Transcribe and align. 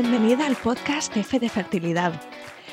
Bienvenida 0.00 0.46
al 0.46 0.54
podcast 0.54 1.16
F 1.16 1.40
de 1.40 1.48
Fertilidad. 1.48 2.22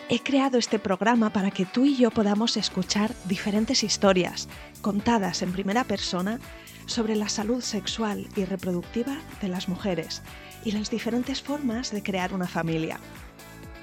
He 0.10 0.20
creado 0.20 0.60
este 0.60 0.78
programa 0.78 1.32
para 1.32 1.50
que 1.50 1.66
tú 1.66 1.84
y 1.84 1.96
yo 1.98 2.12
podamos 2.12 2.56
escuchar 2.56 3.16
diferentes 3.26 3.84
historias 3.84 4.48
contadas 4.84 5.42
en 5.42 5.52
primera 5.52 5.86
persona 5.86 6.40
sobre 6.86 7.16
la 7.16 7.28
salud 7.28 7.64
sexual 7.64 8.28
y 8.36 8.46
reproductiva 8.46 9.18
de 9.42 9.48
las 9.48 9.68
mujeres 9.68 10.22
y 10.64 10.74
las 10.74 10.92
diferentes 10.92 11.42
formas 11.42 11.90
de 11.90 12.04
crear 12.04 12.32
una 12.32 12.48
familia. 12.48 13.00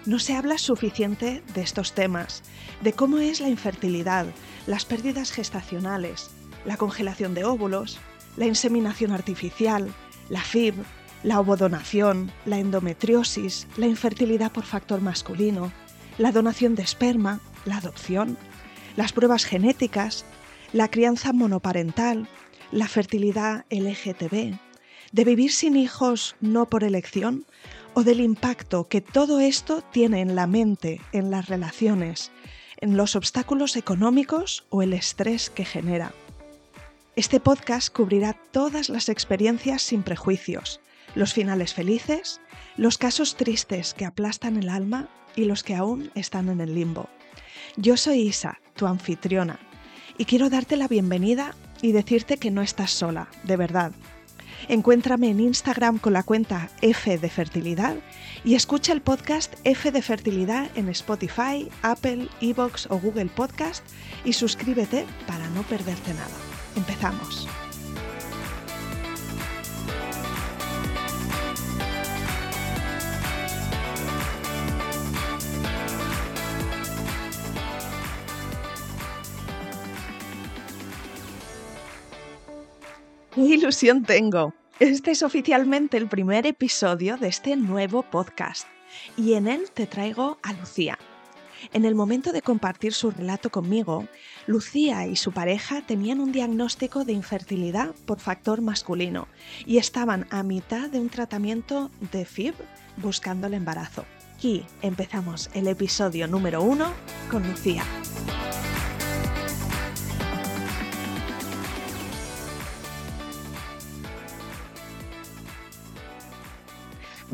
No 0.06 0.20
se 0.20 0.36
habla 0.36 0.56
suficiente 0.56 1.42
de 1.52 1.62
estos 1.62 1.94
temas, 1.94 2.44
de 2.80 2.92
cómo 2.92 3.18
es 3.18 3.40
la 3.40 3.48
infertilidad, 3.48 4.26
las 4.68 4.84
pérdidas 4.84 5.32
gestacionales, 5.32 6.30
la 6.64 6.76
congelación 6.76 7.34
de 7.34 7.44
óvulos, 7.44 7.98
la 8.36 8.46
inseminación 8.46 9.10
artificial, 9.10 9.92
la 10.28 10.42
FIB, 10.42 10.74
la 11.22 11.40
ovodonación, 11.40 12.32
la 12.44 12.58
endometriosis, 12.58 13.66
la 13.76 13.86
infertilidad 13.86 14.52
por 14.52 14.64
factor 14.64 15.00
masculino, 15.00 15.72
la 16.18 16.32
donación 16.32 16.74
de 16.74 16.82
esperma, 16.82 17.40
la 17.64 17.78
adopción, 17.78 18.36
las 18.96 19.12
pruebas 19.12 19.44
genéticas, 19.44 20.24
la 20.72 20.88
crianza 20.88 21.32
monoparental, 21.32 22.28
la 22.70 22.88
fertilidad 22.88 23.64
LGTB, 23.70 24.56
de 25.12 25.24
vivir 25.24 25.52
sin 25.52 25.76
hijos 25.76 26.36
no 26.40 26.68
por 26.68 26.84
elección 26.84 27.46
o 27.94 28.02
del 28.02 28.20
impacto 28.20 28.88
que 28.88 29.00
todo 29.00 29.40
esto 29.40 29.82
tiene 29.92 30.20
en 30.20 30.34
la 30.34 30.46
mente, 30.46 31.00
en 31.12 31.30
las 31.30 31.48
relaciones, 31.48 32.30
en 32.78 32.96
los 32.96 33.14
obstáculos 33.14 33.76
económicos 33.76 34.66
o 34.70 34.82
el 34.82 34.92
estrés 34.92 35.50
que 35.50 35.64
genera. 35.64 36.12
Este 37.14 37.40
podcast 37.40 37.94
cubrirá 37.94 38.32
todas 38.52 38.88
las 38.88 39.10
experiencias 39.10 39.82
sin 39.82 40.02
prejuicios, 40.02 40.80
los 41.14 41.32
finales 41.32 41.74
felices, 41.74 42.40
los 42.76 42.98
casos 42.98 43.36
tristes 43.36 43.94
que 43.94 44.04
aplastan 44.04 44.56
el 44.56 44.68
alma 44.68 45.08
y 45.36 45.44
los 45.44 45.62
que 45.62 45.74
aún 45.74 46.10
están 46.14 46.48
en 46.48 46.60
el 46.60 46.74
limbo. 46.74 47.08
Yo 47.76 47.96
soy 47.96 48.20
Isa, 48.20 48.60
tu 48.74 48.86
anfitriona, 48.86 49.58
y 50.18 50.24
quiero 50.24 50.50
darte 50.50 50.76
la 50.76 50.88
bienvenida 50.88 51.54
y 51.80 51.92
decirte 51.92 52.36
que 52.36 52.50
no 52.50 52.62
estás 52.62 52.90
sola, 52.90 53.28
de 53.44 53.56
verdad. 53.56 53.92
Encuéntrame 54.68 55.28
en 55.28 55.40
Instagram 55.40 55.98
con 55.98 56.12
la 56.12 56.22
cuenta 56.22 56.70
F 56.82 57.18
de 57.18 57.28
Fertilidad 57.28 57.96
y 58.44 58.54
escucha 58.54 58.92
el 58.92 59.00
podcast 59.00 59.54
F 59.64 59.90
de 59.90 60.02
Fertilidad 60.02 60.70
en 60.76 60.88
Spotify, 60.88 61.68
Apple, 61.82 62.28
Evox 62.40 62.86
o 62.90 62.98
Google 62.98 63.26
Podcast 63.26 63.84
y 64.24 64.34
suscríbete 64.34 65.04
para 65.26 65.48
no 65.50 65.62
perderte 65.62 66.14
nada. 66.14 66.36
Empezamos. 66.76 67.48
¡Qué 83.34 83.40
ilusión 83.40 84.02
tengo! 84.02 84.52
Este 84.78 85.12
es 85.12 85.22
oficialmente 85.22 85.96
el 85.96 86.06
primer 86.06 86.46
episodio 86.46 87.16
de 87.16 87.28
este 87.28 87.56
nuevo 87.56 88.02
podcast 88.02 88.66
y 89.16 89.32
en 89.32 89.48
él 89.48 89.70
te 89.72 89.86
traigo 89.86 90.36
a 90.42 90.52
Lucía. 90.52 90.98
En 91.72 91.86
el 91.86 91.94
momento 91.94 92.32
de 92.32 92.42
compartir 92.42 92.92
su 92.92 93.10
relato 93.10 93.48
conmigo, 93.48 94.06
Lucía 94.46 95.06
y 95.06 95.16
su 95.16 95.32
pareja 95.32 95.80
tenían 95.80 96.20
un 96.20 96.30
diagnóstico 96.30 97.06
de 97.06 97.14
infertilidad 97.14 97.94
por 98.04 98.20
factor 98.20 98.60
masculino 98.60 99.28
y 99.64 99.78
estaban 99.78 100.26
a 100.28 100.42
mitad 100.42 100.90
de 100.90 101.00
un 101.00 101.08
tratamiento 101.08 101.90
de 102.12 102.26
FIB 102.26 102.54
buscando 102.98 103.46
el 103.46 103.54
embarazo. 103.54 104.04
Aquí 104.34 104.66
empezamos 104.82 105.48
el 105.54 105.68
episodio 105.68 106.26
número 106.26 106.62
uno 106.62 106.92
con 107.30 107.48
Lucía. 107.48 107.84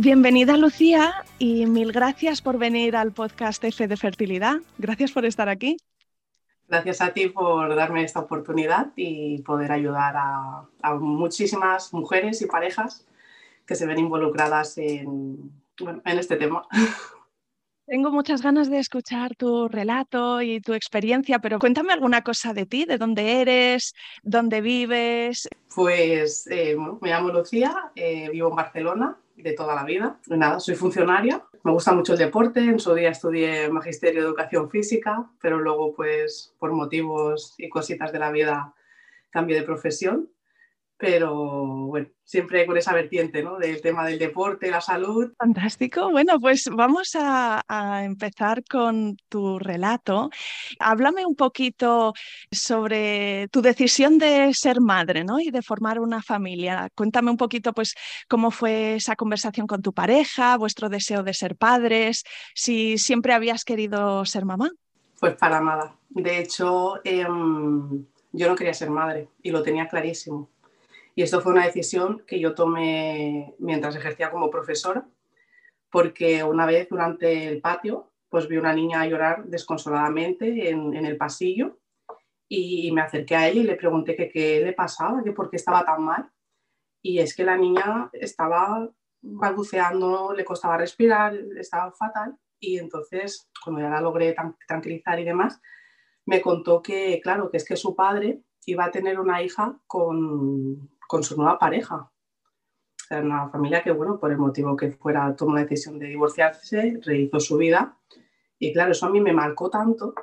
Bienvenida 0.01 0.57
Lucía 0.57 1.25
y 1.41 1.67
mil 1.67 1.91
gracias 1.91 2.41
por 2.41 2.57
venir 2.57 2.95
al 2.95 3.11
podcast 3.11 3.65
F 3.65 3.89
de 3.89 3.97
Fertilidad. 3.97 4.59
Gracias 4.79 5.11
por 5.11 5.25
estar 5.25 5.49
aquí. 5.49 5.77
Gracias 6.69 7.01
a 7.01 7.13
ti 7.13 7.31
por 7.31 7.75
darme 7.75 8.05
esta 8.05 8.21
oportunidad 8.21 8.93
y 8.95 9.43
poder 9.43 9.73
ayudar 9.73 10.15
a, 10.17 10.95
muchísimas 11.01 11.93
mujeres 11.93 12.41
y 12.43 12.47
parejas 12.47 13.09
que 13.67 13.75
se 13.75 13.87
ven 13.87 13.99
involucradas 13.99 14.79
en, 14.79 15.51
en 15.81 16.19
este 16.19 16.37
tema. 16.37 16.63
Tengo 17.85 18.13
muchas 18.13 18.41
ganas 18.41 18.71
de 18.71 18.79
escuchar 18.79 19.35
tu 19.35 19.67
relato 19.67 20.43
y 20.43 20.61
tu 20.61 20.75
experiencia, 20.75 21.41
pero 21.41 21.59
cuéntame 21.59 21.93
alguna 21.93 22.23
cosa 22.23 22.53
de 22.53 22.67
ti, 22.67 22.85
de 22.85 22.99
dónde 22.99 23.41
eres, 23.41 23.95
dónde 24.23 24.61
vives. 24.61 25.49
Pues 25.75 26.47
eh, 26.53 26.77
me 27.01 27.09
llamo 27.09 27.31
Lucía, 27.31 27.91
eh, 27.97 28.29
vivo 28.31 28.51
en 28.51 28.55
Barcelona, 28.55 29.19
de 29.43 29.53
toda 29.53 29.75
la 29.75 29.85
vida. 29.85 30.19
Nada, 30.29 30.61
soy 30.61 30.75
funcionaria, 30.75 31.43
me 31.63 31.73
gusta 31.73 31.93
mucho 31.93 32.13
el 32.13 32.19
deporte, 32.19 32.61
en 32.61 32.79
su 32.79 32.95
día 32.95 33.11
estudié 33.11 33.69
Magisterio 33.69 34.23
de 34.23 34.29
Educación 34.29 34.71
Física, 34.71 35.31
pero 35.41 35.59
luego 35.59 35.95
pues 35.95 36.55
por 36.59 36.73
motivos 36.73 37.55
y 37.59 37.69
cositas 37.69 38.13
de 38.13 38.19
la 38.19 38.31
vida 38.31 38.75
cambié 39.31 39.57
de 39.57 39.63
profesión 39.63 40.29
pero 40.99 41.87
bueno, 41.87 42.09
siempre 42.25 42.67
con 42.67 42.77
esa 42.77 42.93
vertiente 42.93 43.41
¿no? 43.41 43.57
del 43.57 43.81
tema 43.81 44.05
del 44.05 44.19
deporte, 44.19 44.69
la 44.69 44.81
salud. 44.81 45.33
Fantástico. 45.39 46.11
Bueno, 46.11 46.41
pues 46.41 46.69
vamos 46.71 47.13
a, 47.15 47.63
empezar 48.03 48.65
con 48.65 49.17
tu 49.29 49.61
relato. 49.61 50.29
Háblame 50.81 51.25
un 51.25 51.37
poquito 51.37 52.13
sobre 52.51 53.47
tu 53.49 53.63
decisión 53.63 54.19
de 54.19 54.53
ser 54.55 54.81
madre 54.81 55.23
¿no? 55.23 55.39
y 55.39 55.53
de 55.53 55.63
formar 55.63 56.01
una 56.01 56.21
familia. 56.21 56.89
Cuéntame 56.97 57.31
un 57.31 57.37
poquito 57.37 57.73
pues, 57.73 57.95
cómo 58.29 58.51
fue 58.51 58.97
esa 58.97 59.15
conversación 59.15 59.69
con 59.69 59.81
tu 59.81 59.93
pareja, 59.93 60.57
vuestro 60.57 60.89
deseo 60.89 61.23
de 61.23 61.33
ser 61.33 61.55
padres, 61.55 62.25
si 62.55 62.99
siempre 62.99 63.33
habías 63.35 63.65
querido 63.65 64.25
ser 64.25 64.45
mamá. 64.45 64.71
Pues 65.21 65.37
para 65.37 65.61
nada. 65.61 65.97
De 66.09 66.41
hecho, 66.41 67.01
em, 67.05 68.05
yo 68.33 68.49
no 68.49 68.57
quería 68.57 68.75
ser 68.75 68.91
madre 68.91 69.29
y 69.43 69.53
lo 69.53 69.63
tenía 69.63 69.87
clarísimo 69.87 70.49
y 71.19 71.23
esto 71.23 71.41
fue 71.41 71.51
una 71.51 71.65
decisión 71.65 72.23
que 72.29 72.39
yo 72.39 72.55
tomé 72.55 73.53
mientras 73.59 73.97
ejercía 73.97 74.31
como 74.31 74.51
profesora, 74.51 75.05
porque 75.91 76.45
una 76.45 76.65
vez 76.65 76.89
durante 76.89 77.49
el 77.49 77.61
patio, 77.61 78.13
pues 78.29 78.47
vi 78.47 78.57
una 78.57 78.73
niña 78.73 79.05
llorar 79.05 79.45
desconsoladamente 79.47 80.71
en, 80.71 80.95
el 80.95 81.17
pasillo 81.17 81.81
y, 82.49 82.93
me 82.93 83.01
acerqué 83.01 83.35
a 83.35 83.49
ella 83.49 83.63
y 83.63 83.65
le 83.65 83.75
pregunté 83.75 84.15
que 84.15 84.29
qué 84.29 84.61
le 84.65 84.73
pasaba, 84.75 85.25
que 85.25 85.33
por 85.33 85.51
qué 85.51 85.57
estaba 85.57 85.85
tan 85.85 86.05
mal. 86.05 86.31
Y 87.03 87.19
es 87.19 87.35
que 87.35 87.43
la 87.43 87.57
niña 87.57 88.11
estaba 88.13 88.89
balbuceando, 89.21 90.33
le 90.33 90.45
costaba 90.45 90.79
respirar, 90.79 91.35
estaba 91.59 91.91
fatal. 91.91 92.39
Y 92.61 92.79
entonces, 92.79 93.51
cuando 93.65 93.83
ya 93.83 93.91
la 93.91 94.01
logré 94.01 94.37
tranquilizar 94.69 95.19
y 95.19 95.25
demás, 95.25 95.61
me 96.27 96.41
contó 96.41 96.81
que, 96.81 97.21
claro, 97.21 97.51
que 97.51 97.57
es 97.57 97.65
que 97.65 97.75
su 97.75 97.97
padre 97.97 98.41
iba 98.67 98.85
a 98.85 98.93
tener 98.93 99.19
una 99.19 99.43
hija 99.43 99.81
con, 99.89 100.89
con 101.09 101.25
su 101.25 101.37
nueva 101.37 101.59
pareja. 101.59 102.13
Era 103.11 103.23
una 103.23 103.49
familia 103.49 103.83
que, 103.83 103.91
bueno, 103.91 104.21
por 104.21 104.31
el 104.31 104.37
motivo 104.37 104.77
que 104.77 104.91
fuera, 104.93 105.35
tomó 105.35 105.55
la 105.55 105.63
decisión 105.63 105.99
de 105.99 106.07
divorciarse, 106.07 107.01
rehizo 107.03 107.41
su 107.41 107.57
vida. 107.57 107.97
Y 108.59 108.73
claro, 108.73 108.93
eso 108.93 109.07
a 109.07 109.11
mí 109.11 109.21
me 109.21 109.33
marcó 109.33 109.71
tanto 109.71 110.15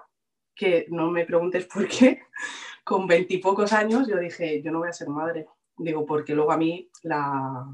que 0.53 0.85
no 0.89 1.09
me 1.09 1.25
preguntes 1.25 1.65
por 1.65 1.87
qué. 1.87 2.21
Con 2.83 3.07
veintipocos 3.07 3.73
años 3.73 4.07
yo 4.07 4.17
dije, 4.19 4.61
yo 4.61 4.71
no 4.71 4.79
voy 4.79 4.89
a 4.89 4.93
ser 4.93 5.09
madre. 5.09 5.47
Digo, 5.75 6.05
porque 6.05 6.35
luego 6.35 6.51
a 6.51 6.57
mí 6.57 6.89
la, 7.01 7.65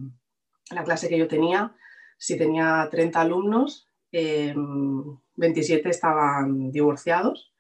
la 0.72 0.84
clase 0.86 1.10
que 1.10 1.18
yo 1.18 1.28
tenía, 1.28 1.75
si 2.18 2.38
tenía 2.38 2.88
30 2.90 3.19
alumnos, 3.19 3.90
27 4.13 5.81
em, 5.84 5.90
estaban 5.90 6.72
divorciados. 6.72 7.54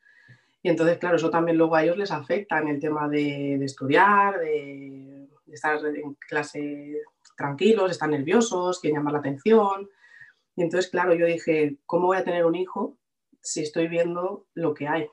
Y 0.63 0.69
entonces, 0.69 0.97
claro, 0.97 1.17
eso 1.17 1.29
también 1.29 1.57
luego 1.57 1.75
a 1.75 1.83
ellos 1.83 1.97
les 1.97 2.11
afecta 2.11 2.59
en 2.59 2.69
el 2.69 2.79
tema 2.79 3.09
de, 3.09 3.57
de 3.59 3.65
estudiar, 3.65 4.39
de 4.39 5.20
estar 5.53 5.83
en 5.85 6.15
clase 6.15 7.01
tranquilos, 7.35 7.91
están 7.91 8.11
nerviosos, 8.11 8.79
quieren 8.79 8.99
llamar 8.99 9.13
la 9.13 9.19
atención. 9.19 9.89
Y 10.55 10.63
entonces, 10.63 10.91
claro, 10.91 11.13
yo 11.13 11.25
dije, 11.25 11.77
¿cómo 11.85 12.07
voy 12.07 12.17
a 12.17 12.23
tener 12.23 12.45
un 12.45 12.55
hijo 12.55 12.97
si 13.41 13.61
estoy 13.61 13.87
viendo 13.87 14.47
lo 14.53 14.73
que 14.73 14.87
hay? 14.87 15.07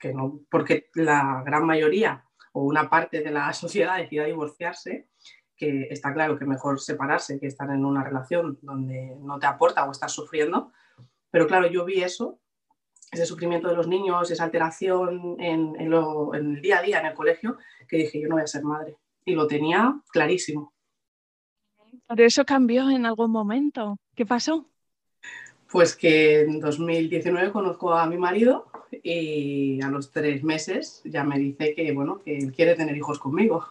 Que 0.00 0.12
no, 0.12 0.40
porque 0.50 0.88
la 0.94 1.42
gran 1.44 1.64
mayoría 1.64 2.24
o 2.52 2.62
una 2.62 2.88
parte 2.90 3.22
de 3.22 3.30
la 3.30 3.52
sociedad 3.64 3.98
decida 3.98 4.24
divorciarse, 4.24 5.08
que 5.56 5.88
está 5.90 6.14
claro 6.14 6.38
que 6.38 6.44
mejor 6.44 6.80
separarse 6.80 7.40
que 7.40 7.48
estar 7.48 7.68
en 7.70 7.84
una 7.84 8.04
relación 8.04 8.58
donde 8.62 9.16
no 9.20 9.38
te 9.38 9.46
aporta 9.46 9.84
o 9.84 9.90
estás 9.90 10.12
sufriendo. 10.12 10.72
Pero 11.30 11.46
claro, 11.46 11.66
yo 11.66 11.84
vi 11.84 12.02
eso, 12.02 12.38
ese 13.10 13.26
sufrimiento 13.26 13.68
de 13.68 13.74
los 13.74 13.88
niños, 13.88 14.30
esa 14.30 14.44
alteración 14.44 15.36
en, 15.40 15.74
en 15.80 15.92
el 15.92 16.62
día 16.62 16.78
a 16.78 16.82
día 16.82 17.00
en 17.00 17.06
el 17.06 17.14
colegio, 17.14 17.58
que 17.88 17.96
dije, 17.96 18.20
yo 18.20 18.28
no 18.28 18.36
voy 18.36 18.44
a 18.44 18.46
ser 18.46 18.62
madre 18.62 18.96
y 19.24 19.34
lo 19.34 19.46
tenía 19.46 20.00
clarísimo. 20.10 20.72
¿Pero 22.06 22.24
eso 22.24 22.44
cambió 22.44 22.88
en 22.90 23.06
algún 23.06 23.30
momento? 23.30 23.98
¿Qué 24.14 24.24
pasó? 24.24 24.66
Pues 25.70 25.94
que 25.94 26.40
en 26.40 26.60
2019 26.60 27.52
conozco 27.52 27.92
a 27.92 28.06
mi 28.06 28.16
marido 28.16 28.70
y 29.02 29.82
a 29.82 29.88
los 29.88 30.10
tres 30.10 30.42
meses 30.42 31.02
ya 31.04 31.24
me 31.24 31.38
dice 31.38 31.74
que, 31.74 31.92
bueno, 31.92 32.22
que 32.24 32.38
él 32.38 32.52
quiere 32.52 32.74
tener 32.74 32.96
hijos 32.96 33.18
conmigo. 33.18 33.66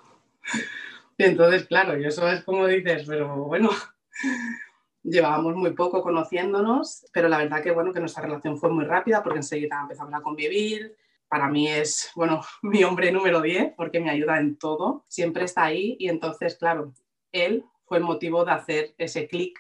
Y 1.17 1.23
entonces, 1.23 1.65
claro, 1.65 1.97
yo 1.97 2.09
eso 2.09 2.27
es 2.29 2.43
como 2.43 2.67
dices, 2.67 3.05
pero 3.07 3.45
bueno, 3.45 3.71
llevábamos 5.03 5.55
muy 5.55 5.71
poco 5.71 6.03
conociéndonos, 6.03 7.05
pero 7.11 7.27
la 7.27 7.39
verdad 7.39 7.63
que, 7.63 7.71
bueno, 7.71 7.91
que 7.91 7.99
nuestra 7.99 8.23
relación 8.23 8.57
fue 8.57 8.69
muy 8.69 8.85
rápida 8.85 9.23
porque 9.23 9.39
enseguida 9.39 9.79
empezamos 9.81 10.13
a 10.13 10.21
convivir. 10.21 10.95
Para 11.29 11.49
mí 11.49 11.67
es, 11.67 12.11
bueno, 12.15 12.41
mi 12.61 12.83
hombre 12.83 13.11
número 13.11 13.41
10 13.41 13.73
porque 13.75 13.99
me 13.99 14.09
ayuda 14.09 14.39
en 14.39 14.57
todo, 14.57 15.05
siempre 15.07 15.43
está 15.43 15.65
ahí 15.65 15.95
y 15.99 16.09
entonces, 16.09 16.55
claro, 16.55 16.93
él 17.31 17.65
fue 17.85 17.97
el 17.97 18.03
motivo 18.03 18.45
de 18.45 18.51
hacer 18.51 18.95
ese 18.97 19.27
clic, 19.27 19.59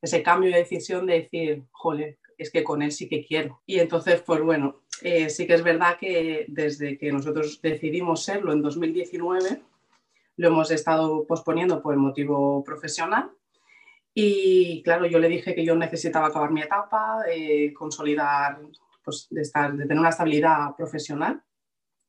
ese 0.00 0.22
cambio 0.22 0.50
de 0.50 0.58
decisión 0.58 1.06
de 1.06 1.20
decir, 1.20 1.64
jole, 1.70 2.18
es 2.38 2.50
que 2.50 2.62
con 2.62 2.82
él 2.82 2.92
sí 2.92 3.08
que 3.08 3.24
quiero. 3.24 3.62
Y 3.66 3.80
entonces, 3.80 4.22
pues 4.22 4.40
bueno, 4.40 4.82
eh, 5.02 5.28
sí 5.28 5.46
que 5.46 5.54
es 5.54 5.62
verdad 5.62 5.98
que 5.98 6.46
desde 6.48 6.96
que 6.96 7.12
nosotros 7.12 7.60
decidimos 7.60 8.22
serlo 8.24 8.52
en 8.52 8.62
2019, 8.62 9.60
lo 10.36 10.48
hemos 10.48 10.70
estado 10.70 11.26
posponiendo 11.26 11.82
por 11.82 11.94
el 11.94 12.00
motivo 12.00 12.62
profesional. 12.62 13.30
Y 14.14 14.82
claro, 14.82 15.06
yo 15.06 15.18
le 15.18 15.28
dije 15.28 15.54
que 15.54 15.64
yo 15.64 15.74
necesitaba 15.74 16.28
acabar 16.28 16.50
mi 16.50 16.62
etapa, 16.62 17.22
eh, 17.30 17.72
consolidar, 17.74 18.60
pues 19.08 19.26
de, 19.30 19.42
tener 19.50 19.98
una 19.98 20.10
estabilidad 20.10 20.76
profesional, 20.76 21.42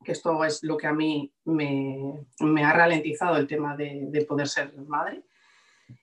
que 0.04 0.12
esto 0.12 0.44
es 0.44 0.63
lo 0.63 0.78
que 0.78 0.88
a 0.88 0.94
mí 0.94 1.34
me, 1.46 2.25
ha 2.63 2.74
ralentizado 2.74 3.38
el 3.38 3.48
tema 3.48 3.78
de, 3.78 4.07
de 4.10 4.25
poder 4.25 4.48
ser 4.48 4.74
madre. 4.88 5.24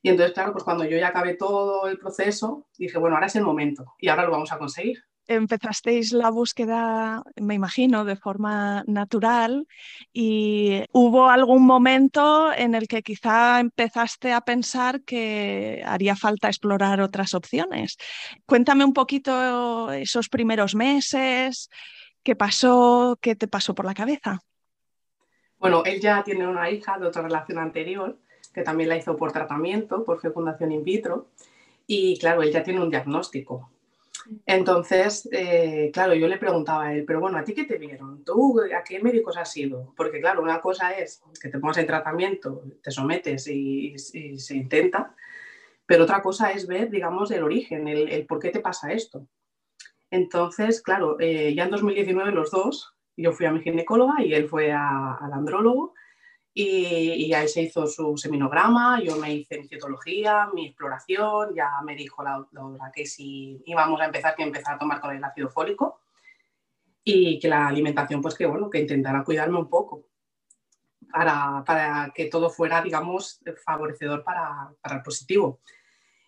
Y 0.03 0.09
entonces, 0.09 0.33
claro, 0.35 0.53
pues 0.53 0.65
cuando 0.65 0.85
yo 0.85 0.97
ya 0.97 1.09
acabé 1.09 1.35
todo 1.35 1.87
el 1.87 1.99
proceso, 1.99 2.67
dije, 2.79 2.99
bueno, 2.99 3.17
ahora 3.17 3.27
es 3.27 3.37
el 3.37 3.45
momento 3.45 3.95
y 3.99 4.09
ahora 4.09 4.25
lo 4.25 4.33
vamos 4.33 4.53
a 4.53 4.59
conseguir 4.59 5.06
empezasteis 5.29 6.13
la 6.13 6.31
búsqueda, 6.31 7.23
me 7.37 7.55
imagino, 7.55 8.05
de 8.05 8.17
forma 8.17 8.85
natural 8.87 9.67
y 10.13 10.83
hubo 10.93 11.29
algún 11.29 11.65
momento 11.65 12.53
en 12.53 12.75
el 12.75 12.89
que 12.89 13.03
quizá 13.03 13.61
empezaste 13.61 14.33
a 14.33 14.41
pensar 14.41 15.03
que 15.03 15.83
haría 15.85 16.17
falta 16.17 16.49
explorar 16.49 17.01
otras 17.01 17.35
opciones. 17.35 17.97
Cuéntame 18.47 18.85
un 18.85 18.93
poquito 18.93 19.91
esos 19.93 20.29
primeros 20.29 20.75
meses, 20.75 21.71
qué 22.23 22.37
pasó, 22.37 23.19
qué 23.21 23.37
te 23.37 23.49
pasó 23.49 23.75
por 23.75 23.85
la 23.85 23.95
cabeza. 23.95 24.41
Bueno, 25.59 25.83
él 25.85 26.01
ya 26.01 26.23
tiene 26.23 26.47
una 26.47 26.71
hija 26.71 26.99
de 26.99 27.07
otra 27.07 27.23
relación 27.23 27.59
anterior 27.59 28.19
que 28.53 28.63
también 28.63 28.89
la 28.89 28.97
hizo 28.97 29.17
por 29.17 29.33
tratamiento, 29.33 30.03
por 30.05 30.21
fecundación 30.21 30.73
in 30.73 30.83
vitro. 30.83 31.29
Y 31.87 32.19
claro, 32.19 32.43
él 32.43 32.51
ya 32.51 32.63
tiene 32.63 32.81
un 32.81 32.91
diagnóstico. 32.91 33.71
Entonces, 34.45 35.29
eh, 35.33 35.91
claro, 35.93 36.15
yo 36.15 36.29
le 36.29 36.39
preguntaba 36.39 36.87
a 36.87 36.95
él, 36.95 37.05
pero 37.05 37.21
bueno, 37.21 37.39
¿a 37.39 37.45
ti 37.45 37.55
qué 37.55 37.65
te 37.65 37.79
vieron? 37.79 38.25
¿Tú 38.25 38.61
a 38.61 38.83
qué 38.83 39.01
médicos 39.01 39.37
has 39.37 39.57
ido? 39.57 39.93
Porque 39.97 40.21
claro, 40.21 40.43
una 40.43 40.61
cosa 40.61 40.93
es 40.93 41.23
que 41.41 41.49
te 41.49 41.59
pongas 41.59 41.79
en 41.79 41.87
tratamiento, 41.87 42.65
te 42.83 42.91
sometes 42.91 43.47
y, 43.49 43.97
se 43.99 44.55
intenta, 44.55 45.15
pero 45.87 46.05
otra 46.05 46.23
cosa 46.23 46.51
es 46.53 46.67
ver, 46.67 46.91
digamos, 46.91 47.31
el 47.31 47.43
origen, 47.43 47.89
el, 47.89 48.27
por 48.27 48.41
qué 48.41 48.51
te 48.51 48.61
pasa 48.61 48.93
esto. 48.93 49.27
Entonces, 50.11 50.83
claro, 50.83 51.17
eh, 51.21 51.55
ya 51.55 51.65
en 51.65 51.71
2019 51.71 52.33
los 52.33 52.51
dos, 52.51 52.95
yo 53.17 53.33
fui 53.33 53.47
a 53.47 53.53
mi 53.53 53.61
ginecóloga 53.61 54.23
y 54.23 54.35
él 54.35 54.49
fue 54.49 54.73
al 54.73 55.33
andrólogo 55.33 55.95
y, 56.59 57.35
ahí 57.35 57.49
se 57.49 57.61
hizo 57.61 57.87
su 57.87 58.17
seminograma, 58.17 58.99
yo 59.03 59.17
me 59.17 59.35
hice 59.35 59.61
mi 59.61 59.69
citología, 59.69 60.49
mi 60.55 60.69
exploración, 60.69 61.55
ya 61.55 61.83
me 61.85 61.95
dijo 61.95 62.23
la 62.23 62.39
doctora 62.39 62.91
que 62.95 63.05
si 63.05 63.63
íbamos 63.67 64.01
a 64.01 64.07
empezar, 64.07 64.35
que 64.35 64.43
empezar 64.43 64.77
a 64.77 64.79
tomar 64.79 64.99
con 65.03 65.15
el 65.15 65.23
ácido 65.23 65.51
fólico 65.51 66.01
y 67.05 67.39
que 67.39 67.49
la 67.49 67.69
alimentación, 67.69 68.23
pues 68.23 68.35
que 68.35 68.47
bueno, 68.47 68.71
que 68.71 68.81
intentara 68.81 69.23
cuidarme 69.23 69.59
un 69.59 69.69
poco 69.69 70.09
para, 71.13 71.63
para 71.63 72.11
que 72.15 72.25
todo 72.25 72.49
fuera, 72.49 72.81
digamos, 72.81 73.39
favorecedor 73.63 74.25
para, 74.25 74.73
para, 74.81 74.97
el 74.97 75.03
positivo. 75.03 75.61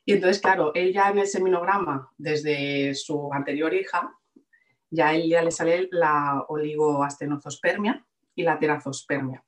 Y 0.04 0.12
entonces, 0.12 0.42
claro, 0.42 0.72
él 0.74 0.92
ya 0.92 1.08
en 1.08 1.20
el 1.20 1.26
seminograma, 1.26 2.12
desde 2.18 2.94
su 2.94 3.32
anterior 3.32 3.72
hija, 3.72 4.14
ya 4.90 5.14
él 5.14 5.26
ya 5.26 5.42
le 5.42 5.52
sale 5.52 5.88
la 5.90 6.44
oligoastenozospermia 6.48 8.04
y 8.34 8.42
la 8.42 8.58
terazospermia. 8.58 9.42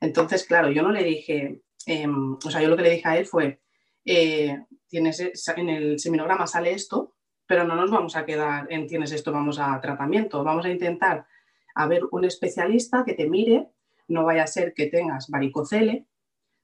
Entonces, 0.00 0.44
claro, 0.44 0.70
yo 0.70 0.82
no 0.82 0.92
le 0.92 1.04
dije, 1.04 1.62
em, 1.86 2.34
o 2.34 2.50
sea, 2.50 2.60
yo 2.60 2.68
lo 2.68 2.76
que 2.76 2.82
le 2.82 2.90
dije 2.90 3.08
a 3.08 3.18
él 3.18 3.26
fue, 3.26 3.60
eh, 4.04 4.58
tienes, 4.88 5.20
e, 5.20 5.32
en 5.56 5.68
el 5.68 5.98
seminograma 5.98 6.46
sale 6.46 6.72
esto, 6.72 7.14
pero 7.46 7.64
no 7.64 7.74
nos 7.74 7.90
vamos 7.90 8.16
a 8.16 8.24
quedar 8.24 8.66
en 8.70 8.86
tienes 8.86 9.12
esto, 9.12 9.32
vamos 9.32 9.58
a 9.58 9.80
tratamiento, 9.80 10.44
vamos 10.44 10.64
a 10.66 10.70
intentar 10.70 11.26
a 11.74 11.86
ver 11.86 12.02
un 12.10 12.24
especialista 12.24 13.04
que 13.04 13.14
te 13.14 13.28
mire, 13.28 13.68
no 14.08 14.24
vaya 14.24 14.44
a 14.44 14.46
ser 14.46 14.74
que 14.74 14.86
tengas 14.86 15.28
varicocele, 15.28 16.06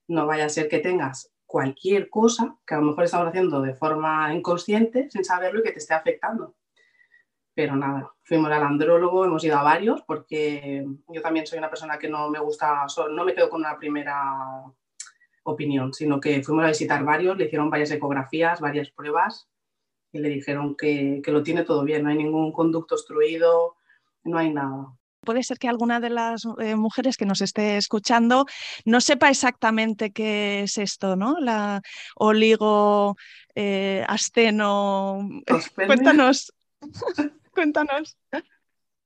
no 0.07 0.25
vaya 0.25 0.45
a 0.45 0.49
ser 0.49 0.67
que 0.69 0.79
tengas 0.79 1.31
cualquier 1.45 2.09
cosa 2.09 2.57
que 2.65 2.75
a 2.75 2.79
lo 2.79 2.85
mejor 2.85 3.05
estamos 3.05 3.27
haciendo 3.27 3.61
de 3.61 3.73
forma 3.73 4.33
inconsciente 4.33 5.09
sin 5.09 5.23
saberlo 5.23 5.61
y 5.61 5.63
que 5.63 5.71
te 5.71 5.79
esté 5.79 5.93
afectando 5.93 6.55
pero 7.57 7.75
nada, 7.75 8.13
fuimos 8.21 8.51
al 8.51 8.61
andrólogo, 8.61 9.25
hemos 9.25 9.43
ido 9.43 9.57
a 9.57 9.63
varios 9.63 10.03
porque 10.03 10.85
yo 11.07 11.21
también 11.23 11.47
soy 11.47 11.57
una 11.57 11.71
persona 11.71 11.97
que 11.97 12.07
no 12.07 12.29
me 12.29 12.37
gusta, 12.37 12.85
no 13.09 13.25
me 13.25 13.33
quedo 13.33 13.49
con 13.49 13.61
una 13.61 13.79
primera 13.79 14.61
opinión, 15.41 15.91
sino 15.91 16.19
que 16.19 16.43
fuimos 16.43 16.65
a 16.65 16.67
visitar 16.67 17.03
varios, 17.03 17.35
le 17.35 17.45
hicieron 17.45 17.71
varias 17.71 17.89
ecografías, 17.89 18.61
varias 18.61 18.91
pruebas 18.91 19.49
y 20.11 20.19
le 20.19 20.29
dijeron 20.29 20.75
que, 20.75 21.19
lo 21.25 21.41
tiene 21.41 21.63
todo 21.63 21.83
bien, 21.83 22.03
no 22.03 22.11
hay 22.11 22.17
ningún 22.17 22.51
conducto 22.51 22.93
obstruido, 22.93 23.75
no 24.23 24.37
hay 24.37 24.53
nada. 24.53 24.93
Puede 25.21 25.41
ser 25.41 25.57
que 25.57 25.67
alguna 25.67 25.99
de 25.99 26.11
las 26.11 26.47
eh, 26.59 26.75
mujeres 26.75 27.17
que 27.17 27.25
nos 27.25 27.41
esté 27.41 27.77
escuchando 27.77 28.45
no 28.85 29.01
sepa 29.01 29.31
exactamente 29.31 30.11
qué 30.11 30.61
es 30.61 30.77
esto, 30.77 31.15
¿no? 31.15 31.39
La 31.39 31.81
oligo, 32.17 33.15
eh, 33.55 34.05
asteno. 34.07 35.27
Cuéntanos. 35.73 36.53
Cuéntanos. 37.57 38.15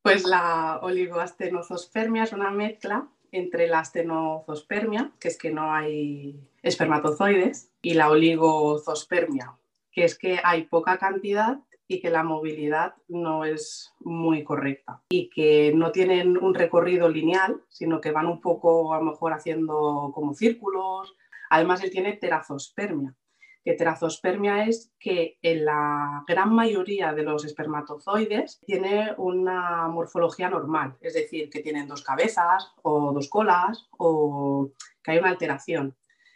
Pues 0.02 0.26
la 0.26 0.80
oligoastenozospermia 0.82 2.24
es 2.24 2.34
una 2.34 2.52
mezcla 2.52 3.08
entre 3.32 3.68
la 3.68 3.80
astenozospermia, 3.80 5.14
que 5.22 5.30
es 5.30 5.38
que 5.38 5.52
no 5.52 5.74
hay 5.74 6.38
espermatozoides, 6.62 7.72
y 7.82 7.94
la 7.94 8.10
oligozospermia, 8.10 9.58
que 9.90 10.04
es 10.04 10.18
que 10.18 10.42
hay 10.44 10.64
poca 10.64 10.98
cantidad 10.98 11.62
y 11.88 12.02
que 12.02 12.10
la 12.10 12.24
movilidad 12.24 12.96
no 13.08 13.46
es 13.46 13.94
muy 14.02 14.44
correcta 14.44 15.02
y 15.08 15.30
que 15.30 15.72
no 15.74 15.94
tienen 15.94 16.38
un 16.38 16.54
recorrido 16.54 17.08
lineal, 17.08 17.62
sino 17.70 18.02
que 18.02 18.12
van 18.12 18.26
un 18.26 18.42
poco 18.42 18.94
a 18.94 18.98
lo 18.98 19.12
mejor 19.12 19.32
haciendo 19.32 20.12
como 20.14 20.34
círculos. 20.34 21.16
Además, 21.50 21.82
él 21.86 21.90
tiene 21.90 22.18
terazospermia, 22.18 23.16
que 23.64 23.74
terazospermia 23.74 24.66
es 24.66 24.92
que 25.00 25.38
en 25.42 25.66
la 25.66 26.24
gran 26.28 26.54
mayoría 26.54 27.14
de 27.14 27.24
los 27.24 27.46
espermatozoides 27.46 28.60
tiene 28.66 29.14
una 29.18 29.88
morfología 29.88 30.50
normal, 30.50 30.98
es 31.02 31.14
decir, 31.14 31.50
que 31.50 31.62
tienen 31.62 31.88
dos 31.88 32.04
cabezas 32.04 32.72
o 32.82 33.12
dos 33.14 33.30
colas 33.30 33.88
o 33.98 34.72
que 35.04 35.12
hay 35.12 35.18
una 35.20 35.30
alteración. 35.30 35.96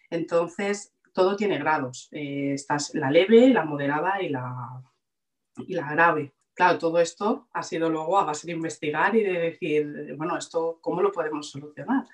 Entonces, 0.09 0.93
todo 1.13 1.35
tiene 1.35 1.57
grados. 1.57 2.09
Eh, 2.11 2.53
esta 2.53 2.75
es 2.75 2.93
la 2.93 3.09
leve, 3.09 3.49
la 3.49 3.65
moderada 3.65 4.21
y 4.21 4.29
la, 4.29 4.83
y 5.57 5.73
la 5.73 5.89
grave. 5.91 6.35
Claro, 6.53 6.77
todo 6.77 6.99
esto 6.99 7.47
ha 7.53 7.63
sido 7.63 7.89
luego 7.89 8.19
a 8.19 8.25
base 8.25 8.47
de 8.47 8.53
investigar 8.53 9.15
y 9.15 9.23
de 9.23 9.39
decir, 9.39 10.15
bueno, 10.15 10.37
esto, 10.37 10.77
¿cómo 10.79 11.01
lo 11.01 11.11
podemos 11.11 11.49
solucionar? 11.49 12.05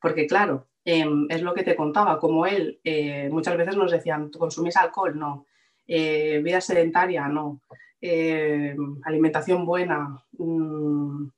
Porque 0.00 0.26
claro, 0.26 0.68
em, 0.84 1.26
es 1.30 1.42
lo 1.42 1.54
que 1.54 1.64
te 1.64 1.76
contaba, 1.76 2.18
como 2.18 2.46
él 2.46 2.80
eh, 2.84 3.28
muchas 3.30 3.56
veces 3.56 3.76
nos 3.76 3.90
decían, 3.90 4.30
¿consumís 4.30 4.76
alcohol? 4.76 5.18
No. 5.18 5.46
Eh, 5.86 6.40
vida 6.42 6.60
sedentaria, 6.60 7.28
no. 7.28 7.60
Em, 8.00 9.00
alimentación 9.04 9.66
buena, 9.66 10.24
mm, 10.32 11.28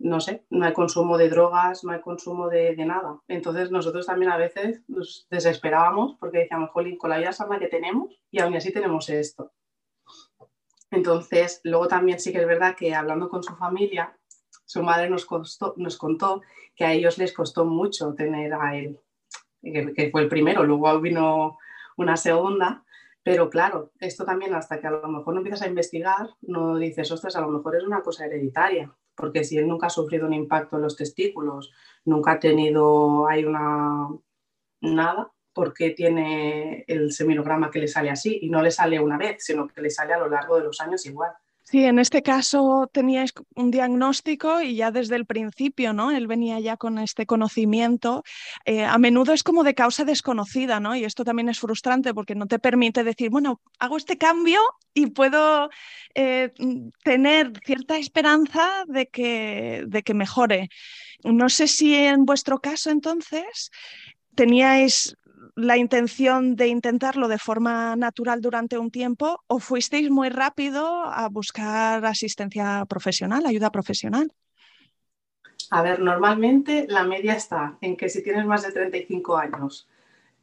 no 0.00 0.20
sé, 0.20 0.44
no 0.50 0.64
hay 0.64 0.72
consumo 0.72 1.18
de 1.18 1.28
drogas, 1.28 1.84
no 1.84 1.92
hay 1.92 2.00
consumo 2.00 2.48
de, 2.48 2.74
nada. 2.86 3.20
Entonces 3.28 3.70
nosotros 3.70 4.06
también 4.06 4.32
a 4.32 4.38
veces 4.38 4.82
nos 4.88 5.26
desesperábamos 5.30 6.16
porque 6.18 6.38
decíamos, 6.38 6.70
jolín, 6.70 6.96
con 6.96 7.10
la 7.10 7.18
vida 7.18 7.32
sana 7.32 7.58
que 7.58 7.68
tenemos 7.68 8.18
y 8.30 8.40
aún 8.40 8.54
así 8.56 8.72
tenemos 8.72 9.10
esto. 9.10 9.52
Entonces, 10.90 11.60
luego 11.64 11.86
también 11.86 12.18
sí 12.18 12.32
que 12.32 12.40
es 12.40 12.46
verdad 12.46 12.74
que 12.76 12.94
hablando 12.94 13.28
con 13.28 13.42
su 13.42 13.54
familia, 13.56 14.16
su 14.70 14.84
madre 14.84 15.10
nos, 15.10 15.26
contó 15.26 16.42
que 16.76 16.84
a 16.84 16.92
ellos 16.92 17.18
les 17.18 17.32
costó 17.32 17.64
mucho 17.64 18.14
tener 18.14 18.54
a 18.54 18.76
él, 18.76 19.00
que, 19.60 20.10
fue 20.12 20.20
el 20.20 20.28
primero, 20.28 20.62
luego 20.62 21.00
vino 21.00 21.58
una 21.96 22.16
segunda, 22.16 22.84
pero 23.24 23.50
claro, 23.50 23.90
esto 23.98 24.24
también 24.24 24.54
hasta 24.54 24.78
que 24.78 24.86
a 24.86 24.92
lo 24.92 25.08
mejor 25.08 25.34
no 25.34 25.40
empiezas 25.40 25.62
a 25.62 25.68
investigar, 25.68 26.30
no 26.42 26.76
dices, 26.76 27.10
ostras, 27.10 27.34
a 27.34 27.40
lo 27.40 27.48
mejor 27.48 27.74
es 27.74 27.82
una 27.82 28.00
cosa 28.02 28.26
hereditaria, 28.26 28.94
porque 29.16 29.42
si 29.42 29.58
él 29.58 29.66
nunca 29.66 29.88
ha 29.88 29.90
sufrido 29.90 30.28
un 30.28 30.34
impacto 30.34 30.76
en 30.76 30.82
los 30.82 30.94
testículos, 30.94 31.72
nunca 32.04 32.32
ha 32.32 32.38
tenido, 32.38 33.26
hay 33.26 33.44
una, 33.44 34.06
nada, 34.82 35.32
por 35.52 35.74
qué 35.74 35.90
tiene 35.90 36.84
el 36.86 37.10
seminograma 37.10 37.72
que 37.72 37.80
le 37.80 37.88
sale 37.88 38.10
así 38.10 38.38
y 38.40 38.50
no 38.50 38.62
le 38.62 38.70
sale 38.70 39.00
una 39.00 39.18
vez, 39.18 39.38
sino 39.40 39.66
que 39.66 39.82
le 39.82 39.90
sale 39.90 40.12
a 40.12 40.18
lo 40.18 40.28
largo 40.28 40.58
de 40.58 40.62
los 40.62 40.80
años 40.80 41.04
igual. 41.06 41.32
Sí, 41.70 41.84
en 41.84 42.00
este 42.00 42.20
caso 42.22 42.90
teníais 42.92 43.32
un 43.54 43.70
diagnóstico 43.70 44.60
y 44.60 44.74
ya 44.74 44.90
desde 44.90 45.14
el 45.14 45.24
principio, 45.24 45.92
¿no? 45.92 46.10
Él 46.10 46.26
venía 46.26 46.58
ya 46.58 46.76
con 46.76 46.98
este 46.98 47.26
conocimiento. 47.26 48.24
Eh, 48.64 48.82
a 48.84 48.98
menudo 48.98 49.32
es 49.32 49.44
como 49.44 49.62
de 49.62 49.76
causa 49.76 50.04
desconocida, 50.04 50.80
¿no? 50.80 50.96
Y 50.96 51.04
esto 51.04 51.24
también 51.24 51.48
es 51.48 51.60
frustrante 51.60 52.12
porque 52.12 52.34
no 52.34 52.46
te 52.46 52.58
permite 52.58 53.04
decir, 53.04 53.30
bueno, 53.30 53.60
hago 53.78 53.98
este 53.98 54.18
cambio 54.18 54.60
y 54.94 55.06
puedo 55.10 55.70
eh, 56.16 56.50
tener 57.04 57.52
cierta 57.64 57.98
esperanza 57.98 58.84
de 58.88 59.06
que, 59.06 59.84
de 59.86 60.02
que 60.02 60.14
mejore. 60.14 60.70
No 61.22 61.48
sé 61.48 61.68
si 61.68 61.94
en 61.94 62.24
vuestro 62.24 62.58
caso 62.58 62.90
entonces 62.90 63.70
teníais 64.34 65.14
la 65.60 65.76
intención 65.76 66.56
de 66.56 66.68
intentarlo 66.68 67.28
de 67.28 67.38
forma 67.38 67.94
natural 67.96 68.40
durante 68.40 68.78
un 68.78 68.90
tiempo 68.90 69.42
o 69.46 69.58
fuisteis 69.58 70.10
muy 70.10 70.28
rápido 70.28 71.04
a 71.04 71.28
buscar 71.28 72.04
asistencia 72.04 72.84
profesional, 72.86 73.46
ayuda 73.46 73.70
profesional? 73.70 74.32
A 75.70 75.82
ver, 75.82 76.00
normalmente 76.00 76.86
la 76.88 77.04
media 77.04 77.34
está 77.34 77.76
en 77.80 77.96
que 77.96 78.08
si 78.08 78.22
tienes 78.22 78.44
más 78.46 78.62
de 78.62 78.72
35 78.72 79.36
años, 79.36 79.88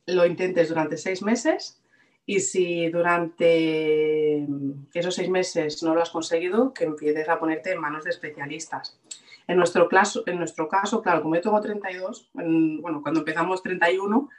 lo 0.05 0.25
intentes 0.25 0.69
durante 0.69 0.97
seis 0.97 1.21
meses 1.21 1.81
y 2.25 2.39
si 2.39 2.89
durante 2.89 4.45
esos 4.93 5.15
seis 5.15 5.29
meses 5.29 5.81
no 5.83 5.95
lo 5.95 6.01
has 6.01 6.09
conseguido, 6.11 6.73
que 6.73 6.85
empieces 6.85 7.27
a 7.27 7.39
ponerte 7.39 7.71
en 7.71 7.79
manos 7.79 8.03
de 8.03 8.11
especialistas. 8.11 8.99
En 9.47 9.57
nuestro, 9.57 9.87
caso, 9.87 10.23
en 10.25 10.37
nuestro 10.37 10.67
caso, 10.67 11.01
claro, 11.01 11.21
como 11.21 11.35
yo 11.35 11.41
tengo 11.41 11.61
32, 11.61 12.29
bueno, 12.33 13.01
cuando 13.01 13.21
empezamos 13.21 13.63
31, 13.63 14.29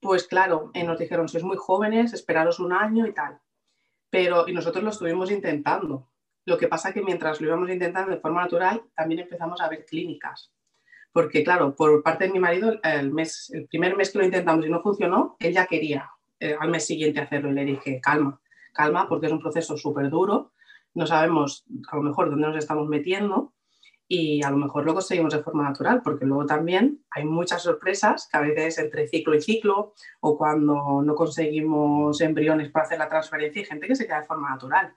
pues 0.00 0.26
claro, 0.26 0.70
eh, 0.74 0.84
nos 0.84 0.98
dijeron, 0.98 1.28
sois 1.28 1.44
muy 1.44 1.56
jóvenes, 1.56 2.12
esperaros 2.12 2.58
un 2.58 2.72
año 2.72 3.06
y 3.06 3.12
tal. 3.12 3.38
Pero, 4.10 4.48
y 4.48 4.52
nosotros 4.52 4.82
lo 4.82 4.90
estuvimos 4.90 5.30
intentando. 5.30 6.08
Lo 6.46 6.58
que 6.58 6.68
pasa 6.68 6.92
que 6.92 7.02
mientras 7.02 7.40
lo 7.40 7.48
íbamos 7.48 7.70
intentando 7.70 8.10
de 8.10 8.20
forma 8.20 8.42
natural, 8.42 8.82
también 8.94 9.20
empezamos 9.20 9.60
a 9.60 9.68
ver 9.68 9.84
clínicas. 9.84 10.52
Porque, 11.12 11.44
claro, 11.44 11.74
por 11.74 12.02
parte 12.02 12.24
de 12.24 12.32
mi 12.32 12.40
marido, 12.40 12.80
el, 12.82 13.12
mes, 13.12 13.50
el 13.52 13.66
primer 13.66 13.96
mes 13.96 14.10
que 14.10 14.18
lo 14.18 14.24
intentamos 14.24 14.66
y 14.66 14.70
no 14.70 14.82
funcionó, 14.82 15.36
él 15.38 15.52
ya 15.52 15.66
quería 15.66 16.10
eh, 16.38 16.56
al 16.58 16.70
mes 16.70 16.86
siguiente 16.86 17.20
hacerlo. 17.20 17.50
Y 17.50 17.54
le 17.54 17.64
dije, 17.64 18.00
calma, 18.00 18.40
calma, 18.72 19.08
porque 19.08 19.26
es 19.26 19.32
un 19.32 19.40
proceso 19.40 19.76
súper 19.76 20.08
duro. 20.08 20.52
No 20.94 21.06
sabemos 21.06 21.64
a 21.88 21.96
lo 21.96 22.02
mejor 22.02 22.30
dónde 22.30 22.48
nos 22.48 22.56
estamos 22.56 22.88
metiendo 22.88 23.52
y 24.12 24.42
a 24.42 24.50
lo 24.50 24.56
mejor 24.56 24.84
lo 24.84 24.92
conseguimos 24.92 25.32
de 25.32 25.40
forma 25.40 25.62
natural, 25.62 26.02
porque 26.02 26.26
luego 26.26 26.44
también 26.44 27.00
hay 27.12 27.24
muchas 27.24 27.62
sorpresas 27.62 28.28
que 28.28 28.36
a 28.36 28.40
veces 28.40 28.78
entre 28.78 29.06
ciclo 29.06 29.36
y 29.36 29.40
ciclo 29.40 29.94
o 30.18 30.36
cuando 30.36 31.00
no 31.00 31.14
conseguimos 31.14 32.20
embriones 32.20 32.72
para 32.72 32.86
hacer 32.86 32.98
la 32.98 33.08
transferencia 33.08 33.62
hay 33.62 33.68
gente 33.68 33.86
que 33.86 33.94
se 33.94 34.08
queda 34.08 34.22
de 34.22 34.26
forma 34.26 34.50
natural. 34.50 34.92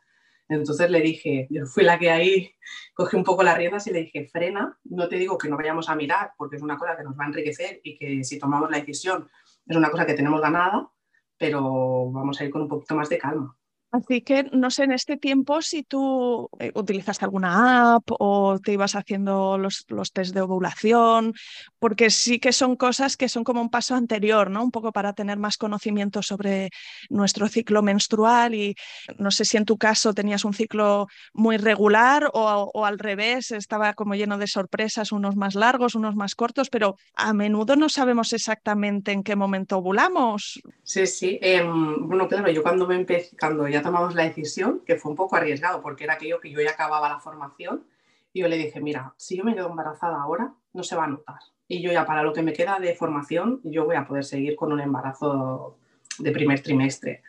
Entonces 0.50 0.90
le 0.90 1.00
dije, 1.02 1.46
yo 1.52 1.68
fui 1.68 1.84
la 1.84 2.00
que 2.00 2.10
ahí 2.10 2.56
cogí 2.96 3.16
un 3.16 3.24
poco 3.24 3.44
las 3.44 3.56
riendas 3.56 3.86
y 3.86 3.92
le 3.92 4.00
dije, 4.00 4.28
frena, 4.32 4.80
no 4.86 5.08
te 5.08 5.18
digo 5.18 5.38
que 5.38 5.48
no 5.48 5.58
vayamos 5.58 5.90
a 5.90 5.96
mirar, 5.96 6.32
porque 6.36 6.56
es 6.56 6.64
una 6.64 6.80
cosa 6.80 6.98
que 6.98 7.04
nos 7.04 7.14
va 7.14 7.26
a 7.26 7.28
enriquecer 7.28 7.82
y 7.84 8.00
que 8.00 8.24
si 8.24 8.40
tomamos 8.40 8.72
la 8.72 8.80
decisión 8.80 9.30
es 9.68 9.78
una 9.78 9.92
cosa 9.92 10.08
que 10.08 10.16
tenemos 10.16 10.42
ganada, 10.42 10.90
pero 11.38 12.10
vamos 12.10 12.42
a 12.42 12.46
ir 12.46 12.50
con 12.50 12.64
un 12.64 12.68
poquito 12.68 12.96
más 12.96 13.10
de 13.10 13.20
calma. 13.20 13.56
Así 13.94 14.22
que 14.22 14.46
no 14.52 14.72
sé 14.72 14.86
en 14.86 14.92
este 14.92 15.18
tiempo 15.18 15.62
si 15.62 15.84
tú 15.84 16.50
eh, 16.58 16.72
utilizaste 16.74 17.26
alguna 17.26 17.94
app 17.94 18.10
o 18.10 18.58
te 18.58 18.74
ibas 18.74 18.96
haciendo 18.96 19.60
los, 19.60 19.86
los 19.88 20.12
test 20.12 20.34
de 20.34 20.42
ovulación, 20.42 21.36
porque 21.78 22.10
sí 22.10 22.40
que 22.40 22.54
son 22.54 22.76
cosas 22.76 23.18
que 23.18 23.30
son 23.30 23.44
como 23.44 23.62
un 23.62 23.70
paso 23.70 23.94
anterior, 23.94 24.50
¿no? 24.50 24.64
Un 24.64 24.72
poco 24.72 24.92
para 24.92 25.14
tener 25.14 25.38
más 25.38 25.58
conocimiento 25.58 26.24
sobre 26.24 26.72
nuestro 27.12 27.48
ciclo 27.48 27.84
menstrual 27.84 28.56
y 28.56 28.74
no 29.20 29.30
sé 29.30 29.46
si 29.46 29.58
en 29.58 29.66
tu 29.66 29.78
caso 29.78 30.12
tenías 30.12 30.44
un 30.44 30.56
ciclo 30.56 31.06
muy 31.32 31.58
regular 31.58 32.32
o, 32.34 32.72
o 32.74 32.86
al 32.86 32.98
revés, 32.98 33.52
estaba 33.52 33.94
como 33.94 34.16
lleno 34.16 34.40
de 34.40 34.48
sorpresas, 34.48 35.12
unos 35.12 35.36
más 35.36 35.54
largos, 35.54 35.94
unos 35.94 36.16
más 36.16 36.34
cortos, 36.34 36.72
pero 36.72 36.96
a 37.14 37.32
menudo 37.34 37.76
no 37.76 37.90
sabemos 37.90 38.34
exactamente 38.34 39.12
en 39.12 39.22
qué 39.22 39.36
momento 39.36 39.78
ovulamos. 39.78 40.64
Sí, 40.82 41.06
sí. 41.06 41.38
Em, 41.44 42.08
bueno, 42.08 42.28
claro, 42.28 42.50
yo 42.50 42.64
cuando 42.64 42.88
me 42.88 42.96
empecé, 42.96 43.38
cuando 43.38 43.68
ya 43.68 43.83
tomamos 43.84 44.16
la 44.16 44.24
decisión, 44.24 44.82
que 44.86 44.96
fue 44.96 45.12
un 45.12 45.18
poco 45.18 45.36
arriesgado, 45.36 45.82
porque 45.82 46.06
era 46.06 46.14
aquello 46.14 46.40
que 46.40 46.50
yo 46.50 46.62
ya 46.62 46.72
acababa 46.72 47.10
la 47.10 47.20
formación, 47.20 47.86
y 48.34 48.42
yo 48.42 48.48
le 48.48 48.58
dije, 48.58 48.82
mira, 48.82 49.14
si 49.18 49.38
yo 49.38 49.44
me 49.44 49.54
quedo 49.54 49.70
embarazada 49.70 50.20
ahora, 50.20 50.54
no 50.74 50.84
se 50.84 50.96
va 50.96 51.04
a 51.04 51.08
notar. 51.08 51.40
Y 51.68 51.82
yo 51.82 51.92
ya 51.92 52.06
para 52.06 52.24
lo 52.24 52.34
que 52.34 52.42
me 52.42 52.54
queda 52.54 52.80
de 52.80 52.96
formación, 52.96 53.62
yo 53.64 53.86
voy 53.86 53.96
a 53.96 54.08
poder 54.08 54.24
seguir 54.24 54.56
con 54.56 54.74
un 54.74 54.82
embarazo 54.82 55.78
de 56.18 56.32
primer 56.32 56.62
trimestre. 56.62 57.22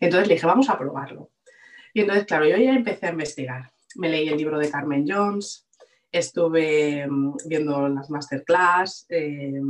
Entonces 0.00 0.28
le 0.28 0.34
dije, 0.34 0.46
vamos 0.46 0.68
a 0.68 0.78
probarlo. 0.78 1.30
Y 1.94 2.00
entonces, 2.00 2.26
claro, 2.26 2.46
yo 2.46 2.56
ya 2.56 2.72
empecé 2.72 3.06
a 3.06 3.12
investigar. 3.12 3.70
Me 3.96 4.08
leí 4.08 4.28
el 4.28 4.36
libro 4.36 4.58
de 4.58 4.70
Carmen 4.70 5.04
Jones, 5.08 5.68
estuve 6.10 7.06
mm, 7.06 7.36
viendo 7.46 7.88
las 7.88 8.10
masterclass, 8.10 9.06
eh, 9.08 9.60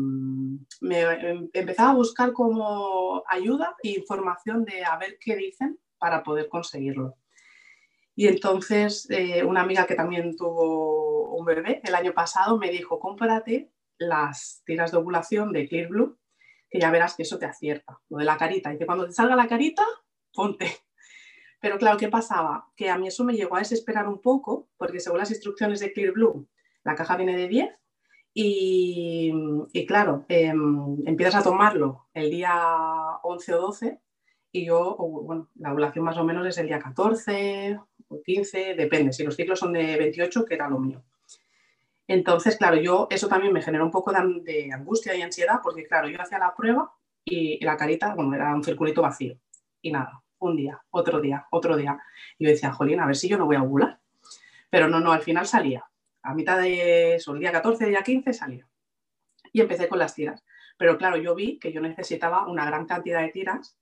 me 0.80 1.00
em, 1.00 1.48
empezaba 1.52 1.90
a 1.90 1.94
buscar 1.94 2.32
como 2.32 3.22
ayuda 3.28 3.76
e 3.82 3.90
información 3.90 4.64
de 4.64 4.84
a 4.84 4.96
ver 4.96 5.18
qué 5.20 5.36
dicen 5.36 5.78
para 5.98 6.22
poder 6.22 6.48
conseguirlo. 6.48 7.16
Y 8.14 8.26
entonces 8.26 9.06
eh, 9.10 9.44
una 9.44 9.62
amiga 9.62 9.86
que 9.86 9.94
también 9.94 10.36
tuvo 10.36 11.36
un 11.36 11.44
bebé 11.44 11.80
el 11.84 11.94
año 11.94 12.12
pasado 12.12 12.58
me 12.58 12.70
dijo, 12.70 12.98
cómprate 12.98 13.70
las 13.98 14.62
tiras 14.64 14.90
de 14.90 14.98
ovulación 14.98 15.52
de 15.52 15.68
Clear 15.68 15.88
Blue, 15.88 16.18
que 16.70 16.80
ya 16.80 16.90
verás 16.90 17.14
que 17.14 17.22
eso 17.22 17.38
te 17.38 17.46
acierta. 17.46 18.00
Lo 18.08 18.18
de 18.18 18.24
la 18.24 18.36
carita. 18.36 18.70
Dice, 18.70 18.86
cuando 18.86 19.06
te 19.06 19.12
salga 19.12 19.36
la 19.36 19.48
carita, 19.48 19.84
ponte. 20.32 20.66
Pero 21.60 21.78
claro, 21.78 21.98
¿qué 21.98 22.08
pasaba? 22.08 22.66
Que 22.76 22.90
a 22.90 22.98
mí 22.98 23.08
eso 23.08 23.24
me 23.24 23.34
llegó 23.34 23.56
a 23.56 23.60
desesperar 23.60 24.08
un 24.08 24.20
poco, 24.20 24.68
porque 24.76 25.00
según 25.00 25.18
las 25.18 25.30
instrucciones 25.30 25.80
de 25.80 25.92
Clear 25.92 26.12
Blue, 26.12 26.48
la 26.84 26.94
caja 26.94 27.16
viene 27.16 27.36
de 27.36 27.48
10 27.48 27.70
y, 28.34 29.86
claro, 29.86 30.24
em, 30.28 30.96
empiezas 31.06 31.34
a 31.34 31.42
tomarlo 31.42 32.08
el 32.14 32.30
día 32.30 32.52
11 33.22 33.54
o 33.54 33.60
12 33.60 34.00
y 34.52 34.66
yo, 34.66 34.96
bueno, 34.96 35.48
la 35.56 35.72
ovulación 35.72 36.04
más 36.04 36.16
o 36.16 36.24
menos 36.24 36.46
es 36.46 36.58
el 36.58 36.66
día 36.66 36.78
14 36.78 37.78
o 38.08 38.22
15, 38.22 38.74
depende, 38.74 39.12
si 39.12 39.24
los 39.24 39.36
ciclos 39.36 39.58
son 39.58 39.72
de 39.72 39.96
28, 39.96 40.44
que 40.44 40.54
era 40.54 40.68
lo 40.68 40.78
mío. 40.78 41.02
Entonces, 42.06 42.56
claro, 42.56 42.76
yo 42.76 43.06
eso 43.10 43.28
también 43.28 43.52
me 43.52 43.60
generó 43.60 43.84
un 43.84 43.90
poco 43.90 44.12
de, 44.12 44.70
angustia 44.72 45.14
y 45.14 45.20
ansiedad, 45.20 45.60
porque 45.62 45.86
claro, 45.86 46.08
yo 46.08 46.20
hacía 46.20 46.38
la 46.38 46.54
prueba 46.56 46.90
y 47.24 47.62
la 47.62 47.76
carita, 47.76 48.14
bueno, 48.14 48.34
era 48.34 48.54
un 48.54 48.64
circulito 48.64 49.02
vacío. 49.02 49.38
Y 49.82 49.92
nada, 49.92 50.22
un 50.38 50.56
día, 50.56 50.82
otro 50.90 51.20
día, 51.20 51.46
otro 51.50 51.76
día. 51.76 52.00
Y 52.38 52.44
yo 52.44 52.50
decía, 52.50 52.72
jolín, 52.72 53.00
a 53.00 53.06
ver 53.06 53.16
si 53.16 53.28
yo 53.28 53.36
no 53.36 53.44
voy 53.44 53.56
a 53.56 53.62
ovular. 53.62 54.00
Pero 54.70 54.88
no, 54.88 55.00
no, 55.00 55.12
al 55.12 55.20
final 55.20 55.46
salía. 55.46 55.84
A 56.22 56.34
mitad 56.34 56.58
de 56.58 57.16
eso, 57.16 57.34
el 57.34 57.40
día 57.40 57.52
14, 57.52 57.86
día 57.86 58.02
15, 58.02 58.32
salía. 58.32 58.66
Y 59.52 59.60
empecé 59.60 59.86
con 59.86 59.98
las 59.98 60.14
tiras. 60.14 60.42
Pero 60.78 60.96
claro, 60.96 61.18
yo 61.18 61.34
vi 61.34 61.58
que 61.58 61.72
yo 61.72 61.82
necesitaba 61.82 62.46
una 62.46 62.64
gran 62.64 62.86
cantidad 62.86 63.20
de 63.20 63.28
tiras 63.28 63.76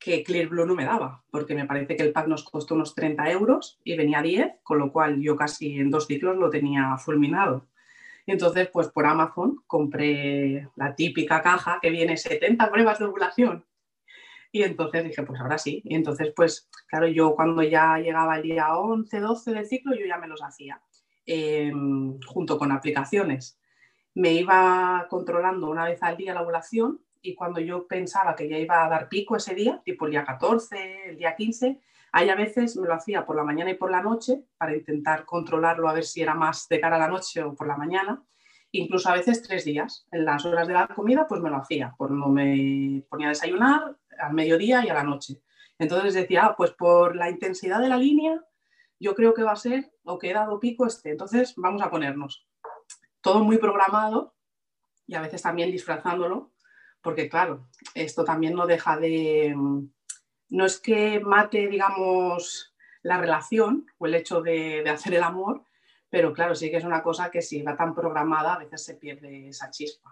que 0.00 0.24
Clear 0.24 0.48
Blue 0.48 0.64
no 0.64 0.74
me 0.74 0.86
daba, 0.86 1.22
porque 1.30 1.54
me 1.54 1.66
parece 1.66 1.94
que 1.94 2.02
el 2.02 2.12
pack 2.12 2.26
nos 2.26 2.42
costó 2.42 2.74
unos 2.74 2.94
30 2.94 3.30
euros 3.30 3.78
y 3.84 3.96
venía 3.96 4.22
10, 4.22 4.54
con 4.62 4.78
lo 4.78 4.90
cual 4.90 5.20
yo 5.20 5.36
casi 5.36 5.78
en 5.78 5.90
dos 5.90 6.06
ciclos 6.06 6.38
lo 6.38 6.48
tenía 6.48 6.96
fulminado. 6.96 7.68
Y 8.24 8.32
entonces, 8.32 8.68
pues 8.72 8.88
por 8.88 9.04
Amazon 9.04 9.62
compré 9.66 10.68
la 10.74 10.94
típica 10.94 11.42
caja 11.42 11.78
que 11.82 11.90
viene 11.90 12.16
70 12.16 12.70
pruebas 12.70 12.98
de 12.98 13.04
ovulación. 13.04 13.66
Y 14.50 14.62
entonces 14.62 15.04
dije, 15.04 15.22
pues 15.22 15.38
ahora 15.38 15.58
sí. 15.58 15.82
Y 15.84 15.94
entonces, 15.94 16.32
pues 16.34 16.68
claro, 16.88 17.06
yo 17.06 17.34
cuando 17.34 17.62
ya 17.62 17.98
llegaba 17.98 18.36
el 18.36 18.42
día 18.42 18.74
11, 18.74 19.20
12 19.20 19.52
del 19.52 19.66
ciclo, 19.66 19.94
yo 19.94 20.06
ya 20.06 20.16
me 20.16 20.28
los 20.28 20.42
hacía, 20.42 20.80
em, 21.26 22.18
junto 22.26 22.58
con 22.58 22.72
aplicaciones. 22.72 23.60
Me 24.14 24.32
iba 24.32 25.06
controlando 25.10 25.68
una 25.70 25.84
vez 25.84 26.02
al 26.02 26.16
día 26.16 26.34
la 26.34 26.42
ovulación 26.42 27.00
y 27.22 27.34
cuando 27.34 27.60
yo 27.60 27.86
pensaba 27.86 28.34
que 28.34 28.48
ya 28.48 28.58
iba 28.58 28.84
a 28.84 28.88
dar 28.88 29.08
pico 29.08 29.36
ese 29.36 29.54
día, 29.54 29.80
tipo 29.84 30.06
el 30.06 30.12
día 30.12 30.24
14, 30.24 31.10
el 31.10 31.16
día 31.16 31.34
15, 31.36 31.80
hay 32.12 32.28
a 32.28 32.34
veces 32.34 32.76
me 32.76 32.88
lo 32.88 32.94
hacía 32.94 33.24
por 33.24 33.36
la 33.36 33.44
mañana 33.44 33.70
y 33.70 33.74
por 33.74 33.90
la 33.90 34.02
noche 34.02 34.44
para 34.56 34.74
intentar 34.74 35.24
controlarlo 35.24 35.88
a 35.88 35.92
ver 35.92 36.04
si 36.04 36.22
era 36.22 36.34
más 36.34 36.68
de 36.68 36.80
cara 36.80 36.96
a 36.96 37.00
la 37.00 37.08
noche 37.08 37.42
o 37.42 37.54
por 37.54 37.66
la 37.66 37.76
mañana. 37.76 38.22
Incluso 38.72 39.08
a 39.08 39.14
veces 39.14 39.42
tres 39.42 39.64
días. 39.64 40.06
En 40.10 40.24
las 40.24 40.44
horas 40.44 40.66
de 40.66 40.74
la 40.74 40.88
comida 40.88 41.26
pues 41.28 41.40
me 41.40 41.50
lo 41.50 41.56
hacía. 41.56 41.94
Cuando 41.96 42.28
me 42.28 43.04
ponía 43.08 43.28
a 43.28 43.30
desayunar, 43.30 43.96
al 44.18 44.34
mediodía 44.34 44.84
y 44.84 44.88
a 44.88 44.94
la 44.94 45.04
noche. 45.04 45.40
Entonces 45.78 46.14
decía, 46.14 46.46
ah, 46.46 46.54
pues 46.56 46.72
por 46.72 47.16
la 47.16 47.30
intensidad 47.30 47.80
de 47.80 47.88
la 47.88 47.96
línea, 47.96 48.44
yo 48.98 49.14
creo 49.14 49.32
que 49.32 49.42
va 49.42 49.52
a 49.52 49.56
ser 49.56 49.90
o 50.04 50.18
que 50.18 50.30
he 50.30 50.34
dado 50.34 50.60
pico 50.60 50.86
este. 50.86 51.10
Entonces 51.10 51.54
vamos 51.56 51.82
a 51.82 51.90
ponernos. 51.90 52.46
Todo 53.20 53.44
muy 53.44 53.58
programado 53.58 54.34
y 55.06 55.14
a 55.14 55.20
veces 55.20 55.42
también 55.42 55.70
disfrazándolo 55.70 56.52
porque 57.02 57.28
claro, 57.28 57.68
esto 57.94 58.24
también 58.24 58.54
no 58.54 58.66
deja 58.66 58.96
de, 58.98 59.54
no 60.50 60.66
es 60.66 60.78
que 60.78 61.20
mate, 61.20 61.68
digamos, 61.68 62.74
la 63.02 63.18
relación 63.18 63.86
o 63.98 64.06
el 64.06 64.14
hecho 64.14 64.42
de, 64.42 64.84
hacer 64.88 65.14
el 65.14 65.22
amor, 65.22 65.64
pero 66.10 66.32
claro, 66.32 66.54
sí 66.54 66.70
que 66.70 66.76
es 66.76 66.84
una 66.84 67.02
cosa 67.02 67.30
que 67.30 67.40
si 67.40 67.62
va 67.62 67.76
tan 67.76 67.94
programada 67.94 68.54
a 68.54 68.58
veces 68.58 68.84
se 68.84 68.94
pierde 68.94 69.48
esa 69.48 69.70
chispa. 69.70 70.10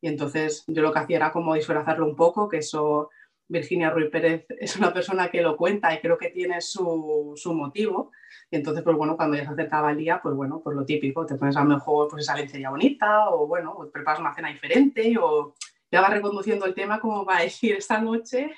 Y 0.00 0.08
entonces 0.08 0.64
yo 0.66 0.82
lo 0.82 0.92
que 0.92 1.00
hacía 1.00 1.16
era 1.16 1.32
como 1.32 1.54
disfrazarlo 1.54 2.06
un 2.06 2.16
poco, 2.16 2.48
que 2.48 2.58
eso 2.58 3.10
Virginia 3.48 3.90
Ruiz 3.90 4.10
Pérez 4.10 4.46
es 4.60 4.76
una 4.76 4.92
persona 4.92 5.28
que 5.28 5.42
lo 5.42 5.56
cuenta 5.56 5.94
y 5.94 6.00
creo 6.00 6.16
que 6.18 6.30
tiene 6.30 6.60
su, 6.60 7.32
su 7.36 7.54
motivo. 7.54 8.10
Y 8.50 8.56
entonces, 8.56 8.82
pues 8.82 8.96
bueno, 8.96 9.16
cuando 9.16 9.36
ya 9.36 9.44
se 9.44 9.50
acercaba 9.50 9.90
el 9.90 9.98
día, 9.98 10.20
pues 10.22 10.34
bueno, 10.34 10.60
pues 10.62 10.76
lo 10.76 10.84
típico, 10.84 11.26
te 11.26 11.34
pones 11.34 11.56
a 11.56 11.62
lo 11.62 11.70
mejor 11.70 12.08
pues 12.08 12.22
esa 12.22 12.36
lencería 12.36 12.70
bonita 12.70 13.28
o 13.30 13.46
bueno, 13.46 13.76
preparas 13.92 14.20
una 14.20 14.34
cena 14.34 14.48
diferente 14.48 15.14
o 15.20 15.54
ya 15.90 16.00
vas 16.00 16.10
reconduciendo 16.10 16.66
el 16.66 16.74
tema 16.74 17.00
como 17.00 17.24
va 17.24 17.38
a 17.38 17.42
decir 17.48 17.76
esta 17.76 18.00
noche. 18.00 18.54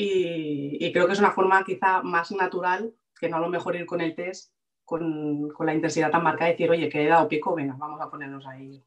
Y, 0.00 0.92
creo 0.92 1.06
que 1.06 1.12
es 1.12 1.18
una 1.18 1.32
forma 1.32 1.64
quizá 1.64 2.02
más 2.02 2.30
natural 2.30 2.94
que 3.18 3.28
no 3.28 3.38
a 3.38 3.40
lo 3.40 3.48
mejor 3.48 3.74
ir 3.74 3.84
con 3.84 4.00
el 4.00 4.14
test 4.14 4.52
con, 4.84 5.48
con 5.50 5.66
la 5.66 5.74
intensidad 5.74 6.10
tan 6.10 6.22
marcada 6.22 6.50
y 6.50 6.52
decir, 6.52 6.70
oye, 6.70 6.88
que 6.88 7.02
he 7.02 7.08
dado 7.08 7.28
pico, 7.28 7.54
venga, 7.54 7.74
vamos 7.76 8.00
a 8.00 8.08
ponernos 8.08 8.46
ahí 8.46 8.82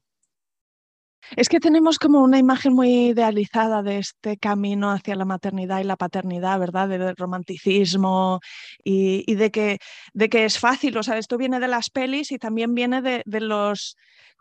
es 1.36 1.48
que 1.48 1.60
tenemos 1.60 1.98
como 1.98 2.22
una 2.22 2.38
imagen 2.38 2.74
muy 2.74 3.08
idealizada 3.08 3.82
de 3.82 3.98
este 3.98 4.36
camino 4.36 4.90
hacia 4.90 5.14
la 5.14 5.24
maternidad 5.24 5.80
y 5.80 5.84
la 5.84 5.96
paternidad, 5.96 6.58
¿verdad? 6.58 6.88
Del 6.88 7.16
romanticismo 7.16 8.40
y, 8.84 9.34
de, 9.34 9.50
que, 9.50 9.78
de 10.12 10.28
que 10.28 10.44
es 10.44 10.58
fácil. 10.58 10.96
O 10.96 11.02
sea, 11.02 11.18
esto 11.18 11.38
viene 11.38 11.60
de 11.60 11.68
las 11.68 11.90
pelis 11.90 12.32
y 12.32 12.38
también 12.38 12.74
viene 12.74 13.02
de 13.02 13.40
los 13.40 13.96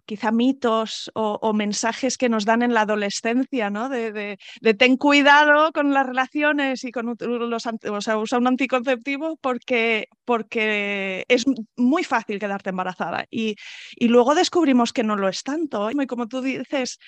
quizá 0.06 0.32
mitos 0.32 1.12
o, 1.14 1.54
mensajes 1.54 2.18
que 2.18 2.30
nos 2.30 2.46
dan 2.46 2.62
en 2.62 2.74
la 2.74 2.82
adolescencia, 2.82 3.70
¿no? 3.70 3.90
De, 3.90 4.38
ten 4.78 4.98
cuidado 4.98 5.72
con 5.72 5.94
las 5.94 6.06
relaciones 6.06 6.84
y 6.84 6.92
con 6.92 7.16
los, 7.20 7.66
o 7.66 8.02
sea, 8.02 8.18
usa 8.18 8.38
un 8.38 8.48
anticonceptivo 8.48 9.38
porque, 9.42 10.08
porque 10.26 11.26
es 11.28 11.46
muy 11.76 12.04
fácil 12.04 12.40
quedarte 12.40 12.70
embarazada. 12.70 13.26
Y, 13.30 13.56
y 13.96 14.08
luego 14.08 14.36
descubrimos 14.36 14.94
que 14.94 15.04
no 15.04 15.16
lo 15.16 15.30
es 15.30 15.44
tanto. 15.44 15.90
Y 15.92 16.08
como 16.08 16.28
tú 16.28 16.42
dices, 16.42 17.00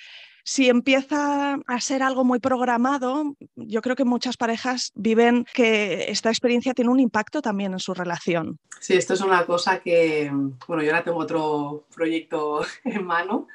si 0.43 0.69
empieza 0.69 1.53
a 1.65 1.79
ser 1.79 2.03
algo 2.03 2.23
muy 2.25 2.39
programado, 2.39 3.35
yo 3.55 3.81
creo 3.81 3.95
que 3.95 4.03
muchas 4.03 4.35
parejas 4.35 4.91
viven 4.93 5.45
que 5.53 6.11
esta 6.11 6.29
experiencia 6.29 6.73
tiene 6.73 6.91
un 6.91 6.99
impacto 6.99 7.41
también 7.41 7.73
en 7.73 7.79
su 7.79 7.93
relación. 7.93 8.59
Sí, 8.79 8.95
esto 8.95 9.13
es 9.13 9.21
una 9.21 9.45
cosa 9.45 9.79
que, 9.79 10.29
bueno, 10.67 10.83
yo 10.83 10.91
ahora 10.91 11.03
tengo 11.03 11.19
otro 11.19 11.85
proyecto 11.95 12.61
en 12.83 13.05
mano 13.05 13.47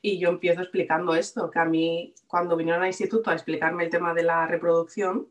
y 0.00 0.18
yo 0.18 0.30
empiezo 0.30 0.62
explicando 0.62 1.14
esto, 1.14 1.48
que 1.48 1.60
a 1.60 1.64
mí 1.64 2.12
cuando 2.26 2.56
vinieron 2.56 2.82
al 2.82 2.88
instituto 2.88 3.30
a 3.30 3.34
explicarme 3.34 3.84
el 3.84 3.90
tema 3.90 4.12
de 4.12 4.24
la 4.24 4.46
reproducción, 4.46 5.28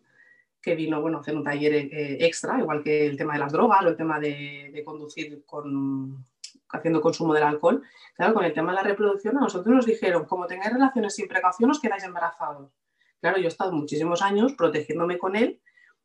que 0.62 0.76
vino 0.76 1.02
bueno, 1.02 1.18
a 1.18 1.22
hacer 1.22 1.36
un 1.36 1.44
taller 1.44 1.74
eh, 1.74 2.18
extra, 2.26 2.60
igual 2.60 2.84
que 2.84 3.06
el 3.06 3.18
tema 3.18 3.34
de 3.34 3.40
las 3.40 3.52
drogas 3.52 3.84
o 3.84 3.90
el 3.90 3.98
tema 3.98 4.20
de, 4.20 4.70
de 4.72 4.84
conducir 4.86 5.44
con, 5.46 6.24
haciendo 6.72 7.02
consumo 7.02 7.34
del 7.34 7.44
alcohol. 7.44 7.84
Claro, 8.16 8.34
con 8.34 8.46
el 8.46 8.54
tema 8.54 8.72
de 8.72 8.78
la 8.78 8.84
reproducción, 8.84 9.38
a 9.38 9.42
nosotros 9.42 9.76
nos 9.76 9.86
dijeron, 9.86 10.26
como 10.26 10.48
tengáis 10.48 10.74
relaciones 10.74 11.16
sin 11.16 11.28
precaución, 11.28 11.72
os 11.72 11.80
quedáis 11.80 12.04
embarazados. 12.04 12.72
Claro, 13.20 13.38
yo 13.38 13.46
he 13.46 13.48
estado 13.48 13.72
muchísimos 13.72 14.22
años 14.22 14.54
protegiéndome 14.54 15.18
con 15.18 15.36
él, 15.36 15.62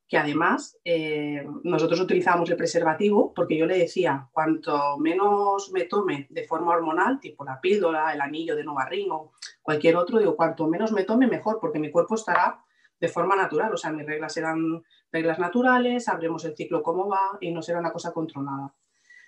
que 0.08 0.18
además 0.18 0.78
eh, 0.84 1.44
nosotros 1.64 2.00
utilizábamos 2.00 2.48
el 2.50 2.56
preservativo 2.56 3.34
porque 3.34 3.56
yo 3.56 3.66
le 3.66 3.78
decía, 3.78 4.28
cuanto 4.32 4.98
menos 4.98 5.72
me 5.72 5.84
tome 5.84 6.28
de 6.30 6.44
forma 6.44 6.72
hormonal, 6.72 7.18
tipo 7.18 7.44
la 7.44 7.60
píldora, 7.60 8.12
el 8.12 8.20
anillo 8.20 8.54
de 8.54 8.64
Novarrín 8.64 9.10
o 9.10 9.32
cualquier 9.62 9.96
otro, 9.96 10.18
digo, 10.18 10.36
cuanto 10.36 10.68
menos 10.68 10.92
me 10.92 11.02
tome, 11.02 11.26
mejor, 11.26 11.58
porque 11.60 11.80
mi 11.80 11.90
cuerpo 11.90 12.14
estará 12.14 12.62
de 13.00 13.08
forma 13.08 13.34
natural, 13.34 13.72
o 13.74 13.76
sea, 13.76 13.90
mis 13.90 14.06
reglas 14.06 14.32
serán 14.32 14.82
reglas 15.10 15.38
naturales, 15.38 16.04
sabremos 16.04 16.44
el 16.44 16.56
ciclo 16.56 16.82
cómo 16.82 17.08
va 17.08 17.36
y 17.40 17.50
no 17.50 17.60
será 17.60 17.80
una 17.80 17.92
cosa 17.92 18.12
controlada. 18.12 18.74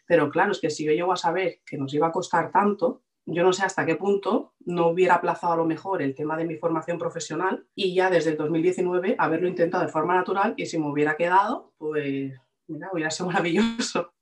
Pero 0.09 0.31
claro, 0.31 0.53
es 0.53 0.59
que 0.59 0.71
si 0.71 0.85
yo 0.85 0.93
llego 0.93 1.13
a 1.13 1.17
saber 1.17 1.61
que 1.67 1.77
nos 1.77 1.93
iba 1.93 2.07
a 2.07 2.13
costar 2.13 2.51
tanto, 2.51 3.03
yo 3.27 3.43
no 3.45 3.53
sé 3.53 3.63
hasta 3.63 3.85
qué 3.85 3.95
punto 3.95 4.55
no 4.61 4.89
hubiera 4.89 5.17
aplazado 5.17 5.53
a 5.53 5.57
lo 5.57 5.67
mejor 5.67 6.01
el 6.01 6.15
tema 6.15 6.35
de 6.35 6.47
mi 6.47 6.57
formación 6.57 6.97
profesional 6.97 7.67
y 7.75 7.95
ya 7.95 8.09
desde 8.09 8.31
el 8.31 8.39
2019 8.39 9.17
haberlo 9.19 9.49
intentado 9.49 9.85
de 9.85 9.93
forma 9.93 10.15
natural 10.15 10.55
y 10.57 10.65
si 10.65 10.79
me 10.79 10.89
hubiera 10.89 11.15
quedado, 11.15 11.75
pues 11.77 12.33
mira, 12.69 12.89
hubiera 12.91 13.11
sido 13.11 13.27
maravilloso. 13.31 14.15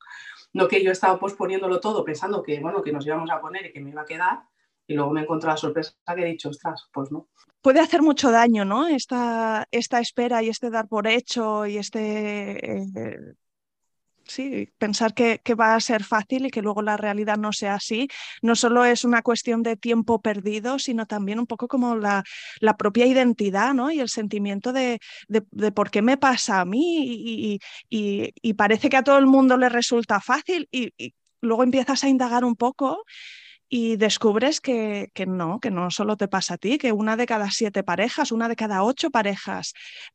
No 0.53 0.67
que 0.67 0.83
yo 0.83 0.91
estaba 0.91 1.21
posponiéndolo 1.21 1.79
todo 1.79 2.05
pensando 2.05 2.43
que, 2.43 2.59
bueno, 2.59 2.83
que 2.83 2.93
nos 2.93 3.07
íbamos 3.07 3.31
a 3.31 3.41
poner 3.41 3.67
y 3.67 3.73
que 3.73 3.81
me 3.81 3.91
iba 3.91 4.03
a 4.03 4.07
quedar 4.07 4.41
y 4.89 4.95
luego 4.95 5.13
me 5.13 5.21
he 5.21 5.23
encontrado 5.23 5.55
la 5.55 5.59
sorpresa 5.59 5.93
que 6.17 6.23
he 6.23 6.27
dicho, 6.27 6.49
ostras, 6.49 6.89
pues 6.93 7.13
no. 7.13 7.29
Puede 7.63 7.79
hacer 7.79 8.03
mucho 8.03 8.33
daño, 8.33 8.65
¿no? 8.65 8.89
Esta, 8.89 9.69
esta 9.71 10.01
espera 10.01 10.43
y 10.43 10.49
este 10.49 10.69
dar 10.69 10.89
por 10.89 11.07
hecho 11.07 11.65
y 11.65 11.79
este... 11.79 12.73
Eh, 12.73 13.35
sí, 14.27 14.73
pensar 14.79 15.15
que, 15.15 15.41
va 15.55 15.75
a 15.75 15.81
ser 15.81 16.05
fácil 16.05 16.47
y 16.47 16.51
que 16.51 16.63
luego 16.63 16.83
la 16.83 16.97
realidad 16.97 17.37
no 17.37 17.53
sea 17.53 17.75
así, 17.75 18.09
no 18.43 18.55
solo 18.57 18.85
es 18.85 19.05
una 19.05 19.23
cuestión 19.23 19.63
de 19.63 19.77
tiempo 19.77 20.21
perdido, 20.21 20.79
sino 20.79 21.07
también 21.07 21.39
un 21.39 21.47
poco 21.47 21.69
como 21.69 21.97
la, 21.97 22.25
propia 22.79 23.07
identidad 23.07 23.75
¿no? 23.75 23.91
y 23.91 24.01
el 24.01 24.09
sentimiento 24.09 24.73
de, 24.73 25.01
por 25.75 25.91
qué 25.91 26.03
me 26.03 26.17
pasa 26.17 26.61
a 26.61 26.65
mí 26.65 27.59
y, 27.91 28.55
parece 28.55 28.89
que 28.89 28.97
a 28.97 29.05
todo 29.05 29.19
el 29.19 29.27
mundo 29.27 29.57
le 29.57 29.69
resulta 29.69 30.21
fácil 30.21 30.69
y, 30.71 30.93
y 30.97 31.15
luego 31.41 31.63
empiezas 31.63 32.05
a 32.05 32.09
indagar 32.09 32.45
un 32.45 32.57
poco 32.57 33.05
y 33.69 33.97
descubres 33.97 34.61
que, 34.61 35.11
no, 35.27 35.59
que 35.61 35.71
no 35.71 35.91
solo 35.91 36.17
te 36.17 36.29
pasa 36.29 36.55
a 36.55 36.59
ti, 36.59 36.79
que 36.79 36.93
una 36.93 37.17
de 37.17 37.27
cada 37.27 37.51
siete 37.51 37.83
parejas, 37.83 38.33
una 38.33 38.49
de 38.49 38.57
cada 38.57 38.83
ocho 38.83 39.11
parejas 39.11 39.73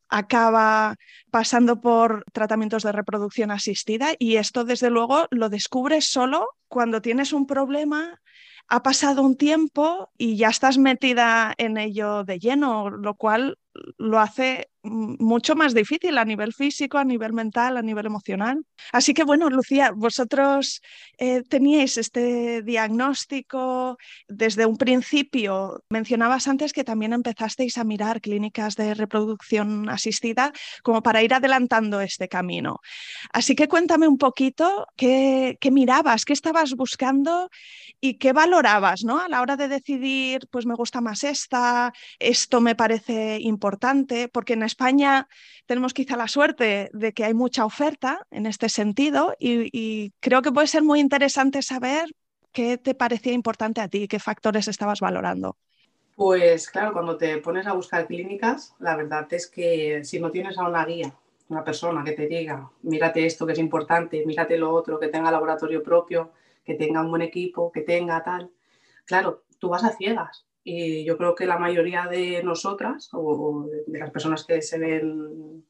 acaba 0.10 0.96
pasando 1.32 1.82
por 1.82 2.24
tratamientos 2.32 2.84
de 2.84 2.92
reproducción 2.92 3.52
asistida 3.52 4.12
y 4.18 4.38
esto 4.38 4.64
desde 4.64 4.90
luego 4.90 5.28
lo 5.32 5.50
descubres 5.50 6.06
solo 6.10 6.48
cuando 6.68 7.02
tienes 7.02 7.34
un 7.34 7.46
problema 7.46 8.22
ha 8.68 8.84
pasado 8.84 9.22
un 9.22 9.36
tiempo 9.36 10.12
y 10.18 10.38
ya 10.38 10.48
estás 10.48 10.78
metida 10.78 11.54
en 11.58 11.78
ello 11.78 12.24
de 12.24 12.40
lleno, 12.40 12.90
lo 12.90 13.16
cual 13.16 13.58
lo 13.98 14.20
hace 14.20 14.70
mucho 14.84 15.56
más 15.56 15.74
difícil 15.74 16.18
a 16.18 16.26
nivel 16.26 16.54
físico, 16.54 16.98
a 16.98 17.04
nivel 17.04 17.34
mental, 17.34 17.78
a 17.78 17.82
nivel 17.82 18.08
emocional. 18.08 18.66
Así 18.92 19.14
que 19.14 19.24
bueno, 19.24 19.50
Lucía, 19.50 19.92
vosotros 19.92 20.82
eh, 21.20 21.44
teníais 21.44 21.98
este 21.98 22.64
diagnóstico 22.64 23.98
desde 24.28 24.66
un 24.66 24.78
principio. 24.78 25.84
Mencionabas 25.90 26.48
antes 26.48 26.74
que 26.74 26.84
también 26.84 27.14
empezasteis 27.14 27.78
a 27.78 27.84
mirar 27.84 28.22
clínicas 28.22 28.76
de 28.76 28.96
reproducción 28.96 29.88
asistida 29.90 30.52
como 30.82 31.04
para 31.04 31.22
ir 31.22 31.34
adelantando 31.34 32.02
este 32.02 32.28
camino. 32.28 32.80
Así 33.32 33.56
que 33.56 33.68
cuéntame 33.68 34.08
un 34.08 34.18
poquito 34.18 34.88
qué, 34.98 35.58
qué 35.62 35.70
mirabas, 35.70 36.26
qué 36.26 36.34
estabas 36.34 36.74
buscando 36.74 37.50
y 38.00 38.16
qué 38.16 38.34
valorabas 38.34 39.04
¿no? 39.04 39.20
a 39.20 39.30
la 39.30 39.42
hora 39.42 39.58
de 39.58 39.68
decidir, 39.68 40.48
pues 40.50 40.66
me 40.66 40.74
gusta 40.74 41.02
más 41.02 41.24
esta, 41.24 41.94
esto 42.18 42.62
me 42.62 42.74
parece 42.76 43.38
importante, 43.40 43.61
porque 44.32 44.54
en 44.54 44.64
España 44.64 45.28
tenemos 45.66 45.94
quizá 45.94 46.18
la 46.18 46.28
suerte 46.28 46.90
de 46.92 47.14
que 47.14 47.24
hay 47.24 47.34
mucha 47.34 47.64
oferta 47.66 48.28
en 48.32 48.46
este 48.46 48.68
sentido 48.68 49.34
y, 49.40 50.12
creo 50.20 50.42
que 50.42 50.52
puede 50.52 50.68
ser 50.68 50.84
muy 50.84 51.00
interesante 51.00 51.62
saber 51.62 52.06
qué 52.52 52.78
te 52.78 52.94
parecía 52.94 53.32
importante 53.32 53.80
a 53.80 53.88
ti, 53.88 54.08
qué 54.08 54.20
factores 54.20 54.68
estabas 54.68 55.00
valorando. 55.00 55.56
Pues 56.16 56.70
claro, 56.70 56.92
cuando 56.92 57.16
te 57.18 57.38
pones 57.38 57.66
a 57.68 57.74
buscar 57.74 58.06
clínicas, 58.06 58.76
la 58.80 58.96
verdad 58.96 59.26
es 59.32 59.48
que 59.48 60.04
si 60.04 60.20
no 60.20 60.30
tienes 60.30 60.58
a 60.58 60.68
una 60.68 60.86
guía, 60.86 61.14
una 61.48 61.64
persona 61.64 62.04
que 62.04 62.12
te 62.12 62.28
diga, 62.28 62.70
mírate 62.84 63.26
esto 63.26 63.46
que 63.46 63.54
es 63.54 63.60
importante, 63.60 64.24
mírate 64.26 64.58
lo 64.58 64.74
otro, 64.74 65.00
que 65.00 65.08
tenga 65.08 65.32
laboratorio 65.32 65.82
propio, 65.82 66.34
que 66.66 66.76
tenga 66.76 67.02
un 67.02 67.10
buen 67.10 67.22
equipo, 67.22 67.72
que 67.72 67.82
tenga 67.82 68.22
tal, 68.24 68.52
claro, 69.06 69.44
tú 69.60 69.70
vas 69.70 69.84
a 69.84 69.92
ciegas 69.92 70.46
y 70.64 71.04
yo 71.06 71.18
creo 71.18 71.36
que 71.36 71.46
la 71.46 71.58
mayoría 71.58 72.08
de 72.08 72.44
nosotras 72.44 73.10
o, 73.14 73.68
de 73.88 74.00
las 74.00 74.12
personas 74.12 74.46
que 74.46 74.62
se 74.62 74.78
ven 74.78 75.66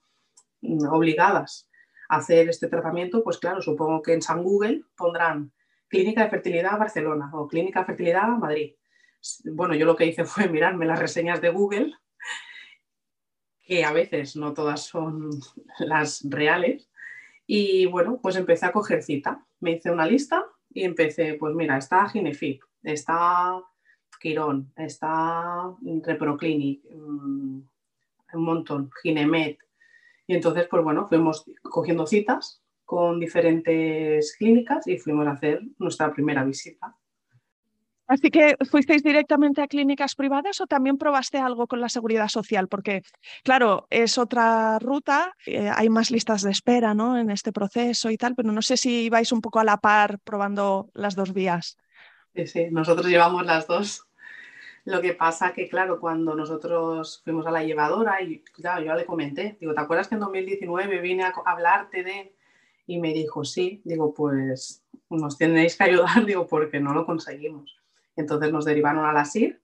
obligadas 0.89 1.69
a 2.10 2.17
hacer 2.17 2.49
este 2.49 2.67
tratamiento, 2.67 3.23
pues 3.23 3.38
claro, 3.38 3.62
supongo 3.62 4.01
que 4.01 4.13
en 4.13 4.21
San 4.21 4.43
Google 4.43 4.84
pondrán 4.97 5.51
Clínica 5.88 6.23
de 6.23 6.30
Fertilidad 6.30 6.77
Barcelona 6.77 7.32
o 7.34 7.47
Clínica 7.47 7.82
de 7.82 7.86
Fertilidad 7.86 8.27
Madrid. 8.27 8.75
Bueno, 9.45 9.75
yo 9.75 9.86
lo 9.86 9.95
que 9.95 10.06
hice 10.06 10.25
fue 10.25 10.49
mirarme 10.49 10.86
las 10.86 10.99
reseñas 10.99 11.41
de 11.41 11.49
Google, 11.49 11.93
que 13.63 13.86
a 13.86 13.93
veces 13.93 14.36
no 14.36 14.54
todas 14.54 14.82
son 14.82 15.30
las 15.80 16.21
reales, 16.30 16.89
y 17.47 17.86
bueno, 17.86 18.19
pues 18.21 18.36
empecé 18.36 18.65
a 18.65 18.71
coger 18.71 19.04
cita. 19.04 19.45
Me 19.60 19.71
hice 19.71 19.91
una 19.91 20.06
lista 20.06 20.45
y 20.69 20.84
empecé, 20.84 21.34
pues 21.34 21.54
mira, 21.54 21.77
está 21.77 22.08
Ginefip, 22.08 22.62
está 22.84 23.62
Quirón, 24.21 24.71
está 24.75 25.73
Reproclinic, 25.81 26.84
mm, 26.93 27.62
un 28.34 28.43
montón, 28.43 28.91
Ginemet. 29.01 29.57
Y 30.27 30.36
entonces, 30.36 30.67
pues 30.69 30.84
bueno, 30.84 31.07
fuimos 31.07 31.43
cogiendo 31.63 32.05
citas 32.05 32.62
con 32.86 33.19
diferentes 33.19 34.36
clínicas 34.38 34.88
y 34.88 34.97
fuimos 34.97 35.27
a 35.27 35.31
hacer 35.31 35.62
nuestra 35.79 36.13
primera 36.13 36.43
visita. 36.43 36.95
Así 38.07 38.29
que 38.29 38.57
fuisteis 38.69 39.03
directamente 39.03 39.62
a 39.62 39.67
clínicas 39.67 40.15
privadas 40.15 40.60
o 40.60 40.67
también 40.67 40.97
probaste 40.97 41.38
algo 41.38 41.65
con 41.65 41.79
la 41.79 41.88
seguridad 41.88 42.27
social, 42.27 42.67
porque 42.67 43.03
claro, 43.41 43.88
es 43.89 44.17
otra 44.17 44.77
ruta, 44.79 45.34
eh, 45.45 45.71
hay 45.73 45.88
más 45.88 46.12
listas 46.12 46.41
de 46.41 46.51
espera 46.51 46.93
¿no? 46.93 47.17
en 47.17 47.29
este 47.29 47.53
proceso 47.53 48.12
y 48.12 48.17
tal, 48.17 48.36
pero 48.36 48.51
no 48.51 48.62
sé 48.62 48.75
si 48.75 49.10
vais 49.10 49.31
un 49.31 49.39
poco 49.39 49.62
a 49.62 49.63
la 49.63 49.77
par 49.77 50.19
probando 50.25 50.89
las 50.93 51.15
dos 51.15 51.31
vías. 51.31 51.77
Sí, 52.36 52.47
sí, 52.47 52.67
nosotros 52.69 53.07
llevamos 53.07 53.45
las 53.45 53.65
dos 53.65 54.05
Lo 54.86 55.02
que 55.02 55.13
pasa 55.13 55.54
que, 55.54 55.70
claro, 55.70 56.00
cuando 56.00 56.36
nosotros 56.36 57.22
fuimos 57.24 57.46
a 57.46 57.52
la 57.52 57.63
llevadora, 57.63 58.22
y 58.22 58.41
claro, 58.41 58.84
yo 58.84 58.96
le 58.96 59.06
comenté, 59.06 59.58
digo, 59.60 59.74
¿te 59.74 59.82
acuerdas 59.82 60.08
que 60.08 60.15
en 60.15 60.22
2019 60.22 61.02
vine 61.02 61.24
a 61.24 61.34
hablarte 61.46 62.04
de...? 62.04 62.36
Y 62.88 63.00
me 63.00 63.13
dijo, 63.13 63.46
sí, 63.46 63.82
digo, 63.86 64.13
pues 64.13 64.84
nos 65.10 65.38
tenéis 65.38 65.78
que 65.78 65.84
ayudar, 65.84 66.26
digo, 66.26 66.48
porque 66.48 66.80
no 66.80 66.94
lo 66.94 67.06
conseguimos. 67.06 67.80
Entonces 68.15 68.52
nos 68.52 68.65
derivaron 68.65 69.06
al 69.06 69.17
ASIR. 69.17 69.62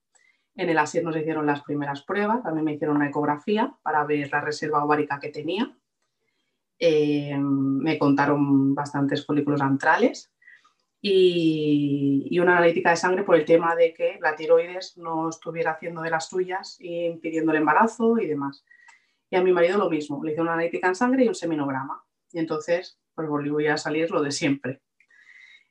En 0.56 0.70
el 0.70 0.78
ASIR 0.78 1.04
nos 1.04 1.18
hicieron 1.18 1.46
las 1.46 1.64
primeras 1.64 2.04
pruebas, 2.04 2.42
mí 2.54 2.62
me 2.62 2.74
hicieron 2.74 2.98
una 2.98 3.10
ecografía 3.10 3.76
para 3.84 4.04
ver 4.06 4.30
la 4.32 4.42
reserva 4.42 4.84
ovárica 4.84 5.20
que 5.20 5.30
tenía. 5.30 5.76
Eh, 6.80 7.36
me 7.38 7.98
contaron 7.98 8.76
bastantes 8.76 9.26
folículos 9.26 9.62
antrales 9.62 10.32
y, 11.02 12.40
una 12.40 12.58
analítica 12.58 12.92
de 12.92 12.96
sangre 12.96 13.24
por 13.24 13.36
el 13.36 13.46
tema 13.46 13.76
de 13.76 13.94
que 13.94 14.18
la 14.22 14.36
tiroides 14.36 14.98
no 14.98 15.30
estuviera 15.30 15.72
haciendo 15.72 16.02
de 16.02 16.12
las 16.12 16.30
suyas, 16.30 16.78
impidiendo 16.80 17.52
el 17.52 17.58
embarazo 17.58 18.20
y 18.20 18.28
demás. 18.28 18.64
Y 19.30 19.36
a 19.36 19.44
mi 19.44 19.52
marido 19.52 19.78
lo 19.78 19.90
mismo, 19.90 20.24
le 20.24 20.32
hice 20.32 20.42
una 20.42 20.54
analítica 20.54 20.88
en 20.88 20.96
sangre 20.96 21.26
y 21.26 21.28
un 21.28 21.36
seminograma. 21.36 22.04
Y 22.32 22.40
entonces, 22.40 23.00
pues 23.16 23.28
volvió 23.28 23.74
a 23.74 23.78
salir 23.78 24.12
lo 24.12 24.22
de 24.22 24.32
siempre. 24.32 24.82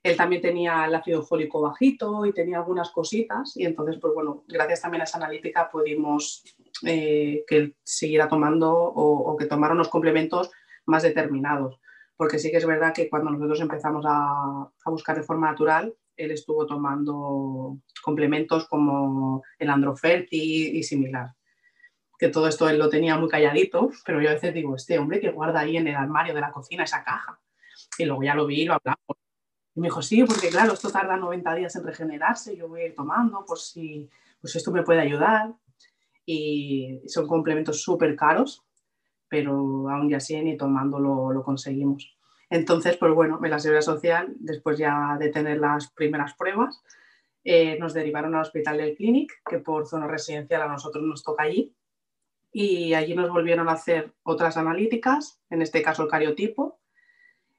Él 0.03 0.17
también 0.17 0.41
tenía 0.41 0.85
el 0.85 0.95
ácido 0.95 1.23
fólico 1.23 1.61
bajito 1.61 2.27
y 2.27 2.33
tenía 2.33 2.59
algunas 2.59 2.91
cositas 2.91 3.57
y 3.57 3.65
entonces, 3.65 3.99
pues 4.01 4.15
bueno, 4.15 4.45
gracias 4.47 4.83
también 4.83 5.01
a 5.01 5.05
esa 5.05 5.17
analítica 5.17 5.69
pudimos 5.69 6.45
eh, 6.85 7.45
que 7.49 7.57
él 7.57 7.77
siguiera 7.83 8.29
tomando 8.29 8.73
o, 8.73 9.37
que 9.37 9.47
tomara 9.47 9.75
unos 9.75 9.89
complementos 9.89 10.53
más 10.85 11.03
determinados 11.03 11.81
porque 12.17 12.39
sí 12.39 12.51
que 12.51 12.57
es 12.57 12.67
verdad 12.67 12.95
que 12.95 13.11
cuando 13.11 13.31
nosotros 13.31 13.61
empezamos 13.61 14.05
a, 14.09 14.71
buscar 14.87 15.17
de 15.17 15.23
forma 15.23 15.51
natural, 15.51 15.95
él 16.17 16.31
estuvo 16.31 16.67
tomando 16.67 17.79
complementos 18.03 18.67
como 18.69 19.43
el 19.59 19.69
androferti 19.69 20.79
y 20.79 20.83
similar. 20.83 21.35
Que 22.19 22.29
todo 22.29 22.49
esto 22.49 22.69
él 22.71 22.79
lo 22.79 22.89
tenía 22.89 23.19
muy 23.19 23.29
calladito, 23.29 23.91
pero 24.05 24.23
yo 24.23 24.31
a 24.31 24.35
veces 24.35 24.55
digo, 24.55 24.75
este 24.75 24.99
hombre 24.99 25.21
que 25.21 25.31
guarda 25.31 25.61
ahí 25.61 25.77
en 25.77 25.89
el 25.89 25.95
armario 25.95 26.35
de 26.35 26.41
la 26.41 26.53
cocina 26.53 26.85
esa 26.85 27.05
caja. 27.05 27.39
Y 27.99 28.07
luego 28.07 28.23
ya 28.23 28.35
lo 28.35 28.47
vi 28.47 28.63
y 28.63 28.65
lo 28.65 28.75
hablamos. 28.75 29.19
Y 29.75 29.81
me 29.81 29.89
dijo, 29.89 30.01
sí, 30.01 30.25
porque 30.25 30.49
claro, 30.49 30.73
esto 30.73 30.91
tarda 30.91 31.19
90 31.19 31.55
días 31.55 31.77
en 31.77 31.85
regenerarse, 31.85 32.57
yo 32.57 32.69
voy 32.69 32.81
a 32.81 32.87
ir 32.87 32.95
tomando, 32.95 33.45
por 33.45 33.59
si 33.59 34.09
pues 34.41 34.57
esto 34.57 34.73
me 34.73 34.83
puede 34.83 35.01
ayudar. 35.01 35.55
Y 36.25 37.03
son 37.07 37.27
complementos 37.29 37.83
súper 37.83 38.17
caros, 38.17 38.66
pero 39.29 39.89
aún 39.91 40.09
ya 40.09 40.19
así 40.19 40.41
ni 40.43 40.57
tomándolo 40.57 41.33
lo 41.33 41.43
conseguimos. 41.43 42.17
Entonces, 42.49 42.97
pues 42.97 43.13
bueno, 43.13 43.41
en 43.43 43.51
la 43.51 43.59
seguridad 43.59 43.83
social, 43.83 44.33
después 44.39 44.79
ya 44.79 45.17
de 45.19 45.31
tener 45.31 45.59
las 45.59 45.91
primeras 45.93 46.35
pruebas, 46.35 46.83
eh, 47.45 47.79
nos 47.79 47.95
derivaron 47.95 48.35
al 48.35 48.43
hospital 48.43 48.79
del 48.79 48.97
Clinic, 48.97 49.33
que 49.49 49.59
por 49.59 49.87
zona 49.87 50.07
residencial 50.07 50.63
a 50.63 50.69
nosotros 50.69 51.05
nos 51.05 51.23
toca 51.23 51.45
allí. 51.45 51.75
Y 52.53 52.95
allí 52.95 53.15
nos 53.15 53.31
volvieron 53.31 53.69
a 53.69 53.73
hacer 53.73 54.15
otras 54.23 54.57
analíticas, 54.57 55.41
en 55.51 55.63
este 55.63 55.83
caso 55.83 56.05
el 56.05 56.09
cariotipo, 56.09 56.81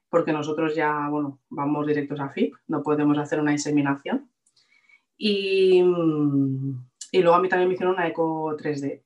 porque 0.08 0.32
nosotros 0.32 0.74
ya, 0.74 1.08
bueno, 1.08 1.40
vamos 1.50 1.86
directos 1.86 2.20
a 2.20 2.30
FIP, 2.30 2.54
no 2.66 2.82
podemos 2.82 3.16
hacer 3.18 3.40
una 3.40 3.52
inseminación. 3.52 4.30
Y, 5.16 5.80
y 7.12 7.22
luego 7.22 7.36
a 7.36 7.40
mí 7.40 7.48
también 7.48 7.68
me 7.68 7.74
hicieron 7.74 7.94
una 7.94 8.08
eco 8.08 8.56
3D, 8.56 9.02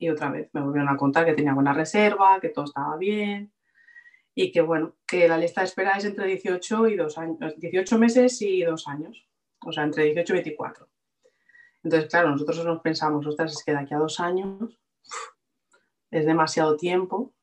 y 0.00 0.08
otra 0.08 0.30
vez 0.30 0.48
me 0.52 0.62
volvieron 0.62 0.88
a 0.88 0.96
contar 0.96 1.26
que 1.26 1.34
tenía 1.34 1.54
buena 1.54 1.74
reserva, 1.74 2.40
que 2.40 2.48
todo 2.48 2.64
estaba 2.64 2.96
bien 2.96 3.52
y 4.34 4.50
que 4.50 4.62
bueno, 4.62 4.96
que 5.06 5.28
la 5.28 5.36
lista 5.36 5.60
de 5.60 5.66
espera 5.66 5.98
es 5.98 6.04
entre 6.06 6.26
18 6.26 6.88
y 6.88 6.96
dos 6.96 7.18
años, 7.18 7.54
18 7.58 7.98
meses 7.98 8.40
y 8.40 8.62
dos 8.62 8.88
años, 8.88 9.28
o 9.64 9.70
sea, 9.70 9.84
entre 9.84 10.04
18 10.04 10.32
y 10.32 10.36
24. 10.36 10.88
Entonces, 11.82 12.08
claro, 12.08 12.30
nosotros 12.30 12.64
nos 12.64 12.80
pensamos, 12.80 13.26
ostras, 13.26 13.52
es 13.52 13.62
que 13.62 13.72
de 13.72 13.78
aquí 13.78 13.92
a 13.92 13.98
dos 13.98 14.18
años 14.18 14.80
es 16.10 16.24
demasiado 16.24 16.76
tiempo. 16.76 17.34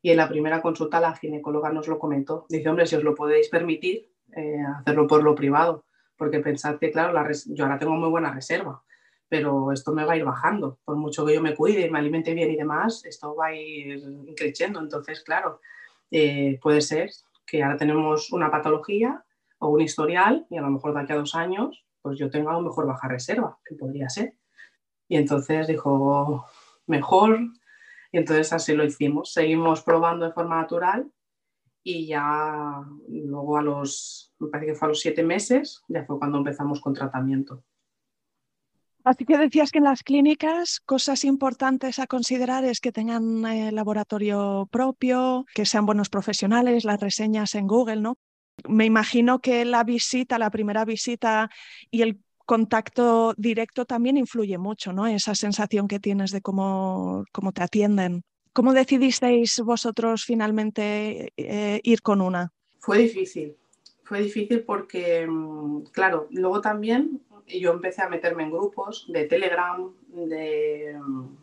Y 0.00 0.10
en 0.10 0.18
la 0.18 0.28
primera 0.28 0.62
consulta 0.62 1.00
la 1.00 1.16
ginecóloga 1.16 1.72
nos 1.72 1.88
lo 1.88 1.98
comentó. 1.98 2.46
Dice, 2.48 2.68
hombre, 2.68 2.86
si 2.86 2.96
os 2.96 3.02
lo 3.02 3.14
podéis 3.14 3.48
permitir, 3.48 4.12
eh, 4.36 4.62
hacerlo 4.78 5.06
por 5.06 5.22
lo 5.22 5.34
privado, 5.34 5.86
porque 6.16 6.40
pensad 6.40 6.78
que, 6.78 6.90
claro, 6.90 7.18
yo 7.46 7.64
ahora 7.64 7.78
tengo 7.78 7.94
muy 7.94 8.08
buena 8.08 8.32
reserva, 8.32 8.84
pero 9.28 9.72
esto 9.72 9.92
me 9.92 10.04
va 10.04 10.14
a 10.14 10.16
ir 10.16 10.24
bajando. 10.24 10.78
Por 10.84 10.96
mucho 10.96 11.24
que 11.26 11.34
yo 11.34 11.42
me 11.42 11.54
cuide 11.54 11.86
y 11.86 11.90
me 11.90 11.98
alimente 11.98 12.34
bien 12.34 12.50
y 12.50 12.56
demás, 12.56 13.04
esto 13.04 13.34
va 13.36 13.46
a 13.46 13.54
ir 13.54 14.02
creciendo. 14.36 14.80
Entonces, 14.80 15.22
claro, 15.22 15.60
eh, 16.10 16.58
puede 16.62 16.80
ser 16.80 17.10
que 17.46 17.62
ahora 17.62 17.76
tenemos 17.76 18.32
una 18.32 18.50
patología 18.50 19.24
o 19.58 19.68
un 19.68 19.80
historial 19.80 20.46
y 20.50 20.56
a 20.56 20.62
lo 20.62 20.70
mejor 20.70 20.94
de 20.94 21.00
aquí 21.00 21.12
a 21.12 21.16
dos 21.16 21.34
años, 21.34 21.84
pues 22.00 22.18
yo 22.18 22.30
tengo 22.30 22.50
a 22.50 22.54
lo 22.54 22.62
mejor 22.62 22.86
baja 22.86 23.08
reserva, 23.08 23.58
que 23.64 23.74
podría 23.74 24.08
ser. 24.08 24.34
Y 25.08 25.16
entonces 25.16 25.66
dijo, 25.66 26.46
mejor. 26.86 27.38
Y 28.12 28.18
entonces 28.18 28.52
así 28.52 28.74
lo 28.74 28.84
hicimos. 28.84 29.32
Seguimos 29.32 29.82
probando 29.82 30.26
de 30.26 30.32
forma 30.32 30.56
natural 30.56 31.10
y 31.82 32.06
ya 32.06 32.82
luego 33.08 33.56
a 33.56 33.62
los, 33.62 34.34
me 34.38 34.48
parece 34.48 34.72
que 34.72 34.78
fue 34.78 34.86
a 34.86 34.88
los 34.90 35.00
siete 35.00 35.22
meses, 35.22 35.82
ya 35.88 36.04
fue 36.04 36.18
cuando 36.18 36.38
empezamos 36.38 36.80
con 36.80 36.94
tratamiento. 36.94 37.64
Así 39.08 39.24
que 39.24 39.38
decías 39.38 39.70
que 39.70 39.78
en 39.78 39.84
las 39.84 40.02
clínicas 40.02 40.80
cosas 40.84 41.24
importantes 41.24 41.98
a 41.98 42.06
considerar 42.06 42.66
es 42.66 42.78
que 42.78 42.92
tengan 42.92 43.46
eh, 43.46 43.72
laboratorio 43.72 44.68
propio, 44.70 45.46
que 45.54 45.64
sean 45.64 45.86
buenos 45.86 46.10
profesionales, 46.10 46.84
las 46.84 47.00
reseñas 47.00 47.54
en 47.54 47.66
Google, 47.66 48.02
¿no? 48.02 48.18
Me 48.68 48.84
imagino 48.84 49.38
que 49.38 49.64
la 49.64 49.82
visita, 49.82 50.38
la 50.38 50.50
primera 50.50 50.84
visita 50.84 51.48
y 51.90 52.02
el 52.02 52.18
contacto 52.44 53.32
directo 53.38 53.86
también 53.86 54.18
influye 54.18 54.58
mucho, 54.58 54.92
¿no? 54.92 55.06
Esa 55.06 55.34
sensación 55.34 55.88
que 55.88 56.00
tienes 56.00 56.30
de 56.30 56.42
cómo, 56.42 57.24
cómo 57.32 57.52
te 57.52 57.62
atienden. 57.62 58.24
¿Cómo 58.52 58.74
decidisteis 58.74 59.58
vosotros 59.64 60.24
finalmente 60.26 61.32
eh, 61.38 61.80
ir 61.82 62.02
con 62.02 62.20
una? 62.20 62.52
Fue 62.78 62.98
difícil, 62.98 63.56
fue 64.04 64.20
difícil 64.20 64.64
porque, 64.64 65.26
mm, 65.26 65.84
claro, 65.92 66.26
luego 66.30 66.60
también 66.60 67.22
yo 67.48 67.72
empecé 67.72 68.02
a 68.02 68.08
meterme 68.08 68.42
en 68.44 68.50
grupos 68.50 69.06
de 69.08 69.24
Telegram, 69.24 69.92
de, 70.08 70.96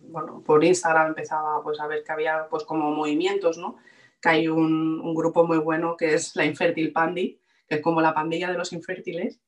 bueno, 0.09 0.41
por 0.45 0.63
Instagram 0.63 1.07
empezaba 1.07 1.61
pues, 1.63 1.79
a 1.79 1.87
ver 1.87 2.03
que 2.03 2.11
había 2.11 2.47
pues, 2.49 2.63
como 2.63 2.91
movimientos, 2.91 3.57
¿no? 3.57 3.77
Que 4.21 4.29
hay 4.29 4.47
un, 4.47 5.13
grupo 5.15 5.45
muy 5.45 5.57
bueno 5.57 5.95
que 5.97 6.13
es 6.13 6.35
la 6.35 6.45
Infértil 6.45 6.91
Pandi, 6.91 7.39
que 7.67 7.75
es 7.75 7.81
como 7.81 8.01
la 8.01 8.13
pandilla 8.13 8.51
de 8.51 8.57
los 8.57 8.73
infértiles. 8.73 9.39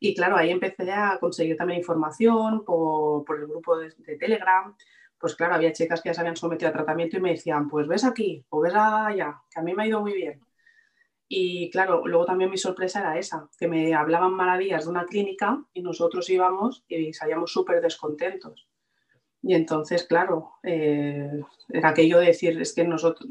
Y 0.00 0.14
claro, 0.14 0.36
ahí 0.36 0.50
empecé 0.50 0.92
a 0.92 1.18
conseguir 1.18 1.56
también 1.56 1.80
información 1.80 2.64
por, 2.64 3.24
por 3.24 3.40
el 3.40 3.46
grupo 3.46 3.78
de, 3.78 3.90
Telegram. 4.18 4.74
Pues 5.18 5.34
claro, 5.34 5.54
había 5.54 5.72
chicas 5.72 6.00
que 6.00 6.10
ya 6.10 6.14
se 6.14 6.20
habían 6.20 6.36
sometido 6.36 6.68
a 6.68 6.72
tratamiento 6.72 7.16
y 7.16 7.20
me 7.20 7.30
decían, 7.30 7.68
pues 7.68 7.88
ves 7.88 8.04
aquí 8.04 8.44
o 8.50 8.60
ves 8.60 8.74
allá, 8.74 9.42
que 9.50 9.60
a 9.60 9.62
mí 9.62 9.74
me 9.74 9.82
ha 9.82 9.86
ido 9.88 10.00
muy 10.00 10.14
bien. 10.14 10.40
Y 11.28 11.70
claro, 11.70 12.06
luego 12.06 12.24
también 12.24 12.50
mi 12.50 12.56
sorpresa 12.56 13.00
era 13.00 13.18
esa, 13.18 13.48
que 13.58 13.68
me 13.68 13.94
hablaban 13.94 14.32
maravillas 14.32 14.84
de 14.84 14.90
una 14.90 15.04
clínica 15.04 15.62
y 15.74 15.82
nosotros 15.82 16.28
íbamos 16.30 16.84
y 16.88 17.12
salíamos 17.12 17.52
súper 17.52 17.82
descontentos. 17.82 18.66
Y 19.42 19.54
entonces, 19.54 20.04
claro, 20.04 20.52
eh, 20.62 21.30
era 21.68 21.90
aquello 21.90 22.18
de 22.18 22.26
decir, 22.26 22.60
es 22.60 22.74
que 22.74 22.82
nosotros 22.84 23.28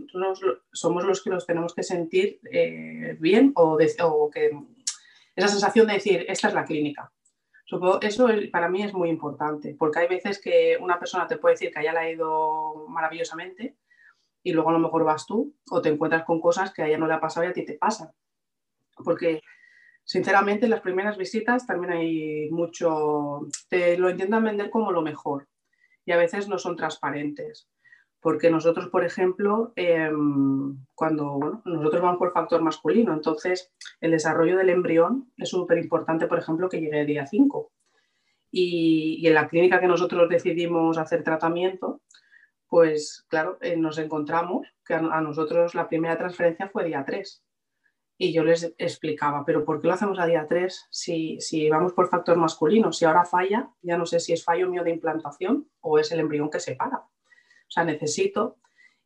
somos 0.71 1.03
los 1.03 1.23
que 1.23 1.29
nos 1.31 1.45
tenemos 1.45 1.73
que 1.73 1.83
sentir 1.83 2.39
eh, 2.51 3.17
bien 3.19 3.51
o, 3.55 3.77
o, 4.03 4.29
que 4.29 4.51
esa 5.36 5.47
sensación 5.47 5.88
de 5.88 5.93
decir, 5.93 6.25
esta 6.29 6.47
es 6.47 6.53
la 6.53 6.65
clínica. 6.65 7.12
Eso 8.01 8.29
para 8.51 8.69
mí 8.69 8.83
es 8.83 8.93
muy 8.93 9.10
importante, 9.10 9.75
porque 9.77 9.99
hay 9.99 10.07
veces 10.07 10.39
que 10.41 10.77
una 10.79 10.97
persona 10.97 11.27
te 11.27 11.38
puede 11.38 11.55
decir 11.55 11.71
que 11.71 11.79
haya 11.79 11.91
la 11.91 12.10
ido 12.10 12.88
maravillosamente, 12.88 13.75
y 14.43 14.54
luego 14.54 14.69
a 14.69 14.73
lo 14.73 14.80
mejor 14.80 15.04
vas 15.04 15.26
tú 15.26 15.56
o 15.69 15.82
te 15.82 15.89
encuentras 15.89 16.23
con 16.23 16.39
cosas 16.39 16.73
que 16.73 16.82
a 16.82 16.88
ella 16.88 16.97
no 16.97 17.08
le 17.08 17.13
ha 17.13 17.19
pasado 17.19 17.45
y 17.45 17.50
a 17.50 17.54
ti 17.54 17.65
te 17.65 17.73
pasan. 17.73 18.12
Porque 19.04 19.41
sinceramente 20.04 20.65
en 20.65 20.71
las 20.71 20.82
primeras 20.82 21.17
visitas 21.17 21.67
también 21.67 21.93
hay 21.93 22.50
mucho, 22.50 23.41
te 23.69 23.97
lo 23.97 24.10
intentan 24.10 24.43
vender 24.43 24.69
como 24.69 24.91
lo 24.91 25.02
mejor 25.02 25.47
y 26.06 26.13
a 26.13 26.17
veces 26.17 26.47
no 26.47 26.58
son 26.58 26.78
transparentes. 26.78 27.69
Porque 28.19 28.50
nosotros, 28.50 28.88
por 28.88 29.04
ejemplo, 29.06 29.73
em, 29.76 30.78
cuando 30.95 31.62
nosotros 31.65 32.02
vamos 32.02 32.17
por 32.17 32.34
factor 32.34 32.62
masculino, 32.62 33.13
entonces 33.13 33.71
el 34.02 34.12
desarrollo 34.12 34.58
del 34.58 34.69
embrión 34.69 35.32
es 35.38 35.50
súper 35.50 35.78
importante, 35.78 36.26
por 36.28 36.39
ejemplo, 36.39 36.69
que 36.69 36.80
llegue 36.80 37.02
el 37.02 37.08
día 37.08 37.28
5. 37.28 37.71
Y, 38.50 39.17
y, 39.19 39.28
en 39.28 39.34
la 39.34 39.47
clínica 39.47 39.80
que 39.80 39.88
nosotros 39.88 40.30
decidimos 40.30 40.97
hacer 40.97 41.23
tratamiento, 41.23 42.02
pues 42.67 43.25
claro, 43.30 43.58
eh, 43.62 43.77
nos 43.77 43.97
encontramos 43.97 44.67
que 44.86 44.93
a, 44.93 45.21
nosotros 45.21 45.75
la 45.75 45.88
primera 45.88 46.17
transferencia 46.17 46.69
fue 46.69 46.86
día 46.86 47.03
3. 47.06 47.43
Y 48.19 48.34
yo 48.34 48.43
les 48.43 48.73
explicaba, 48.80 49.45
pero 49.45 49.63
¿por 49.63 49.80
qué 49.80 49.88
lo 49.88 49.93
hacemos 49.93 50.17
a 50.19 50.25
día 50.25 50.47
3 50.47 50.88
si, 50.89 51.39
si 51.39 51.69
vamos 51.69 51.93
por 51.93 52.10
factor 52.10 52.36
masculino? 52.38 52.91
Si 52.91 53.06
ahora 53.06 53.25
falla, 53.25 53.69
ya 53.82 53.97
no 53.97 54.06
sé 54.06 54.19
si 54.19 54.34
es 54.34 54.43
fallo 54.43 54.69
mío 54.69 54.84
de 54.84 54.91
implantación 54.91 55.69
o 55.82 55.99
es 55.99 56.12
el 56.12 56.19
embrión 56.19 56.49
que 56.49 56.60
se 56.60 56.75
para. 56.75 56.97
O 56.97 57.69
sea, 57.69 57.84
necesito. 57.84 58.58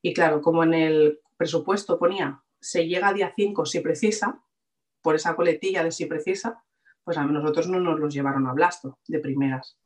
Y 0.01 0.13
claro, 0.13 0.41
como 0.41 0.63
en 0.63 0.73
el 0.73 1.19
presupuesto 1.35 1.99
ponía, 1.99 2.41
se 2.59 2.87
llega 2.87 3.09
a 3.09 3.13
día 3.13 3.33
5 3.35 3.65
si 3.65 3.81
precisa, 3.81 4.41
por 5.01 5.15
esa 5.15 5.35
coletilla 5.35 5.83
de 5.83 5.91
si 5.91 6.05
precisa, 6.05 6.63
pues 7.03 7.17
a 7.17 7.25
nosotros 7.25 7.67
no 7.67 7.79
nos 7.79 7.99
los 7.99 8.13
llevaron 8.13 8.47
a 8.47 8.53
blasto 8.53 8.99
de 9.07 9.19
primeras. 9.19 9.77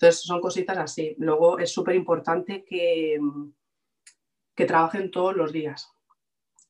Entonces, 0.00 0.22
son 0.22 0.40
cositas 0.40 0.78
así. 0.78 1.14
Luego 1.18 1.58
es 1.58 1.70
súper 1.70 1.94
importante 1.94 2.64
que, 2.64 3.18
que 4.54 4.64
trabajen 4.64 5.10
todos 5.10 5.36
los 5.36 5.52
días. 5.52 5.92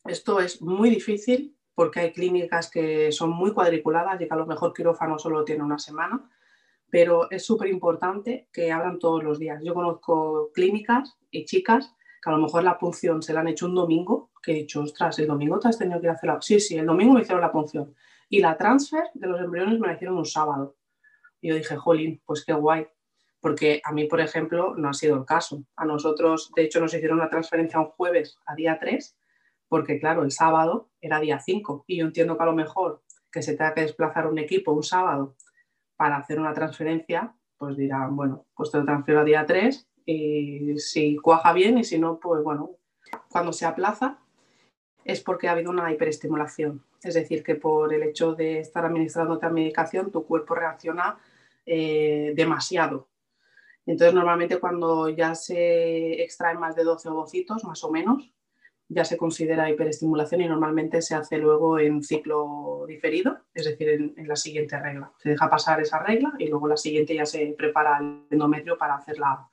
Esto 0.04 0.40
es 0.40 0.60
muy 0.60 0.90
difícil 0.90 1.56
porque 1.72 2.00
hay 2.00 2.12
clínicas 2.12 2.68
que 2.68 3.12
son 3.12 3.30
muy 3.30 3.52
cuadriculadas 3.52 4.20
y 4.20 4.26
que 4.26 4.34
a 4.34 4.36
lo 4.36 4.46
mejor 4.46 4.72
quirófano 4.72 5.16
solo 5.16 5.44
tiene 5.44 5.62
una 5.62 5.78
semana, 5.78 6.28
pero 6.90 7.30
es 7.30 7.44
súper 7.44 7.68
importante 7.68 8.48
que 8.52 8.72
abran 8.72 8.98
todos 8.98 9.22
los 9.22 9.38
días. 9.38 9.62
Yo 9.62 9.74
conozco 9.74 10.50
clínicas 10.52 11.16
y 11.30 11.44
chicas 11.44 11.94
que 12.20 12.30
a 12.30 12.32
lo 12.32 12.42
mejor 12.42 12.64
la 12.64 12.78
punción 12.78 13.22
se 13.22 13.32
la 13.32 13.40
han 13.40 13.48
hecho 13.48 13.66
un 13.66 13.76
domingo, 13.76 14.32
que 14.42 14.52
he 14.52 14.54
dicho, 14.56 14.82
ostras, 14.82 15.20
el 15.20 15.28
domingo 15.28 15.60
te 15.60 15.68
has 15.68 15.78
tenido 15.78 16.00
que 16.00 16.08
hacer 16.08 16.28
la... 16.28 16.42
Sí, 16.42 16.58
sí, 16.58 16.76
el 16.76 16.86
domingo 16.86 17.14
me 17.14 17.20
hicieron 17.20 17.40
la 17.40 17.52
punción. 17.52 17.94
Y 18.28 18.40
la 18.40 18.56
transfer 18.56 19.04
de 19.14 19.28
los 19.28 19.40
embriones 19.40 19.78
me 19.78 19.86
la 19.86 19.94
hicieron 19.94 20.18
un 20.18 20.26
sábado. 20.26 20.76
Y 21.40 21.50
yo 21.50 21.54
dije, 21.54 21.76
jolín, 21.76 22.20
pues 22.26 22.44
qué 22.44 22.52
guay. 22.52 22.88
Porque 23.40 23.80
a 23.84 23.92
mí, 23.92 24.04
por 24.04 24.20
ejemplo, 24.20 24.74
no 24.76 24.90
ha 24.90 24.92
sido 24.92 25.16
el 25.16 25.24
caso. 25.24 25.64
A 25.76 25.84
nosotros, 25.84 26.50
de 26.54 26.62
hecho, 26.62 26.80
nos 26.80 26.92
hicieron 26.92 27.18
la 27.18 27.30
transferencia 27.30 27.80
un 27.80 27.86
jueves 27.86 28.38
a 28.46 28.54
día 28.54 28.78
3, 28.78 29.16
porque 29.68 29.98
claro, 29.98 30.22
el 30.24 30.30
sábado 30.30 30.90
era 31.00 31.20
día 31.20 31.40
5. 31.40 31.84
Y 31.86 31.98
yo 31.98 32.06
entiendo 32.06 32.36
que 32.36 32.42
a 32.42 32.46
lo 32.46 32.54
mejor 32.54 33.02
que 33.30 33.42
se 33.42 33.56
tenga 33.56 33.74
que 33.74 33.82
desplazar 33.82 34.26
un 34.26 34.38
equipo 34.38 34.72
un 34.72 34.82
sábado 34.82 35.36
para 35.96 36.16
hacer 36.16 36.40
una 36.40 36.52
transferencia, 36.52 37.34
pues 37.56 37.76
dirán, 37.76 38.16
bueno, 38.16 38.46
pues 38.54 38.70
te 38.70 38.78
lo 38.78 38.84
transfiero 38.84 39.20
a 39.20 39.24
día 39.24 39.46
3 39.46 39.86
y 40.06 40.78
si 40.78 41.16
cuaja 41.16 41.52
bien 41.52 41.78
y 41.78 41.84
si 41.84 41.98
no, 41.98 42.18
pues 42.18 42.42
bueno, 42.42 42.70
cuando 43.30 43.52
se 43.52 43.66
aplaza 43.66 44.18
es 45.04 45.20
porque 45.20 45.48
ha 45.48 45.52
habido 45.52 45.70
una 45.70 45.92
hiperestimulación. 45.92 46.84
Es 47.02 47.14
decir, 47.14 47.42
que 47.42 47.54
por 47.54 47.92
el 47.92 48.02
hecho 48.02 48.34
de 48.34 48.60
estar 48.60 48.84
administrando 48.84 49.34
otra 49.34 49.50
medicación, 49.50 50.10
tu 50.10 50.24
cuerpo 50.24 50.54
reacciona 50.54 51.18
eh, 51.66 52.32
demasiado. 52.34 53.09
Entonces, 53.90 54.14
normalmente 54.14 54.60
cuando 54.60 55.08
ya 55.08 55.34
se 55.34 56.22
extraen 56.22 56.60
más 56.60 56.76
de 56.76 56.84
12 56.84 57.08
ovocitos, 57.08 57.64
más 57.64 57.82
o 57.82 57.90
menos, 57.90 58.32
ya 58.88 59.04
se 59.04 59.16
considera 59.16 59.68
hiperestimulación 59.68 60.42
y 60.42 60.48
normalmente 60.48 61.02
se 61.02 61.16
hace 61.16 61.38
luego 61.38 61.76
en 61.76 62.00
ciclo 62.00 62.84
diferido, 62.86 63.40
es 63.52 63.64
decir, 63.64 63.88
en, 63.88 64.28
la 64.28 64.36
siguiente 64.36 64.78
regla. 64.78 65.12
Se 65.18 65.30
deja 65.30 65.50
pasar 65.50 65.80
esa 65.80 65.98
regla 65.98 66.32
y 66.38 66.46
luego 66.46 66.68
la 66.68 66.76
siguiente 66.76 67.16
ya 67.16 67.26
se 67.26 67.52
prepara 67.58 67.98
el 67.98 68.26
endometrio 68.30 68.78
para 68.78 68.94
hacer 68.94 69.18
la, 69.18 69.50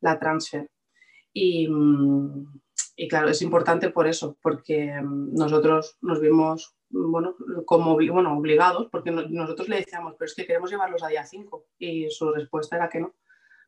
la 0.00 0.16
transfer. 0.20 0.70
Y, 1.32 1.68
y, 2.94 3.08
claro, 3.08 3.30
es 3.30 3.42
importante 3.42 3.90
por 3.90 4.06
eso, 4.06 4.36
porque 4.40 4.94
nosotros 5.02 5.98
nos 6.02 6.20
vimos 6.20 6.76
bueno, 6.88 7.34
como 7.66 7.96
bueno, 7.96 8.38
obligados, 8.38 8.86
porque 8.92 9.10
nosotros 9.10 9.68
le 9.68 9.78
decíamos, 9.78 10.14
pero 10.16 10.26
es 10.26 10.36
que 10.36 10.46
queremos 10.46 10.70
llevarlos 10.70 11.02
a 11.02 11.08
día 11.08 11.26
5 11.26 11.66
y 11.78 12.08
su 12.10 12.32
respuesta 12.32 12.76
era 12.76 12.88
que 12.88 13.00
no 13.00 13.12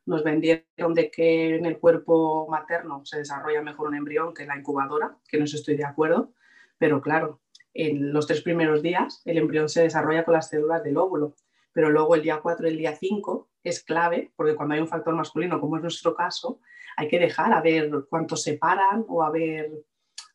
nos 0.05 0.23
vendieron 0.23 0.93
de 0.93 1.09
que 1.09 1.55
en 1.55 1.65
el 1.65 1.79
cuerpo 1.79 2.47
materno 2.49 3.05
se 3.05 3.19
desarrolla 3.19 3.61
mejor 3.61 3.87
un 3.87 3.95
embrión 3.95 4.33
que 4.33 4.43
en 4.43 4.49
la 4.49 4.57
incubadora, 4.57 5.17
que 5.27 5.37
no 5.37 5.45
estoy 5.45 5.75
de 5.75 5.85
acuerdo, 5.85 6.33
pero 6.77 7.01
claro, 7.01 7.41
en 7.73 8.13
los 8.13 8.27
tres 8.27 8.41
primeros 8.41 8.81
días 8.81 9.21
el 9.25 9.37
embrión 9.37 9.69
se 9.69 9.83
desarrolla 9.83 10.25
con 10.25 10.33
las 10.33 10.49
células 10.49 10.83
del 10.83 10.97
óvulo, 10.97 11.35
pero 11.71 11.89
luego 11.89 12.15
el 12.15 12.21
día 12.21 12.39
4 12.41 12.67
y 12.67 12.71
el 12.71 12.77
día 12.77 12.95
5 12.95 13.49
es 13.63 13.83
clave, 13.83 14.31
porque 14.35 14.55
cuando 14.55 14.75
hay 14.75 14.81
un 14.81 14.87
factor 14.87 15.15
masculino, 15.15 15.59
como 15.59 15.77
es 15.77 15.81
nuestro 15.81 16.13
caso, 16.13 16.59
hay 16.97 17.07
que 17.07 17.19
dejar 17.19 17.53
a 17.53 17.61
ver 17.61 17.89
cuánto 18.09 18.35
se 18.35 18.57
paran 18.57 19.05
o 19.07 19.23
a 19.23 19.31
ver, 19.31 19.71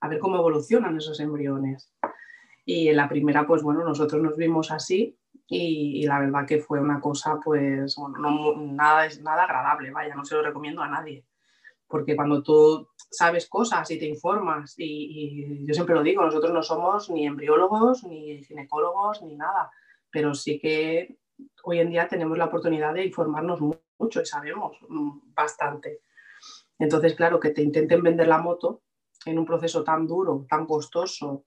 a 0.01 0.09
ver 0.09 0.19
cómo 0.19 0.37
evolucionan 0.37 0.97
esos 0.97 1.21
embriones. 1.21 1.93
Y 2.65 2.89
en 2.89 2.97
la 2.97 3.09
primera, 3.09 3.47
pues 3.47 3.63
bueno, 3.63 3.85
nosotros 3.85 4.23
nos 4.23 4.37
vimos 4.37 4.71
así 4.71 5.17
y, 5.51 6.07
la 6.07 6.21
verdad 6.21 6.47
que 6.47 6.59
fue 6.59 6.79
una 6.79 7.01
cosa, 7.01 7.41
pues, 7.43 7.97
no, 7.99 8.57
nada, 8.57 9.09
nada 9.23 9.45
agradable, 9.45 9.91
vaya, 9.91 10.15
no 10.15 10.25
se 10.25 10.35
lo 10.35 10.43
recomiendo 10.43 10.83
a 10.83 10.89
nadie. 10.89 11.25
Porque 11.87 12.15
cuando 12.15 12.43
tú 12.43 12.89
sabes 13.11 13.49
cosas 13.49 13.91
y 13.91 13.99
te 13.99 14.05
informas, 14.05 14.75
y, 14.77 15.67
yo 15.67 15.73
siempre 15.73 15.95
lo 15.95 16.03
digo, 16.03 16.23
nosotros 16.23 16.53
no 16.53 16.63
somos 16.63 17.09
ni 17.09 17.27
embriólogos, 17.27 18.05
ni 18.05 18.45
ginecólogos, 18.45 19.23
ni 19.23 19.37
nada, 19.37 19.71
pero 20.11 20.35
sí 20.35 20.59
que 20.59 21.19
hoy 21.65 21.79
en 21.79 21.91
día 21.91 22.09
tenemos 22.09 22.37
la 22.37 22.47
oportunidad 22.47 22.93
de 22.93 23.07
informarnos 23.07 23.61
mucho 23.99 24.21
y 24.21 24.27
sabemos 24.27 24.77
mm, 24.87 25.33
bastante. 25.35 26.03
Entonces, 26.79 27.15
claro, 27.15 27.41
que 27.41 27.51
te 27.51 27.63
intenten 27.63 28.03
vender 28.03 28.29
la 28.29 28.39
moto 28.39 28.83
en 29.25 29.39
un 29.39 29.47
proceso 29.47 29.83
tan 29.83 30.07
duro, 30.07 30.47
tan 30.49 30.67
costoso 30.67 31.47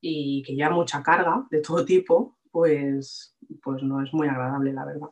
y 0.00 0.42
que 0.42 0.54
ya 0.54 0.70
mucha 0.70 1.02
carga 1.02 1.46
de 1.50 1.60
todo 1.60 1.84
tipo, 1.84 2.38
pues, 2.50 3.36
pues 3.62 3.82
no 3.82 4.02
es 4.02 4.12
muy 4.12 4.28
agradable, 4.28 4.72
la 4.72 4.84
verdad. 4.84 5.08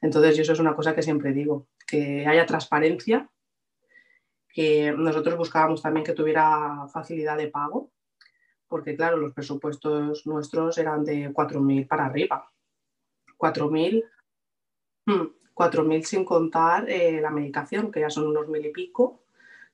Entonces, 0.00 0.38
eso 0.38 0.52
es 0.52 0.60
una 0.60 0.76
cosa 0.76 0.94
que 0.94 1.02
siempre 1.02 1.32
digo, 1.32 1.68
que 1.86 2.26
haya 2.26 2.46
transparencia, 2.46 3.28
que 4.48 4.92
nosotros 4.92 5.36
buscábamos 5.36 5.82
también 5.82 6.04
que 6.04 6.12
tuviera 6.12 6.86
facilidad 6.92 7.36
de 7.36 7.48
pago, 7.48 7.90
porque 8.68 8.96
claro, 8.96 9.16
los 9.16 9.32
presupuestos 9.32 10.26
nuestros 10.26 10.78
eran 10.78 11.04
de 11.04 11.32
4.000 11.32 11.86
para 11.86 12.06
arriba. 12.06 12.50
4.000 13.38 14.04
4.000 15.54 15.98
hmm, 15.98 16.02
sin 16.02 16.24
contar 16.24 16.88
eh, 16.88 17.20
la 17.20 17.30
medicación, 17.30 17.90
que 17.90 18.00
ya 18.00 18.10
son 18.10 18.26
unos 18.26 18.48
mil 18.48 18.64
y 18.64 18.70
pico. 18.70 19.22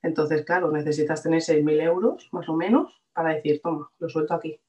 Entonces, 0.02 0.44
claro, 0.44 0.70
necesitas 0.70 1.22
tener 1.22 1.40
6.000 1.40 1.83
euros 1.83 2.28
más 2.33 2.48
o 2.48 2.54
menos 2.54 3.02
para 3.12 3.35
decir, 3.35 3.61
toma, 3.62 3.90
lo 3.98 4.09
suelto 4.09 4.35
aquí. 4.35 4.61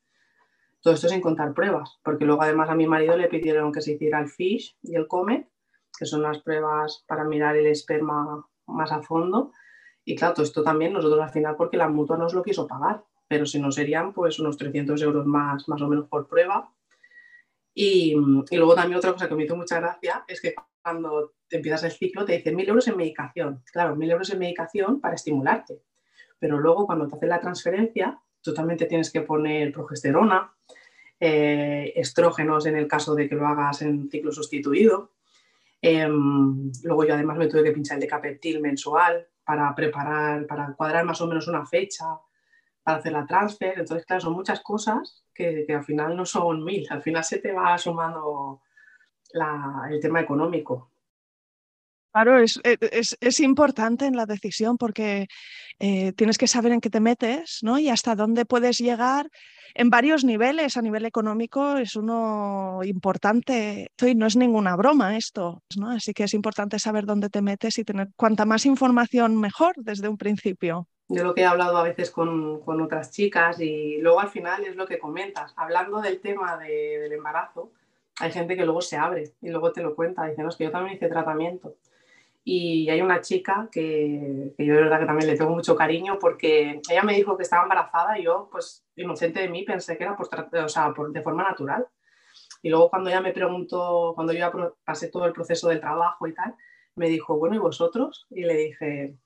Todo 0.85 0.93
esto 0.93 1.09
sin 1.09 1.19
contar 1.19 1.55
pruebas, 1.55 1.97
porque 2.03 2.25
luego 2.25 2.43
además 2.43 2.69
a 2.69 2.75
mi 2.75 2.85
marido 2.85 3.17
le 3.17 3.27
pidieron 3.27 3.71
que 3.71 3.81
se 3.81 3.93
hiciera 3.93 4.19
el 4.19 4.29
FISH 4.29 4.77
y 4.83 4.93
el 4.93 5.07
COMET, 5.07 5.49
que 5.97 6.05
son 6.05 6.21
las 6.21 6.43
pruebas 6.43 7.03
para 7.07 7.23
mirar 7.23 7.57
el 7.57 7.65
esperma 7.65 8.47
más 8.67 8.91
a 8.91 9.01
fondo. 9.01 9.51
Y 10.03 10.15
claro, 10.15 10.35
todo 10.35 10.45
esto 10.45 10.61
también 10.61 10.93
nosotros 10.93 11.19
al 11.19 11.31
final 11.31 11.55
porque 11.55 11.75
la 11.75 11.89
mutua 11.89 12.19
nos 12.19 12.35
lo 12.35 12.43
quiso 12.43 12.67
pagar, 12.67 13.03
pero 13.27 13.47
si 13.47 13.59
no 13.59 13.71
serían 13.71 14.13
pues 14.13 14.37
unos 14.37 14.57
300 14.57 15.01
euros 15.01 15.25
más, 15.25 15.67
más 15.67 15.81
o 15.81 15.87
menos 15.87 16.07
por 16.07 16.27
prueba. 16.27 16.71
Y, 17.73 18.13
y, 18.51 18.55
luego 18.55 18.75
también 18.75 18.99
otra 18.99 19.11
cosa 19.11 19.27
que 19.27 19.33
me 19.33 19.45
hizo 19.45 19.55
mucha 19.55 19.79
gracia 19.79 20.23
es 20.27 20.39
que 20.39 20.53
cuando 20.83 21.33
te 21.47 21.55
empiezas 21.55 21.83
el 21.83 21.93
ciclo 21.93 22.25
te 22.25 22.33
dicen 22.33 22.55
1.000 22.55 22.69
euros 22.69 22.87
en 22.87 22.97
medicación. 22.97 23.63
Claro, 23.73 23.95
1.000 23.95 24.11
euros 24.11 24.29
en 24.29 24.37
medicación 24.37 25.01
para 25.01 25.15
estimularte. 25.15 25.81
Pero 26.37 26.59
luego 26.59 26.85
cuando 26.85 27.07
te 27.07 27.15
hacen 27.15 27.29
la 27.29 27.39
transferencia, 27.39 28.21
totalmente 28.45 28.85
tienes 28.85 29.11
que 29.11 29.21
poner 29.21 29.73
progesterona, 29.73 30.53
eh, 31.19 31.91
estrógenos 31.95 32.65
en 32.65 32.77
el 32.77 32.87
caso 32.87 33.15
de 33.15 33.27
que 33.27 33.35
lo 33.35 33.47
hagas 33.47 33.81
en 33.81 34.09
ciclo 34.09 34.31
sustituido. 34.31 35.11
Em, 35.81 36.71
luego 36.83 37.05
yo 37.05 37.13
además 37.13 37.37
me 37.37 37.47
tuve 37.47 37.63
que 37.63 37.71
pinchar 37.71 37.95
el 37.95 38.01
decapeptil 38.01 38.61
mensual 38.61 39.27
para 39.43 39.73
preparar, 39.75 40.47
para 40.47 40.73
cuadrar 40.73 41.05
más 41.05 41.19
o 41.21 41.27
menos 41.27 41.47
una 41.47 41.65
fecha 41.65 42.05
para 42.83 42.99
hacer 42.99 43.11
la 43.11 43.25
transfer. 43.25 43.79
Entonces, 43.79 44.05
claro, 44.05 44.21
son 44.21 44.33
muchas 44.33 44.61
cosas 44.61 45.23
que, 45.33 45.65
al 45.69 45.83
final 45.83 46.15
no 46.15 46.25
son 46.25 46.63
mil, 46.63 46.87
al 46.89 47.01
final 47.01 47.23
se 47.23 47.39
te 47.39 47.51
va 47.51 47.77
sumando 47.77 48.61
el 49.89 49.99
tema 49.99 50.21
económico. 50.21 50.91
Claro, 52.15 52.39
es, 52.39 52.61
es, 53.19 53.39
importante 53.41 54.05
en 54.05 54.15
la 54.15 54.25
decisión 54.25 54.77
porque 54.77 55.27
eh, 55.79 56.13
tienes 56.13 56.37
que 56.37 56.47
saber 56.47 56.71
en 56.71 56.79
qué 56.79 56.89
te 56.89 57.01
metes 57.01 57.59
¿no? 57.61 57.77
y 57.77 57.89
hasta 57.89 58.15
dónde 58.15 58.45
puedes 58.45 58.77
llegar 58.77 59.29
en 59.73 59.89
varios 59.89 60.23
niveles. 60.23 60.77
A 60.77 60.81
nivel 60.81 61.03
económico 61.05 61.75
es 61.75 61.97
uno 61.97 62.79
importante 62.83 63.91
y 64.01 64.15
no 64.15 64.27
es 64.27 64.37
ninguna 64.37 64.77
broma 64.77 65.17
esto. 65.17 65.61
¿no? 65.77 65.89
Así 65.89 66.13
que 66.13 66.23
es 66.23 66.33
importante 66.33 66.79
saber 66.79 67.05
dónde 67.05 67.29
te 67.29 67.41
metes 67.41 67.79
y 67.79 67.83
tener 67.83 68.07
cuanta 68.15 68.45
más 68.45 68.65
información 68.65 69.37
mejor 69.37 69.73
desde 69.75 70.07
un 70.07 70.15
principio. 70.15 70.87
Yo 71.09 71.25
lo 71.25 71.35
que 71.35 71.41
he 71.41 71.45
hablado 71.45 71.75
a 71.75 71.83
veces 71.83 72.11
con, 72.11 72.61
con 72.61 72.79
otras 72.79 73.11
chicas 73.11 73.59
y 73.59 73.97
luego 73.97 74.21
al 74.21 74.29
final 74.29 74.63
es 74.63 74.77
lo 74.77 74.87
que 74.87 74.99
comentas. 74.99 75.53
Hablando 75.57 75.99
del 75.99 76.21
tema 76.21 76.57
del 76.57 77.11
embarazo, 77.11 77.73
hay 78.21 78.31
gente 78.31 78.55
que 78.55 78.63
luego 78.63 78.79
se 78.79 78.95
abre 78.95 79.33
y 79.41 79.49
luego 79.49 79.73
te 79.73 79.83
lo 79.83 79.93
cuenta. 79.95 80.25
Dicen, 80.25 80.45
no, 80.45 80.49
es 80.49 80.55
que 80.55 80.63
yo 80.63 80.71
también 80.71 80.95
hice 80.95 81.09
tratamiento 81.09 81.75
y 82.47 82.87
hay 82.91 83.01
una 83.01 83.21
chica 83.21 83.67
que, 83.71 84.53
que, 84.55 84.65
yo 84.65 84.75
de 84.75 84.81
verdad 84.83 84.99
que 84.99 85.07
también 85.07 85.31
le 85.31 85.35
tengo 85.35 85.49
mucho 85.49 85.75
cariño 85.75 86.19
porque 86.19 86.79
ella 86.87 87.01
me 87.01 87.15
dijo 87.15 87.35
que 87.35 87.41
estaba 87.41 87.63
embarazada 87.63 88.19
y 88.19 88.23
yo, 88.25 88.49
pues 88.51 88.85
inocente 88.95 89.39
de 89.39 89.49
mí, 89.49 89.63
pensé 89.63 89.97
que 89.97 90.03
era 90.03 90.15
por, 90.15 90.29
o 90.63 90.69
sea, 90.69 90.93
por, 90.93 91.11
de 91.11 91.23
forma 91.23 91.41
natural. 91.41 91.87
Y 92.61 92.69
luego 92.69 92.91
cuando 92.91 93.09
ella 93.09 93.19
me 93.19 93.33
preguntó, 93.33 94.11
cuando 94.13 94.31
yo 94.31 94.39
ya 94.39 94.53
pasé 94.85 95.07
todo 95.09 95.25
el 95.25 95.33
proceso 95.33 95.69
del 95.69 95.79
trabajo 95.79 96.27
y 96.27 96.35
tal, 96.35 96.53
me 96.95 97.09
dijo, 97.09 97.35
bueno, 97.35 97.55
¿y 97.55 97.59
vosotros? 97.59 98.27
Y 98.29 98.43
le 98.43 98.53
dije, 98.53 99.17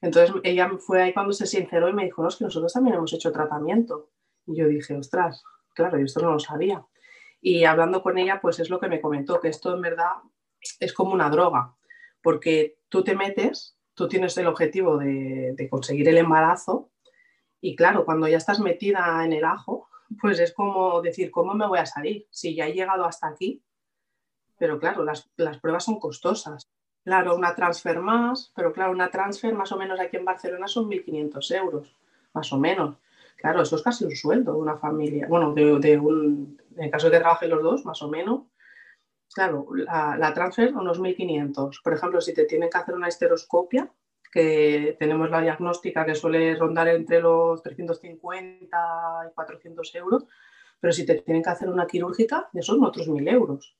entonces 0.00 0.34
ella 0.42 0.68
fue 0.80 1.02
ahí 1.02 1.14
cuando 1.14 1.32
se 1.32 1.46
sinceró 1.46 1.88
y 1.88 1.92
me 1.92 2.04
dijo, 2.04 2.20
no, 2.20 2.28
es 2.28 2.36
que 2.36 2.44
nosotros 2.44 2.72
también 2.72 2.96
hemos 2.96 3.12
hecho 3.12 3.30
tratamiento. 3.30 4.10
Y 4.44 4.56
yo 4.56 4.66
dije, 4.66 4.96
ostras, 4.96 5.44
claro, 5.72 5.98
yo 5.98 6.04
esto 6.04 6.20
no 6.20 6.32
lo 6.32 6.40
sabía. 6.40 6.84
Y 7.40 7.64
hablando 7.64 8.02
con 8.02 8.18
ella, 8.18 8.40
pues 8.42 8.58
es 8.58 8.70
lo 8.70 8.80
que 8.80 8.88
me 8.88 9.00
comentó, 9.00 9.38
que 9.38 9.48
esto 9.48 9.72
en 9.72 9.82
verdad 9.82 10.14
es 10.80 10.92
como 10.92 11.12
una 11.12 11.30
droga 11.30 11.76
porque 12.24 12.78
tú 12.88 13.04
te 13.04 13.14
metes, 13.14 13.76
tú 13.92 14.08
tienes 14.08 14.36
el 14.38 14.46
objetivo 14.46 14.96
de, 14.96 15.68
conseguir 15.70 16.08
el 16.08 16.16
embarazo 16.16 16.90
y 17.60 17.76
claro, 17.76 18.06
cuando 18.06 18.26
ya 18.26 18.38
estás 18.38 18.60
metida 18.60 19.22
en 19.24 19.34
el 19.34 19.44
ajo, 19.44 19.88
pues 20.20 20.40
es 20.40 20.52
como 20.52 21.02
decir, 21.02 21.30
¿cómo 21.30 21.54
me 21.54 21.66
voy 21.66 21.78
a 21.78 21.86
salir? 21.86 22.26
Si 22.30 22.54
ya 22.54 22.66
he 22.66 22.72
llegado 22.72 23.04
hasta 23.04 23.28
aquí, 23.28 23.62
pero 24.58 24.78
claro, 24.78 25.04
las, 25.04 25.28
pruebas 25.60 25.84
son 25.84 26.00
costosas. 26.00 26.66
Claro, 27.04 27.36
una 27.36 27.54
transfer 27.54 28.00
más, 28.00 28.52
pero 28.56 28.72
claro, 28.72 28.92
una 28.92 29.10
transfer 29.10 29.54
más 29.54 29.70
o 29.72 29.76
menos 29.76 30.00
aquí 30.00 30.16
en 30.16 30.24
Barcelona 30.24 30.66
son 30.66 30.88
1.500 30.88 31.56
euros, 31.56 31.94
más 32.32 32.50
o 32.54 32.58
menos. 32.58 32.96
Claro, 33.36 33.60
eso 33.60 33.76
es 33.76 33.82
casi 33.82 34.06
un 34.06 34.16
sueldo 34.16 34.54
de 34.54 34.58
una 34.58 34.78
familia. 34.78 35.26
Bueno, 35.28 35.52
de, 35.52 35.98
un, 35.98 36.58
en 36.76 36.90
caso 36.90 37.08
de 37.08 37.12
que 37.12 37.20
trabajen 37.20 37.50
los 37.50 37.62
dos, 37.62 37.84
más 37.84 38.00
o 38.00 38.08
menos. 38.08 38.44
Claro, 39.32 39.66
la, 39.74 40.32
transfer 40.34 40.74
unos 40.74 41.00
1.500. 41.00 41.82
Por 41.82 41.92
ejemplo, 41.92 42.20
si 42.20 42.34
te 42.34 42.44
tienen 42.44 42.70
que 42.70 42.78
hacer 42.78 42.94
una 42.94 43.08
esteroscopia, 43.08 43.90
que 44.30 44.96
tenemos 44.98 45.30
la 45.30 45.40
diagnóstica 45.40 46.04
que 46.04 46.14
suele 46.14 46.56
rondar 46.56 46.88
entre 46.88 47.20
los 47.20 47.62
350 47.62 48.76
y 49.30 49.34
400 49.34 49.94
euros, 49.94 50.26
pero 50.80 50.92
si 50.92 51.06
te 51.06 51.14
tienen 51.22 51.42
que 51.42 51.50
hacer 51.50 51.68
una 51.68 51.86
quirúrgica, 51.86 52.48
ya 52.52 52.62
son 52.62 52.84
otros 52.84 53.08
1.000 53.08 53.32
euros. 53.32 53.76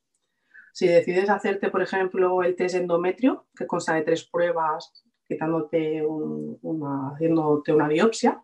Si 0.72 0.88
decides 0.88 1.28
hacerte, 1.30 1.70
por 1.70 1.82
ejemplo, 1.82 2.42
el 2.42 2.56
test 2.56 2.76
endometrio, 2.76 3.46
que 3.56 3.66
consta 3.66 3.94
de 3.94 4.02
tres 4.02 4.24
pruebas, 4.24 5.04
quitándote 5.26 6.04
una, 6.04 7.10
haciéndote 7.14 7.72
una 7.72 7.88
biopsia, 7.88 8.42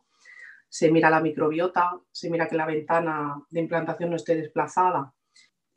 se 0.68 0.90
mira 0.90 1.10
la 1.10 1.20
microbiota, 1.20 1.98
se 2.12 2.30
mira 2.30 2.48
que 2.48 2.56
la 2.56 2.66
ventana 2.66 3.42
de 3.50 3.60
implantación 3.60 4.10
no 4.10 4.16
esté 4.16 4.36
desplazada 4.36 5.12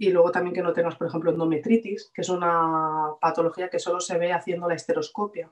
y 0.07 0.11
luego 0.11 0.31
también 0.31 0.53
que 0.53 0.61
no 0.61 0.73
tengas, 0.73 0.95
por 0.95 1.07
ejemplo, 1.07 1.31
endometritis, 1.31 2.11
que 2.13 2.21
es 2.21 2.29
una 2.29 3.11
patología 3.21 3.69
que 3.69 3.79
solo 3.79 3.99
se 3.99 4.17
ve 4.17 4.33
haciendo 4.33 4.67
la 4.67 4.75
esteroscopia, 4.75 5.49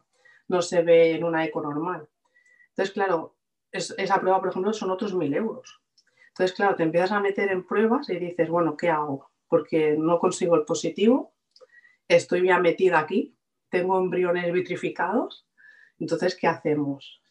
no 0.47 0.61
se 0.61 0.81
ve 0.81 1.15
en 1.15 1.23
una 1.23 1.45
eco 1.45 1.61
normal. 1.61 2.07
Entonces, 2.69 2.93
claro, 2.93 3.35
esa 3.71 4.19
prueba, 4.19 4.39
por 4.39 4.49
ejemplo, 4.49 4.73
son 4.73 4.91
otros 4.91 5.13
mil 5.13 5.33
euros. 5.33 5.81
Entonces, 6.29 6.55
claro, 6.55 6.75
te 6.75 6.83
empiezas 6.83 7.13
a 7.13 7.19
meter 7.19 7.51
en 7.51 7.65
pruebas 7.65 8.09
y 8.09 8.17
dices, 8.17 8.49
bueno, 8.49 8.75
¿qué 8.75 8.89
hago? 8.89 9.31
Porque 9.47 9.95
no 9.97 10.19
consigo 10.19 10.55
el 10.55 10.65
positivo, 10.65 11.33
estoy 12.07 12.47
ya 12.47 12.59
metida 12.59 12.99
aquí, 12.99 13.35
tengo 13.69 13.97
embriones 13.99 14.51
vitrificados, 14.51 15.47
entonces, 15.97 16.35
¿qué 16.35 16.47
hacemos? 16.47 17.21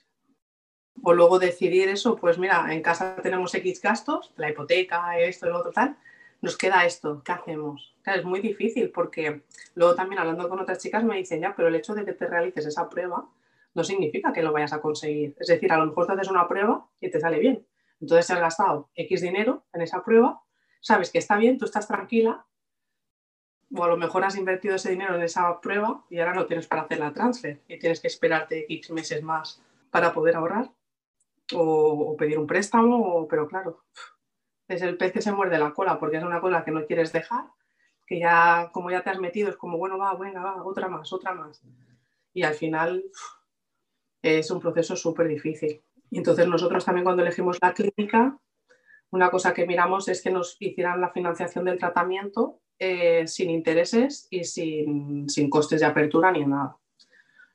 o 1.03 1.15
luego 1.15 1.39
decidir 1.39 1.89
eso, 1.89 2.17
pues 2.17 2.39
mira, 2.39 2.67
en 2.73 2.83
casa 2.83 3.17
tenemos 3.23 3.55
X 3.55 3.81
gastos, 3.81 4.33
la 4.37 4.51
hipoteca, 4.51 5.19
esto, 5.19 5.49
lo 5.49 5.59
otro, 5.59 5.73
tal, 5.73 5.97
nos 6.41 6.57
queda 6.57 6.85
esto, 6.85 7.23
¿qué 7.25 7.33
hacemos? 7.33 7.95
Claro, 8.03 8.21
es 8.21 8.25
muy 8.25 8.41
difícil 8.41 8.91
porque 8.91 9.43
luego 9.75 9.95
también 9.95 10.21
hablando 10.21 10.49
con 10.49 10.61
otras 10.61 10.79
chicas 10.79 11.05
me 11.05 11.17
dicen, 11.17 11.41
ya, 11.41 11.55
pero 11.55 11.69
el 11.69 11.75
hecho 11.75 11.95
de 11.95 12.05
que 12.05 12.13
te 12.13 12.27
realices 12.27 12.67
esa 12.67 12.89
prueba 12.89 13.29
no 13.75 13.85
significa 13.85 14.33
que 14.33 14.43
lo 14.43 14.53
vayas 14.53 14.73
a 14.73 14.81
conseguir. 14.81 15.37
Es 15.39 15.49
decir, 15.49 15.73
a 15.73 15.79
lo 15.79 15.87
mejor 15.87 16.07
te 16.07 16.13
haces 16.13 16.29
una 16.29 16.49
prueba 16.49 16.89
y 17.01 17.11
te 17.11 17.21
sale 17.21 17.39
bien. 17.39 17.67
Entonces 18.01 18.31
has 18.31 18.41
gastado 18.41 18.91
X 18.95 19.21
dinero 19.21 19.65
en 19.73 19.83
esa 19.83 20.03
prueba, 20.03 20.43
sabes 20.81 21.11
que 21.11 21.19
está 21.19 21.37
bien, 21.37 21.59
tú 21.59 21.67
estás 21.67 21.87
tranquila, 21.87 22.47
o 23.75 23.85
a 23.85 23.89
lo 23.89 23.97
mejor 23.97 24.25
has 24.25 24.37
invertido 24.37 24.75
ese 24.75 24.91
dinero 24.91 25.15
en 25.15 25.23
esa 25.23 25.61
prueba 25.61 26.05
y 26.09 26.19
ahora 26.19 26.35
no 26.35 26.47
tienes 26.47 26.67
para 26.67 26.83
hacer 26.83 26.99
la 26.99 27.13
transfer 27.13 27.61
y 27.69 27.79
tienes 27.79 28.01
que 28.01 28.09
esperarte 28.09 28.65
X 28.69 28.91
meses 28.91 29.23
más 29.23 29.63
para 29.91 30.13
poder 30.13 30.37
ahorrar 30.37 30.73
o, 31.53 32.17
pedir 32.17 32.39
un 32.39 32.47
préstamo, 32.47 33.27
pero 33.29 33.47
claro, 33.47 33.85
es 34.75 34.83
el 34.83 34.97
pez 34.97 35.13
que 35.13 35.21
se 35.21 35.33
muerde 35.33 35.59
la 35.59 35.73
cola 35.73 35.99
porque 35.99 36.19
es 36.19 36.23
una 36.23 36.41
cola 36.41 36.65
que 36.65 36.71
no 36.71 36.87
quieres 36.87 37.13
dejar, 37.13 37.45
que 38.07 38.21
ya 38.21 38.71
como 38.73 38.91
ya 38.91 39.03
te 39.03 39.11
has 39.11 39.19
metido 39.19 39.51
es 39.51 39.57
como, 39.57 39.79
bueno, 39.79 39.99
va, 39.99 40.15
venga, 40.15 40.43
va, 40.43 40.65
otra 40.65 40.89
más, 40.89 41.13
otra 41.13 41.35
más. 41.35 41.61
Y 42.33 42.45
al 42.45 42.55
final 42.55 43.05
es 44.23 44.51
un 44.51 44.61
proceso 44.61 44.95
súper 44.95 45.27
difícil. 45.27 45.83
Y 46.11 46.19
entonces 46.19 46.47
nosotros 46.47 46.85
también 46.85 47.05
cuando 47.05 47.23
elegimos 47.23 47.59
la 47.61 47.75
clínica, 47.75 48.39
una 49.11 49.31
cosa 49.31 49.53
que 49.53 49.67
miramos 49.67 50.09
es 50.09 50.23
que 50.23 50.31
nos 50.31 50.57
hicieran 50.61 51.01
la 51.01 51.11
financiación 51.11 51.65
del 51.65 51.79
tratamiento 51.79 52.61
eh, 52.79 53.27
sin 53.27 53.51
intereses 53.51 54.29
y 54.31 54.45
sin, 54.45 55.29
sin, 55.29 55.51
costes 55.51 55.81
de 55.81 55.87
apertura 55.87 56.31
ni 56.31 56.45
nada. 56.47 56.77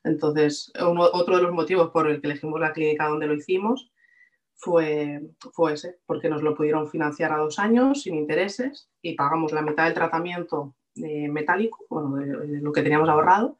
Entonces, 0.04 0.70
otro 0.78 1.36
de 1.36 1.42
los 1.42 1.52
motivos 1.52 1.90
por 1.90 2.08
el 2.08 2.20
que 2.20 2.28
elegimos 2.28 2.60
la 2.60 2.72
clínica 2.72 3.08
donde 3.08 3.26
lo 3.26 3.34
hicimos 3.34 3.90
fue, 4.56 5.20
fue 5.52 5.74
ese, 5.74 5.98
porque 6.06 6.28
nos 6.28 6.42
lo 6.42 6.54
pudieron 6.54 6.88
financiar 6.88 7.32
a 7.32 7.38
dos 7.38 7.58
años 7.58 8.02
sin 8.02 8.14
intereses 8.14 8.90
y 9.02 9.14
pagamos 9.14 9.52
la 9.52 9.62
mitad 9.62 9.84
del 9.84 9.94
tratamiento 9.94 10.74
eh, 10.96 11.28
metálico, 11.28 11.84
bueno, 11.90 12.16
de, 12.16 12.60
lo 12.60 12.72
que 12.72 12.82
teníamos 12.82 13.08
ahorrado, 13.08 13.58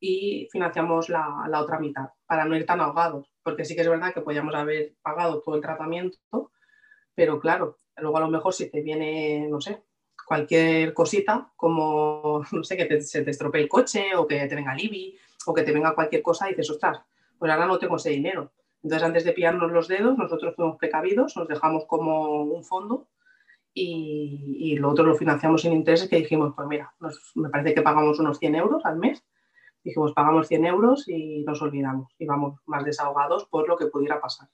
y 0.00 0.48
financiamos 0.50 1.08
la, 1.08 1.44
la, 1.48 1.60
otra 1.60 1.78
mitad 1.80 2.10
para 2.26 2.44
no 2.44 2.56
ir 2.56 2.64
tan 2.64 2.80
ahogados, 2.80 3.30
porque 3.42 3.64
sí 3.64 3.74
que 3.74 3.82
es 3.82 3.88
verdad 3.88 4.14
que 4.14 4.20
podíamos 4.20 4.54
haber 4.54 4.94
pagado 5.02 5.40
todo 5.42 5.56
el 5.56 5.60
tratamiento, 5.60 6.18
pero 7.14 7.40
claro, 7.40 7.78
luego 7.96 8.16
a 8.16 8.20
lo 8.20 8.28
mejor 8.28 8.54
si 8.54 8.70
te 8.70 8.80
viene, 8.80 9.48
no 9.48 9.60
sé, 9.60 9.82
cualquier 10.28 10.94
cosita, 10.94 11.52
como, 11.56 12.44
no 12.52 12.62
sé, 12.62 12.76
que 12.76 13.00
se 13.00 13.22
te 13.22 13.30
estropee 13.30 13.62
el 13.62 13.68
coche 13.68 14.14
o 14.16 14.26
que 14.26 14.46
te 14.46 14.54
venga 14.54 14.74
Libby 14.74 15.18
o 15.46 15.54
que 15.54 15.62
te 15.62 15.72
venga 15.72 15.94
cualquier 15.94 16.22
cosa 16.22 16.46
y 16.46 16.50
dices, 16.50 16.70
ostras, 16.70 17.00
pues 17.38 17.50
ahora 17.50 17.66
no 17.66 17.78
tengo 17.78 17.96
ese 17.96 18.10
dinero. 18.10 18.52
Entonces, 18.82 19.06
antes 19.06 19.24
de 19.24 19.32
pillarnos 19.32 19.72
los 19.72 19.88
dedos, 19.88 20.16
nosotros 20.16 20.54
fuimos 20.54 20.76
precavidos, 20.76 21.36
nos 21.36 21.48
dejamos 21.48 21.84
como 21.86 22.42
un 22.42 22.64
fondo 22.64 23.08
y, 23.74 24.76
lo 24.76 24.90
otro 24.90 25.04
lo 25.04 25.14
financiamos 25.14 25.62
sin 25.62 25.72
intereses 25.72 26.08
que 26.08 26.16
dijimos, 26.16 26.52
pues 26.54 26.68
mira, 26.68 26.92
me 27.34 27.48
parece 27.48 27.74
que 27.74 27.82
pagamos 27.82 28.18
unos 28.18 28.38
100 28.38 28.54
euros 28.54 28.84
al 28.84 28.98
mes. 28.98 29.24
Dijimos, 29.84 30.12
pagamos 30.12 30.48
100 30.48 30.66
euros 30.66 31.08
y 31.08 31.44
nos 31.44 31.62
olvidamos 31.62 32.12
y 32.18 32.26
vamos 32.26 32.60
más 32.66 32.84
desahogados 32.84 33.46
por 33.46 33.68
lo 33.68 33.76
que 33.76 33.86
pudiera 33.86 34.20
pasar. 34.20 34.48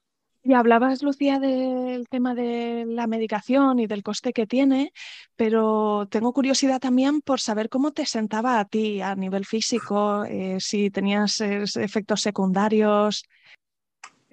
Y 0.47 0.53
hablabas, 0.53 1.03
Lucía, 1.03 1.39
del 1.39 2.07
tema 2.09 2.35
de 2.35 2.85
la 2.87 3.07
medicación 3.07 3.79
y 3.79 3.87
del 3.87 4.03
coste 4.03 4.35
que 4.35 4.47
tiene, 4.47 4.93
pero 5.37 6.07
tengo 6.11 6.35
curiosidad 6.35 6.81
también 6.81 7.23
por 7.23 7.41
saber 7.41 7.71
cómo 7.71 7.93
te 7.93 8.05
sentaba 8.05 8.61
a 8.61 8.67
ti 8.67 9.01
a 9.01 9.15
nivel 9.17 9.47
físico, 9.47 10.23
eh, 10.25 10.59
si 10.61 10.91
tenías 10.91 11.41
efectos 11.41 12.21
secundarios. 12.21 13.25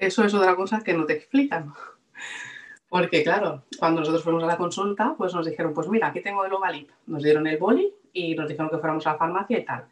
Eso 0.01 0.23
es 0.23 0.33
otra 0.33 0.55
cosa 0.55 0.81
que 0.83 0.95
no 0.95 1.05
te 1.05 1.13
explican. 1.13 1.75
Porque 2.89 3.23
claro, 3.23 3.65
cuando 3.77 3.99
nosotros 3.99 4.23
fuimos 4.23 4.43
a 4.43 4.47
la 4.47 4.57
consulta, 4.57 5.13
pues 5.15 5.31
nos 5.35 5.45
dijeron, 5.45 5.75
pues 5.75 5.87
mira, 5.89 6.07
aquí 6.07 6.21
tengo 6.21 6.43
el 6.43 6.51
Ovalip. 6.51 6.89
Nos 7.05 7.21
dieron 7.21 7.45
el 7.45 7.59
boli 7.59 7.93
y 8.11 8.33
nos 8.33 8.49
dijeron 8.49 8.71
que 8.71 8.79
fuéramos 8.79 9.05
a 9.05 9.11
la 9.11 9.17
farmacia 9.19 9.59
y 9.59 9.63
tal. 9.63 9.87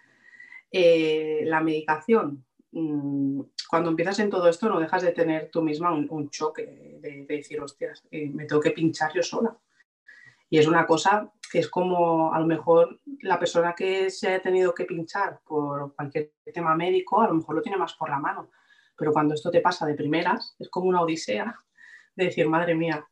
Eh, 0.71 1.43
la 1.45 1.61
medicación, 1.61 2.43
mm, 2.71 3.39
cuando 3.69 3.91
empiezas 3.91 4.17
en 4.17 4.31
todo 4.31 4.49
esto 4.49 4.67
no 4.67 4.79
dejas 4.79 5.03
de 5.03 5.11
tener 5.11 5.51
tú 5.51 5.61
misma 5.61 5.93
un, 5.93 6.29
choque 6.31 6.97
de, 6.99 7.25
decir, 7.27 7.61
hostias, 7.61 8.03
eh, 8.09 8.31
me 8.33 8.45
tengo 8.45 8.63
que 8.63 8.71
pinchar 8.71 9.13
yo 9.13 9.21
sola. 9.21 9.55
Y 10.49 10.57
es 10.57 10.65
una 10.65 10.87
cosa 10.87 11.31
que 11.51 11.59
es 11.59 11.69
como 11.69 12.33
a 12.33 12.39
lo 12.39 12.47
mejor 12.47 12.99
la 13.21 13.37
persona 13.37 13.75
que 13.75 14.09
se 14.09 14.29
haya 14.29 14.41
tenido 14.41 14.73
que 14.73 14.85
pinchar 14.85 15.39
por 15.45 15.93
cualquier 15.93 16.31
tema 16.51 16.75
médico, 16.75 17.21
a 17.21 17.27
lo 17.27 17.35
mejor 17.35 17.57
lo 17.57 17.61
tiene 17.61 17.77
más 17.77 17.93
por 17.93 18.09
la 18.09 18.17
mano. 18.17 18.49
Pero 18.99 19.13
cuando 19.13 19.33
esto 19.33 19.49
te 19.49 19.61
pasa 19.61 19.85
de 19.85 19.95
primeras, 19.95 20.55
es 20.59 20.69
como 20.69 20.89
una 20.89 21.01
odisea 21.01 21.57
de 22.15 22.25
decir, 22.25 22.47
madre 22.47 22.75
mía. 22.75 23.07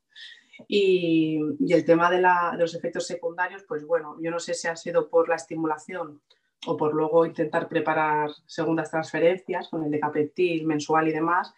Y, 0.68 1.40
el 1.70 1.86
tema 1.86 2.12
de, 2.12 2.22
los 2.58 2.76
efectos 2.76 3.08
secundarios, 3.08 3.64
pues 3.68 3.86
bueno, 3.86 4.18
yo 4.22 4.30
no 4.30 4.40
sé 4.40 4.54
si 4.54 4.68
ha 4.68 4.76
sido 4.76 5.10
por 5.10 5.30
la 5.30 5.36
estimulación 5.36 6.22
o 6.66 6.76
por 6.76 6.94
luego 6.94 7.26
intentar 7.26 7.70
preparar 7.70 8.32
segundas 8.46 8.90
transferencias 8.90 9.70
con 9.70 9.84
el 9.84 9.92
decapeptil 9.92 10.66
mensual 10.66 11.08
y 11.08 11.14
demás, 11.14 11.54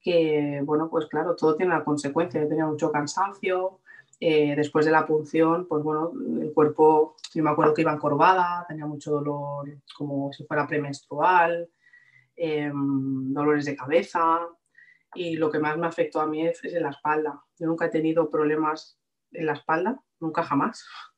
que 0.00 0.60
bueno, 0.62 0.88
pues 0.90 1.06
claro, 1.06 1.34
todo 1.34 1.56
tiene 1.56 1.74
una 1.74 1.84
consecuencia. 1.84 2.40
Yo 2.40 2.48
tenía 2.48 2.66
mucho 2.66 2.92
cansancio, 2.92 3.80
eh, 4.20 4.54
después 4.54 4.84
de 4.84 4.92
la 4.92 5.06
punción, 5.06 5.66
pues 5.66 5.82
bueno, 5.82 6.12
el 6.40 6.52
cuerpo, 6.52 7.16
yo 7.34 7.42
me 7.42 7.50
acuerdo 7.50 7.74
que 7.74 7.82
iba 7.82 7.92
encorvada, 7.92 8.64
tenía 8.68 8.86
mucho 8.86 9.10
dolor 9.10 9.68
como 9.96 10.32
si 10.32 10.44
fuera 10.44 10.66
premenstrual, 10.66 11.68
em, 12.36 13.32
dolores 13.32 13.64
de 13.64 13.76
cabeza 13.76 14.40
y 15.14 15.36
lo 15.36 15.50
que 15.50 15.58
más 15.58 15.78
me 15.78 15.86
afectó 15.86 16.20
a 16.20 16.26
mí 16.26 16.46
es 16.46 16.62
en 16.64 16.82
la 16.82 16.90
espalda. 16.90 17.42
Yo 17.58 17.66
nunca 17.66 17.86
he 17.86 17.90
tenido 17.90 18.30
problemas 18.30 18.98
en 19.32 19.46
la 19.46 19.52
espalda, 19.52 20.00
nunca 20.20 20.42
jamás. 20.42 20.86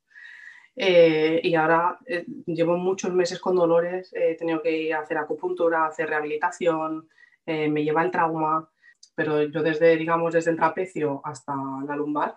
Eh, 0.79 1.41
y 1.43 1.55
ahora 1.55 1.99
eh, 2.05 2.27
llevo 2.45 2.77
muchos 2.77 3.11
meses 3.11 3.41
con 3.41 3.57
dolores, 3.57 4.13
he 4.13 4.35
tenido 4.35 4.61
que 4.61 4.77
ir 4.77 4.93
a 4.93 5.01
hacer 5.01 5.17
acupuntura, 5.17 5.87
hacer 5.87 6.11
rehabilitación, 6.11 7.09
eh, 7.47 7.71
me 7.71 7.83
lleva 7.83 8.03
el 8.03 8.11
trauma, 8.11 8.71
pero 9.15 9.45
yo 9.45 9.63
desde, 9.63 9.97
digamos, 9.97 10.35
desde 10.35 10.51
el 10.51 10.59
trapecio 10.59 11.23
hasta 11.25 11.55
la 11.87 11.97
lumbar, 11.97 12.37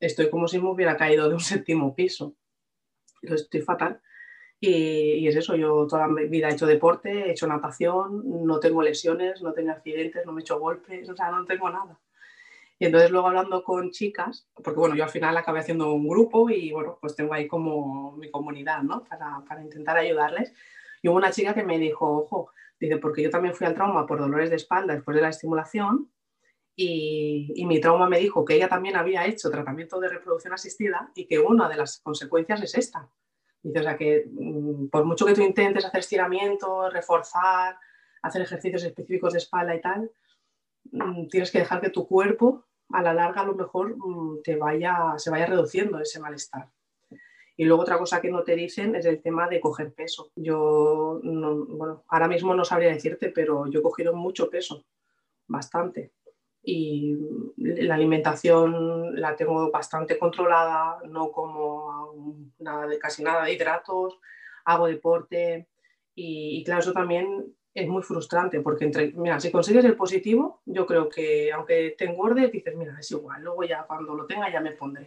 estoy 0.00 0.30
como 0.30 0.48
si 0.48 0.58
me 0.58 0.70
hubiera 0.70 0.96
caído 0.96 1.28
de 1.28 1.34
un 1.34 1.40
séptimo 1.40 1.94
piso. 1.94 2.34
estoy 3.20 3.60
fatal. 3.60 4.00
Y, 4.66 5.16
y, 5.18 5.28
es 5.28 5.36
eso, 5.36 5.54
yo 5.56 5.86
toda 5.86 6.08
mi 6.08 6.24
vida 6.26 6.48
he 6.48 6.52
hecho 6.54 6.64
deporte, 6.66 7.10
he 7.10 7.32
hecho 7.32 7.46
natación, 7.46 8.46
no 8.46 8.60
tengo 8.60 8.82
lesiones, 8.82 9.42
no 9.42 9.52
tengo 9.52 9.72
accidentes, 9.72 10.24
no 10.24 10.32
me 10.32 10.40
he 10.40 10.42
hecho 10.42 10.58
golpes, 10.58 11.06
o 11.10 11.14
sea, 11.14 11.30
no 11.30 11.44
tengo 11.44 11.68
nada. 11.68 12.00
Y 12.78 12.86
entonces 12.86 13.10
luego 13.10 13.28
hablando 13.28 13.62
con 13.62 13.90
chicas, 13.90 14.48
porque 14.54 14.80
bueno, 14.80 14.96
yo 14.96 15.04
al 15.04 15.10
final 15.10 15.36
acabé 15.36 15.60
haciendo 15.60 15.92
un 15.92 16.08
grupo 16.08 16.48
y 16.48 16.72
bueno, 16.72 16.96
pues 16.98 17.14
tengo 17.14 17.34
ahí 17.34 17.46
como 17.46 18.12
mi 18.12 18.30
comunidad, 18.30 18.82
¿no? 18.82 19.04
Para, 19.04 19.44
para 19.46 19.62
intentar 19.62 19.98
ayudarles. 19.98 20.54
Y 21.02 21.08
hubo 21.08 21.16
una 21.16 21.30
chica 21.30 21.52
que 21.52 21.62
me 21.62 21.78
dijo, 21.78 22.06
ojo, 22.10 22.50
dice, 22.80 22.96
porque 22.96 23.22
yo 23.22 23.28
también 23.28 23.54
fui 23.54 23.66
al 23.66 23.74
trauma 23.74 24.06
por 24.06 24.18
dolores 24.18 24.48
de 24.48 24.56
espalda 24.56 24.94
después 24.94 25.14
de 25.14 25.22
la 25.22 25.28
estimulación 25.28 26.10
y, 26.74 27.52
y, 27.54 27.66
mi 27.66 27.80
trauma 27.80 28.08
me 28.08 28.18
dijo 28.18 28.44
que 28.44 28.54
ella 28.54 28.68
también 28.68 28.96
había 28.96 29.26
hecho 29.26 29.50
tratamiento 29.50 30.00
de 30.00 30.08
reproducción 30.08 30.54
asistida 30.54 31.12
y 31.14 31.26
que 31.26 31.38
una 31.38 31.68
de 31.68 31.76
las 31.76 32.00
consecuencias 32.00 32.62
es 32.62 32.74
esta. 32.76 33.10
Dice, 33.64 33.80
o 33.80 33.82
sea 33.82 33.96
que 33.96 34.26
mm, 34.30 34.88
por 34.88 35.06
mucho 35.06 35.24
que 35.24 35.32
tú 35.32 35.40
intentes 35.40 35.84
hacer 35.84 36.00
estiramientos, 36.00 36.92
reforzar, 36.92 37.76
hacer 38.22 38.42
ejercicios 38.42 38.84
específicos 38.84 39.32
de 39.32 39.38
espalda 39.38 39.74
y 39.74 39.80
tal, 39.80 40.10
mm, 40.92 41.28
tienes 41.28 41.50
que 41.50 41.60
dejar 41.60 41.80
que 41.80 41.88
tu 41.88 42.06
cuerpo 42.06 42.66
a 42.90 43.02
la 43.02 43.14
larga 43.14 43.40
a 43.40 43.46
lo 43.46 43.54
mejor 43.54 43.96
mm, 43.96 44.42
te 44.42 44.56
vaya, 44.56 45.14
se 45.16 45.30
vaya 45.30 45.46
reduciendo 45.46 45.98
ese 45.98 46.20
malestar. 46.20 46.68
Y 47.56 47.64
luego 47.64 47.82
otra 47.82 47.98
cosa 47.98 48.20
que 48.20 48.30
no 48.30 48.42
te 48.42 48.54
dicen 48.54 48.94
es 48.96 49.06
el 49.06 49.22
tema 49.22 49.48
de 49.48 49.60
coger 49.60 49.94
peso. 49.94 50.30
Yo, 50.36 51.20
bueno, 51.22 52.04
ahora 52.08 52.28
mismo 52.28 52.54
no 52.54 52.64
sabría 52.64 52.90
decirte, 52.90 53.30
pero 53.30 53.66
yo 53.66 53.80
he 53.80 53.82
cogido 53.82 54.12
mucho 54.12 54.50
peso, 54.50 54.84
bastante. 55.46 56.12
Y 56.64 57.16
la 57.56 57.94
alimentación 57.94 59.20
la 59.20 59.36
tengo 59.36 59.70
bastante 59.70 60.18
controlada, 60.18 61.00
no 61.08 61.30
como 61.30 62.50
nada 62.58 62.86
de, 62.86 62.98
casi 62.98 63.22
nada 63.22 63.44
de 63.44 63.52
hidratos, 63.52 64.18
hago 64.64 64.86
deporte 64.86 65.68
y, 66.14 66.58
y 66.58 66.64
claro, 66.64 66.80
eso 66.80 66.92
también 66.92 67.54
es 67.74 67.86
muy 67.86 68.02
frustrante 68.02 68.60
porque 68.60 68.86
entre, 68.86 69.12
mira, 69.12 69.38
si 69.40 69.50
consigues 69.50 69.84
el 69.84 69.96
positivo, 69.96 70.62
yo 70.64 70.86
creo 70.86 71.08
que 71.08 71.52
aunque 71.52 71.94
te 71.98 72.06
engordes, 72.06 72.50
dices, 72.50 72.74
mira, 72.74 72.96
es 72.98 73.10
igual, 73.10 73.42
luego 73.42 73.64
ya 73.64 73.82
cuando 73.82 74.14
lo 74.14 74.26
tenga 74.26 74.50
ya 74.50 74.60
me 74.60 74.72
pondré. 74.72 75.06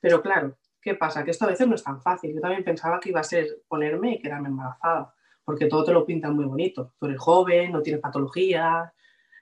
Pero 0.00 0.20
claro, 0.20 0.56
¿Qué 0.80 0.94
pasa? 0.94 1.24
Que 1.24 1.32
esto 1.32 1.44
a 1.44 1.48
veces 1.48 1.66
no 1.66 1.74
es 1.74 1.82
tan 1.82 2.00
fácil. 2.00 2.34
Yo 2.34 2.40
también 2.40 2.64
pensaba 2.64 3.00
que 3.00 3.10
iba 3.10 3.20
a 3.20 3.24
ser 3.24 3.62
ponerme 3.68 4.14
y 4.14 4.18
quedarme 4.20 4.48
embarazada, 4.48 5.14
porque 5.44 5.66
todo 5.66 5.84
te 5.84 5.92
lo 5.92 6.06
pintan 6.06 6.34
muy 6.34 6.44
bonito. 6.44 6.94
Tú 6.98 7.06
eres 7.06 7.18
joven, 7.18 7.72
no 7.72 7.82
tienes 7.82 8.00
patologías, 8.00 8.90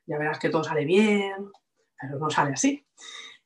ya 0.06 0.18
verás 0.18 0.38
que 0.38 0.48
todo 0.48 0.64
sale 0.64 0.84
bien, 0.84 1.50
pero 2.00 2.18
no 2.18 2.30
sale 2.30 2.52
así. 2.52 2.84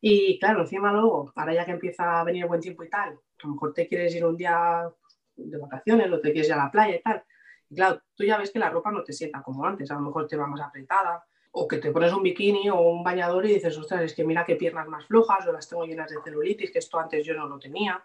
Y 0.00 0.38
claro, 0.38 0.60
encima 0.60 0.92
luego, 0.92 1.32
ahora 1.34 1.54
ya 1.54 1.64
que 1.64 1.72
empieza 1.72 2.20
a 2.20 2.24
venir 2.24 2.46
buen 2.46 2.60
tiempo 2.60 2.82
y 2.82 2.88
tal, 2.88 3.10
a 3.10 3.46
lo 3.46 3.52
mejor 3.52 3.74
te 3.74 3.86
quieres 3.86 4.14
ir 4.14 4.24
un 4.24 4.36
día 4.36 4.88
de 5.36 5.58
vacaciones 5.58 6.10
o 6.10 6.20
te 6.20 6.32
quieres 6.32 6.48
ir 6.48 6.54
a 6.54 6.64
la 6.64 6.70
playa 6.70 6.96
y 6.96 7.02
tal. 7.02 7.22
Y 7.68 7.74
claro, 7.76 8.00
tú 8.14 8.24
ya 8.24 8.38
ves 8.38 8.50
que 8.50 8.58
la 8.58 8.70
ropa 8.70 8.90
no 8.90 9.02
te 9.02 9.12
sienta 9.12 9.42
como 9.42 9.64
antes, 9.64 9.90
a 9.90 9.94
lo 9.94 10.00
mejor 10.00 10.26
te 10.26 10.36
va 10.36 10.46
más 10.46 10.60
apretada, 10.60 11.24
o 11.52 11.66
que 11.66 11.78
te 11.78 11.90
pones 11.90 12.12
un 12.12 12.22
bikini 12.22 12.70
o 12.70 12.80
un 12.80 13.02
bañador 13.02 13.44
y 13.46 13.54
dices, 13.54 13.76
ostras, 13.76 14.02
es 14.02 14.14
que 14.14 14.24
mira 14.24 14.44
qué 14.44 14.56
piernas 14.56 14.88
más 14.88 15.06
flojas 15.06 15.46
o 15.46 15.52
las 15.52 15.68
tengo 15.68 15.84
llenas 15.84 16.10
de 16.10 16.22
celulitis, 16.22 16.70
que 16.70 16.78
esto 16.78 16.98
antes 16.98 17.26
yo 17.26 17.34
no 17.34 17.46
lo 17.46 17.58
tenía. 17.58 18.02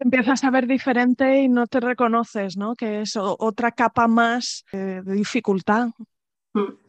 Empiezas 0.00 0.44
a 0.44 0.50
ver 0.50 0.66
diferente 0.66 1.38
y 1.38 1.48
no 1.48 1.66
te 1.66 1.80
reconoces, 1.80 2.56
¿no? 2.56 2.76
Que 2.76 3.02
es 3.02 3.16
otra 3.16 3.72
capa 3.72 4.06
más 4.06 4.64
eh, 4.72 5.02
de 5.04 5.12
dificultad. 5.12 5.88
Mm. 6.54 6.87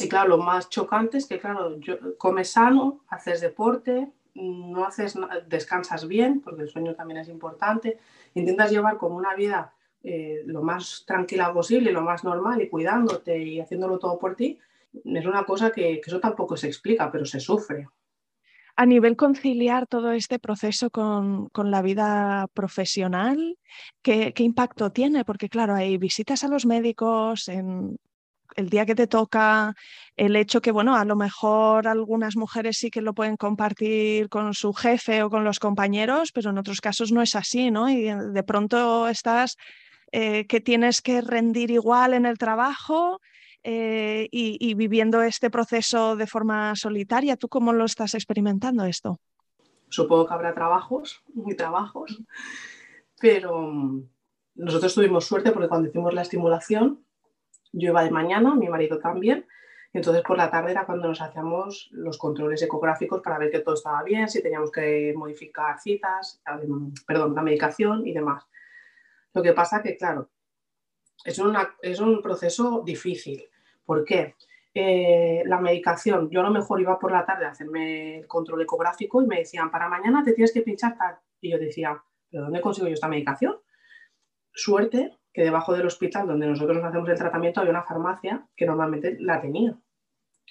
Y 0.00 0.08
claro, 0.08 0.30
lo 0.30 0.38
más 0.38 0.68
chocante 0.68 1.18
es 1.18 1.26
que, 1.26 1.38
claro, 1.38 1.76
comes 2.18 2.50
sano, 2.50 3.00
haces 3.08 3.40
deporte, 3.40 4.08
no 4.34 4.84
haces, 4.84 5.18
descansas 5.46 6.06
bien, 6.06 6.40
porque 6.40 6.62
el 6.62 6.68
sueño 6.68 6.94
también 6.94 7.20
es 7.20 7.28
importante, 7.28 7.98
intentas 8.34 8.70
llevar 8.70 8.96
como 8.98 9.16
una 9.16 9.34
vida 9.34 9.72
eh, 10.02 10.42
lo 10.46 10.62
más 10.62 11.04
tranquila 11.06 11.52
posible, 11.52 11.92
lo 11.92 12.02
más 12.02 12.22
normal 12.22 12.62
y 12.62 12.68
cuidándote 12.68 13.38
y 13.38 13.60
haciéndolo 13.60 13.98
todo 13.98 14.18
por 14.18 14.36
ti, 14.36 14.58
es 15.04 15.26
una 15.26 15.44
cosa 15.44 15.70
que, 15.70 16.00
eso 16.04 16.20
tampoco 16.20 16.56
se 16.56 16.68
explica, 16.68 17.10
pero 17.10 17.24
se 17.24 17.40
sufre. 17.40 17.88
A 18.76 18.86
nivel 18.86 19.16
conciliar 19.16 19.88
todo 19.88 20.12
este 20.12 20.38
proceso 20.38 20.90
con, 20.90 21.50
la 21.52 21.82
vida 21.82 22.46
profesional, 22.54 23.58
¿qué, 24.02 24.32
impacto 24.38 24.92
tiene? 24.92 25.24
Porque 25.24 25.48
claro, 25.48 25.74
hay 25.74 25.98
visitas 25.98 26.44
a 26.44 26.48
los 26.48 26.64
médicos 26.64 27.48
en 27.48 27.98
el 28.56 28.68
día 28.68 28.86
que 28.86 28.94
te 28.94 29.06
toca, 29.06 29.74
el 30.16 30.36
hecho 30.36 30.60
que, 30.60 30.72
bueno, 30.72 30.96
a 30.96 31.04
lo 31.04 31.16
mejor 31.16 31.86
algunas 31.86 32.36
mujeres 32.36 32.78
sí 32.78 32.90
que 32.90 33.02
lo 33.02 33.14
pueden 33.14 33.36
compartir 33.36 34.28
con 34.28 34.54
su 34.54 34.72
jefe 34.72 35.22
o 35.22 35.30
con 35.30 35.44
los 35.44 35.58
compañeros, 35.58 36.32
pero 36.32 36.50
en 36.50 36.58
otros 36.58 36.80
casos 36.80 37.12
no 37.12 37.22
es 37.22 37.34
así, 37.34 37.70
¿no? 37.70 37.88
Y 37.88 38.02
de 38.02 38.42
pronto 38.42 39.08
estás 39.08 39.56
eh, 40.12 40.46
que 40.46 40.60
tienes 40.60 41.02
que 41.02 41.20
rendir 41.20 41.70
igual 41.70 42.14
en 42.14 42.26
el 42.26 42.38
trabajo 42.38 43.20
eh, 43.62 44.28
y, 44.30 44.74
viviendo 44.74 45.20
este 45.22 45.50
proceso 45.50 46.16
de 46.16 46.26
forma 46.26 46.74
solitaria. 46.76 47.36
¿Tú 47.36 47.48
cómo 47.48 47.72
lo 47.72 47.84
estás 47.84 48.14
experimentando 48.14 48.84
esto? 48.84 49.20
Supongo 49.90 50.26
que 50.26 50.34
habrá 50.34 50.54
trabajos 50.54 51.22
y 51.46 51.54
trabajos, 51.54 52.22
pero 53.20 53.60
mm, 53.60 54.08
nosotros 54.54 54.94
tuvimos 54.94 55.26
suerte 55.26 55.50
porque 55.50 55.68
cuando 55.68 55.88
hicimos 55.88 56.14
la 56.14 56.22
estimulación, 56.22 57.04
yo 57.72 57.90
iba 57.90 58.04
de 58.04 58.10
mañana, 58.10 58.54
mi 58.54 58.68
marido 58.68 58.98
también, 58.98 59.46
entonces 59.92 60.22
por 60.22 60.36
la 60.36 60.50
tarde 60.50 60.72
era 60.72 60.84
cuando 60.84 61.08
nos 61.08 61.20
hacíamos 61.20 61.88
los 61.92 62.18
controles 62.18 62.62
ecográficos 62.62 63.22
para 63.22 63.38
ver 63.38 63.50
que 63.50 63.60
todo 63.60 63.74
estaba 63.74 64.02
bien, 64.02 64.28
si 64.28 64.42
teníamos 64.42 64.70
que 64.70 65.14
modificar 65.16 65.80
citas, 65.80 66.42
perdón, 67.06 67.34
la 67.34 67.42
medicación 67.42 68.06
y 68.06 68.12
demás. 68.12 68.46
Lo 69.32 69.42
que 69.42 69.52
pasa 69.52 69.82
que, 69.82 69.96
claro, 69.96 70.30
es, 71.24 71.40
es 71.82 72.00
un 72.00 72.22
proceso 72.22 72.82
difícil. 72.84 73.44
¿Por 73.84 74.04
qué? 74.04 74.34
Eh, 74.74 75.42
la 75.46 75.60
medicación, 75.60 76.28
yo 76.30 76.40
a 76.40 76.44
lo 76.44 76.50
mejor 76.50 76.80
iba 76.80 76.98
por 76.98 77.10
la 77.10 77.24
tarde 77.24 77.46
a 77.46 77.50
hacerme 77.50 78.18
el 78.18 78.26
control 78.26 78.62
ecográfico 78.62 79.22
y 79.22 79.26
me 79.26 79.38
decían, 79.38 79.70
para 79.70 79.88
mañana 79.88 80.22
te 80.22 80.34
tienes 80.34 80.52
que 80.52 80.62
pinchar 80.62 80.96
tal. 80.96 81.18
Y 81.40 81.50
yo 81.50 81.58
decía, 81.58 82.02
¿pero 82.30 82.44
dónde 82.44 82.60
consigo 82.60 82.86
yo 82.86 82.94
esta 82.94 83.08
medicación? 83.08 83.56
Suerte 84.52 85.16
que 85.38 85.44
debajo 85.44 85.72
del 85.72 85.86
hospital 85.86 86.26
donde 86.26 86.48
nosotros 86.48 86.78
nos 86.78 86.86
hacemos 86.86 87.08
el 87.08 87.16
tratamiento 87.16 87.60
había 87.60 87.70
una 87.70 87.84
farmacia 87.84 88.44
que 88.56 88.66
normalmente 88.66 89.16
la 89.20 89.40
tenía. 89.40 89.78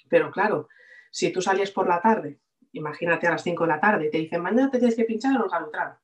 Pero 0.08 0.30
claro, 0.30 0.68
si 1.10 1.30
tú 1.30 1.42
salías 1.42 1.70
por 1.70 1.86
la 1.86 2.00
tarde, 2.00 2.40
imagínate 2.72 3.26
a 3.26 3.32
las 3.32 3.42
5 3.42 3.64
de 3.64 3.68
la 3.68 3.80
tarde, 3.80 4.06
y 4.06 4.10
te 4.10 4.16
dicen, 4.16 4.40
mañana 4.40 4.70
te 4.70 4.78
tienes 4.78 4.96
que 4.96 5.04
pinchar 5.04 5.36
el 5.36 5.42
organotral 5.42 5.98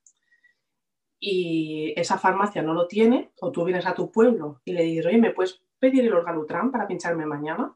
y 1.18 1.94
esa 1.96 2.18
farmacia 2.18 2.60
no 2.60 2.74
lo 2.74 2.86
tiene, 2.86 3.32
o 3.40 3.50
tú 3.50 3.64
vienes 3.64 3.86
a 3.86 3.94
tu 3.94 4.12
pueblo 4.12 4.60
y 4.66 4.74
le 4.74 4.82
dices, 4.82 5.06
oye, 5.06 5.16
¿me 5.16 5.30
puedes 5.30 5.62
pedir 5.78 6.04
el 6.04 6.12
Orgalutran 6.12 6.70
para 6.70 6.86
pincharme 6.86 7.24
mañana? 7.24 7.74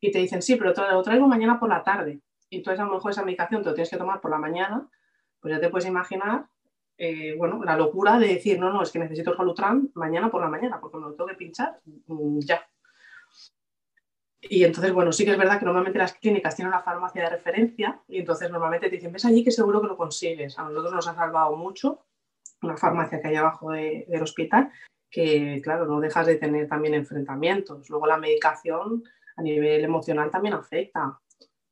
Y 0.00 0.10
te 0.10 0.18
dicen, 0.18 0.42
sí, 0.42 0.56
pero 0.56 0.74
lo 0.90 1.02
traigo 1.04 1.28
mañana 1.28 1.60
por 1.60 1.68
la 1.68 1.84
tarde. 1.84 2.20
Y 2.50 2.56
entonces 2.56 2.80
a 2.80 2.86
lo 2.86 2.94
mejor 2.94 3.12
esa 3.12 3.22
medicación 3.22 3.62
te 3.62 3.68
lo 3.68 3.74
tienes 3.76 3.90
que 3.90 3.96
tomar 3.96 4.20
por 4.20 4.32
la 4.32 4.38
mañana, 4.38 4.88
pues 5.38 5.54
ya 5.54 5.60
te 5.60 5.70
puedes 5.70 5.86
imaginar, 5.86 6.48
eh, 7.00 7.36
bueno, 7.36 7.62
la 7.64 7.76
locura 7.76 8.18
de 8.18 8.26
decir, 8.26 8.58
no, 8.58 8.72
no, 8.72 8.82
es 8.82 8.90
que 8.90 8.98
necesito 8.98 9.30
Orgalutran 9.30 9.88
mañana 9.94 10.28
por 10.30 10.40
la 10.40 10.48
mañana, 10.48 10.80
porque 10.80 10.96
me 10.96 11.04
lo 11.04 11.14
tengo 11.14 11.28
que 11.28 11.36
pinchar 11.36 11.80
mm, 11.84 12.40
ya. 12.40 12.60
Y 14.40 14.64
entonces, 14.64 14.92
bueno, 14.92 15.12
sí 15.12 15.24
que 15.24 15.30
es 15.30 15.38
verdad 15.38 15.60
que 15.60 15.64
normalmente 15.64 15.98
las 15.98 16.14
clínicas 16.14 16.56
tienen 16.56 16.72
una 16.72 16.82
farmacia 16.82 17.22
de 17.22 17.30
referencia 17.30 18.00
y 18.08 18.18
entonces 18.18 18.50
normalmente 18.50 18.88
te 18.88 18.96
dicen, 18.96 19.12
ves 19.12 19.24
allí 19.24 19.44
que 19.44 19.52
seguro 19.52 19.80
que 19.80 19.86
lo 19.86 19.96
consigues. 19.96 20.58
A 20.58 20.64
nosotros 20.64 20.92
nos 20.92 21.08
ha 21.08 21.14
salvado 21.14 21.56
mucho 21.56 22.04
una 22.62 22.76
farmacia 22.76 23.20
que 23.20 23.28
hay 23.28 23.36
abajo 23.36 23.70
del 23.72 24.22
hospital, 24.22 24.70
que 25.10 25.60
claro, 25.62 25.86
no 25.86 26.00
dejas 26.00 26.26
de 26.26 26.36
tener 26.36 26.68
también 26.68 26.94
enfrentamientos. 26.94 27.88
Luego 27.90 28.06
la 28.06 28.16
medicación 28.16 29.04
a 29.36 29.42
nivel 29.42 29.84
emocional 29.84 30.30
también 30.30 30.54
afecta. 30.54 31.20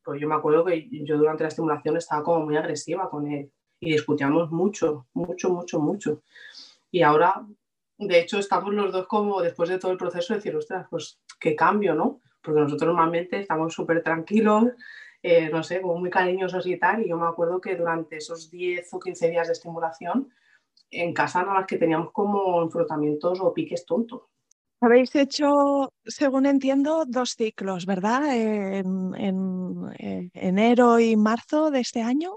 Pues 0.05 0.21
yo 0.21 0.29
me 0.29 0.37
acuerdo 0.37 0.65
que 0.65 0.89
yo 1.05 1.19
durante 1.19 1.45
la 1.45 1.49
estimulación 1.49 1.97
estaba 1.97 2.23
como 2.23 2.45
muy 2.45 2.57
agresiva 2.57 3.11
con 3.11 3.27
él 3.27 3.51
y 3.81 3.93
discutíamos 3.93 4.51
mucho, 4.51 5.07
mucho, 5.15 5.51
mucho, 5.51 5.81
mucho. 5.81 6.23
Y 6.91 7.03
ahora, 7.03 7.47
de 7.99 8.21
hecho, 8.21 8.39
estamos 8.39 8.73
los 8.75 8.93
dos 8.93 9.07
como 9.07 9.41
después 9.41 9.69
de 9.69 9.79
todo 9.79 9.93
el 9.93 9.99
proceso 9.99 10.33
de 10.33 10.39
decir, 10.39 10.57
ostras, 10.57 10.87
pues 10.91 11.21
qué 11.39 11.55
cambio, 11.55 11.95
¿no? 11.95 12.21
Porque 12.43 12.61
nosotros 12.61 12.89
normalmente 12.89 13.41
estamos 13.41 13.75
súper 13.75 14.03
tranquilos, 14.03 14.65
eh, 15.23 15.51
no 15.51 15.63
sé, 15.63 15.81
como 15.81 15.99
muy 15.99 16.11
cariñosos 16.11 16.67
y 16.67 16.79
tal. 16.79 17.03
Y 17.03 17.09
yo 17.09 17.17
me 17.17 17.27
acuerdo 17.27 17.61
que 17.61 17.77
durante 17.77 18.17
esos 18.17 18.51
10 18.51 18.95
o 18.95 19.01
15 19.01 19.31
días 19.31 19.49
de 19.49 19.53
estimulación, 19.53 20.31
en 20.91 21.13
casa 21.13 21.43
nada 21.43 21.55
más 21.55 21.67
que 21.67 21.79
teníamos 21.79 22.13
como 22.13 22.63
enfrentamientos 22.63 23.41
o 23.41 23.53
piques 23.53 23.85
tontos. 23.85 24.23
Habéis 24.81 25.15
hecho, 25.17 25.93
según 26.05 26.45
entiendo, 26.45 27.05
dos 27.07 27.31
ciclos, 27.31 27.87
¿verdad? 27.87 28.23
En, 28.37 29.13
enero 30.35 31.01
y 31.01 31.17
marzo 31.17 31.71
de 31.71 31.81
este 31.81 32.03
año. 32.03 32.37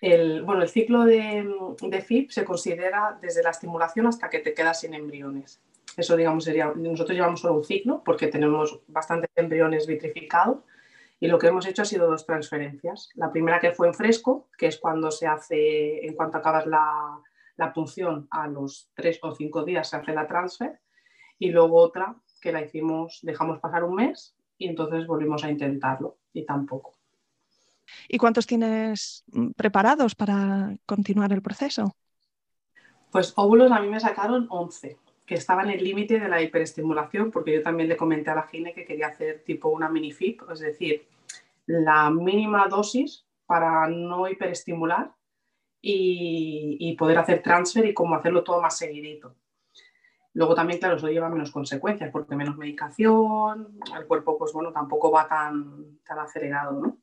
El, 0.00 0.42
bueno, 0.42 0.62
el 0.62 0.68
ciclo 0.68 1.04
de, 1.04 1.48
de, 1.80 2.00
FIP 2.02 2.30
se 2.30 2.44
considera 2.44 3.18
desde 3.20 3.42
la 3.42 3.50
estimulación 3.50 4.06
hasta 4.06 4.28
que 4.28 4.40
te 4.40 4.52
quedas 4.52 4.80
sin 4.80 4.94
embriones. 4.94 5.60
Eso, 5.96 6.16
digamos, 6.16 6.44
sería. 6.44 6.72
Nosotros 6.74 7.16
llevamos 7.16 7.40
solo 7.40 7.54
un 7.54 7.64
ciclo 7.64 8.02
porque 8.04 8.26
tenemos 8.26 8.80
bastantes 8.88 9.30
embriones 9.36 9.86
vitrificados 9.86 10.58
y 11.20 11.28
lo 11.28 11.38
que 11.38 11.46
hemos 11.46 11.66
hecho 11.66 11.82
ha 11.82 11.86
sido 11.86 12.10
dos 12.10 12.26
transferencias. 12.26 13.10
La 13.14 13.32
primera 13.32 13.60
que 13.60 13.72
fue 13.72 13.86
en 13.86 13.94
fresco, 13.94 14.48
que 14.58 14.66
es 14.66 14.78
cuando 14.78 15.10
se 15.10 15.26
hace, 15.26 16.04
en 16.04 16.14
cuanto 16.14 16.38
acabas 16.38 16.66
la, 16.66 17.22
la 17.56 17.72
punción 17.72 18.26
a 18.30 18.48
los 18.48 18.90
tres 18.94 19.18
o 19.22 19.34
cinco 19.34 19.64
días 19.64 19.88
se 19.88 19.96
hace 19.96 20.12
la 20.12 20.26
transfer 20.26 20.80
y 21.38 21.50
luego 21.50 21.76
otra 21.76 22.16
que 22.40 22.52
la 22.52 22.62
hicimos, 22.62 23.20
dejamos 23.22 23.60
pasar 23.60 23.84
un 23.84 23.94
mes 23.94 24.36
y 24.58 24.68
entonces 24.68 25.06
volvimos 25.06 25.44
a 25.44 25.50
intentarlo 25.50 26.18
y 26.32 26.44
tampoco. 26.44 26.98
¿Y 28.08 28.18
cuántos 28.18 28.46
tienes 28.46 29.24
preparados 29.56 30.14
para 30.14 30.76
continuar 30.86 31.32
el 31.32 31.42
proceso? 31.42 31.96
Pues 33.10 33.32
óvulos 33.36 33.70
a 33.70 33.80
mí 33.80 33.88
me 33.88 34.00
sacaron 34.00 34.46
11, 34.50 34.98
que 35.26 35.34
estaba 35.34 35.62
en 35.62 35.70
el 35.70 35.84
límite 35.84 36.18
de 36.18 36.28
la 36.28 36.42
hiperestimulación, 36.42 37.30
porque 37.30 37.54
yo 37.54 37.62
también 37.62 37.88
le 37.88 37.96
comenté 37.96 38.30
a 38.30 38.34
la 38.34 38.48
gine 38.48 38.74
que 38.74 38.84
quería 38.84 39.08
hacer 39.08 39.44
tipo 39.44 39.68
una 39.68 39.88
mini 39.88 40.12
FIP, 40.12 40.42
es 40.50 40.60
decir, 40.60 41.06
la 41.66 42.10
mínima 42.10 42.66
dosis 42.68 43.24
para 43.46 43.88
no 43.88 44.28
hiperestimular 44.28 45.12
y, 45.80 46.96
poder 46.98 47.18
hacer 47.18 47.42
transfer 47.42 47.84
y 47.86 47.94
cómo 47.94 48.14
hacerlo 48.14 48.42
todo 48.42 48.60
más 48.60 48.78
seguidito. 48.78 49.34
Luego 50.32 50.54
también, 50.54 50.80
claro, 50.80 50.96
eso 50.96 51.08
lleva 51.08 51.28
menos 51.28 51.52
consecuencias 51.52 52.10
porque 52.10 52.34
menos 52.34 52.56
medicación, 52.56 53.78
el 53.96 54.06
cuerpo 54.06 54.36
pues 54.36 54.52
bueno, 54.52 54.72
tampoco 54.72 55.10
va 55.10 55.28
tan, 55.28 55.98
tan 56.04 56.18
acelerado, 56.18 56.72
¿no? 56.72 56.98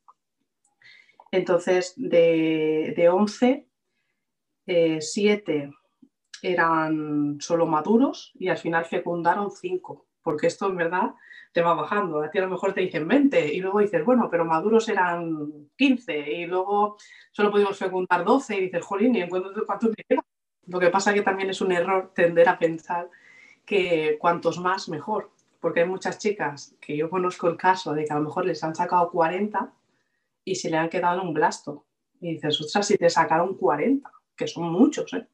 Entonces, 1.32 1.94
de, 1.96 2.94
de 2.96 3.10
11, 3.10 3.68
7 5.00 5.58
eh, 5.58 5.70
eran 6.42 7.38
solo 7.40 7.66
maduros 7.66 8.32
y 8.36 8.50
al 8.50 8.58
final 8.58 8.86
fecundaron 8.86 9.52
5, 9.52 10.06
porque 10.22 10.48
esto 10.48 10.68
en 10.68 10.78
verdad 10.78 11.12
te 11.54 11.62
va 11.62 11.74
bajando. 11.74 12.22
A 12.22 12.30
ti 12.30 12.40
a 12.40 12.42
lo 12.42 12.50
mejor 12.50 12.74
te 12.74 12.82
dicen 12.82 13.08
20 13.08 13.54
y 13.54 13.60
luego 13.60 13.80
dices, 13.80 14.04
bueno, 14.04 14.30
pero 14.30 14.46
maduros 14.46 14.88
eran 14.90 15.70
15 15.78 16.32
y 16.32 16.46
luego 16.46 16.98
solo 17.32 17.52
pudimos 17.52 17.78
fecundar 17.78 18.24
12 18.26 18.58
y 18.58 18.62
dices, 18.62 18.84
jolín, 18.84 19.16
¿y 19.16 19.22
en 19.22 19.30
cuántos 19.30 19.90
me 19.90 20.04
queda? 20.08 20.24
Lo 20.68 20.80
que 20.80 20.90
pasa 20.90 21.14
que 21.14 21.22
también 21.22 21.50
es 21.50 21.62
un 21.62 21.72
error 21.72 22.12
tender 22.14 22.48
a 22.50 22.60
pensar 22.60 23.10
que 23.66 24.18
cuantos 24.20 24.60
más 24.60 24.90
mejor, 24.90 25.32
porque 25.60 25.82
hay 25.82 25.88
muchas 25.88 26.18
chicas 26.18 26.76
que 26.82 26.98
yo 26.98 27.10
conozco 27.10 27.48
el 27.48 27.58
caso 27.58 27.94
de 27.94 28.06
que 28.06 28.14
a 28.14 28.18
lo 28.18 28.24
mejor 28.24 28.46
les 28.46 28.64
han 28.64 28.76
sacado 28.76 29.10
40 29.12 29.74
y 30.44 30.56
se 30.56 30.70
le 30.70 30.78
han 30.78 30.90
quedado 30.90 31.22
un 31.22 31.34
blasto. 31.34 31.86
Y 32.20 32.34
dices, 32.34 32.60
ostras, 32.62 32.88
si 32.88 32.98
te 32.98 33.10
sacaron 33.10 33.58
40, 33.58 34.10
que 34.36 34.48
son 34.48 34.72
muchos, 34.72 35.14
¿eh? 35.14 35.28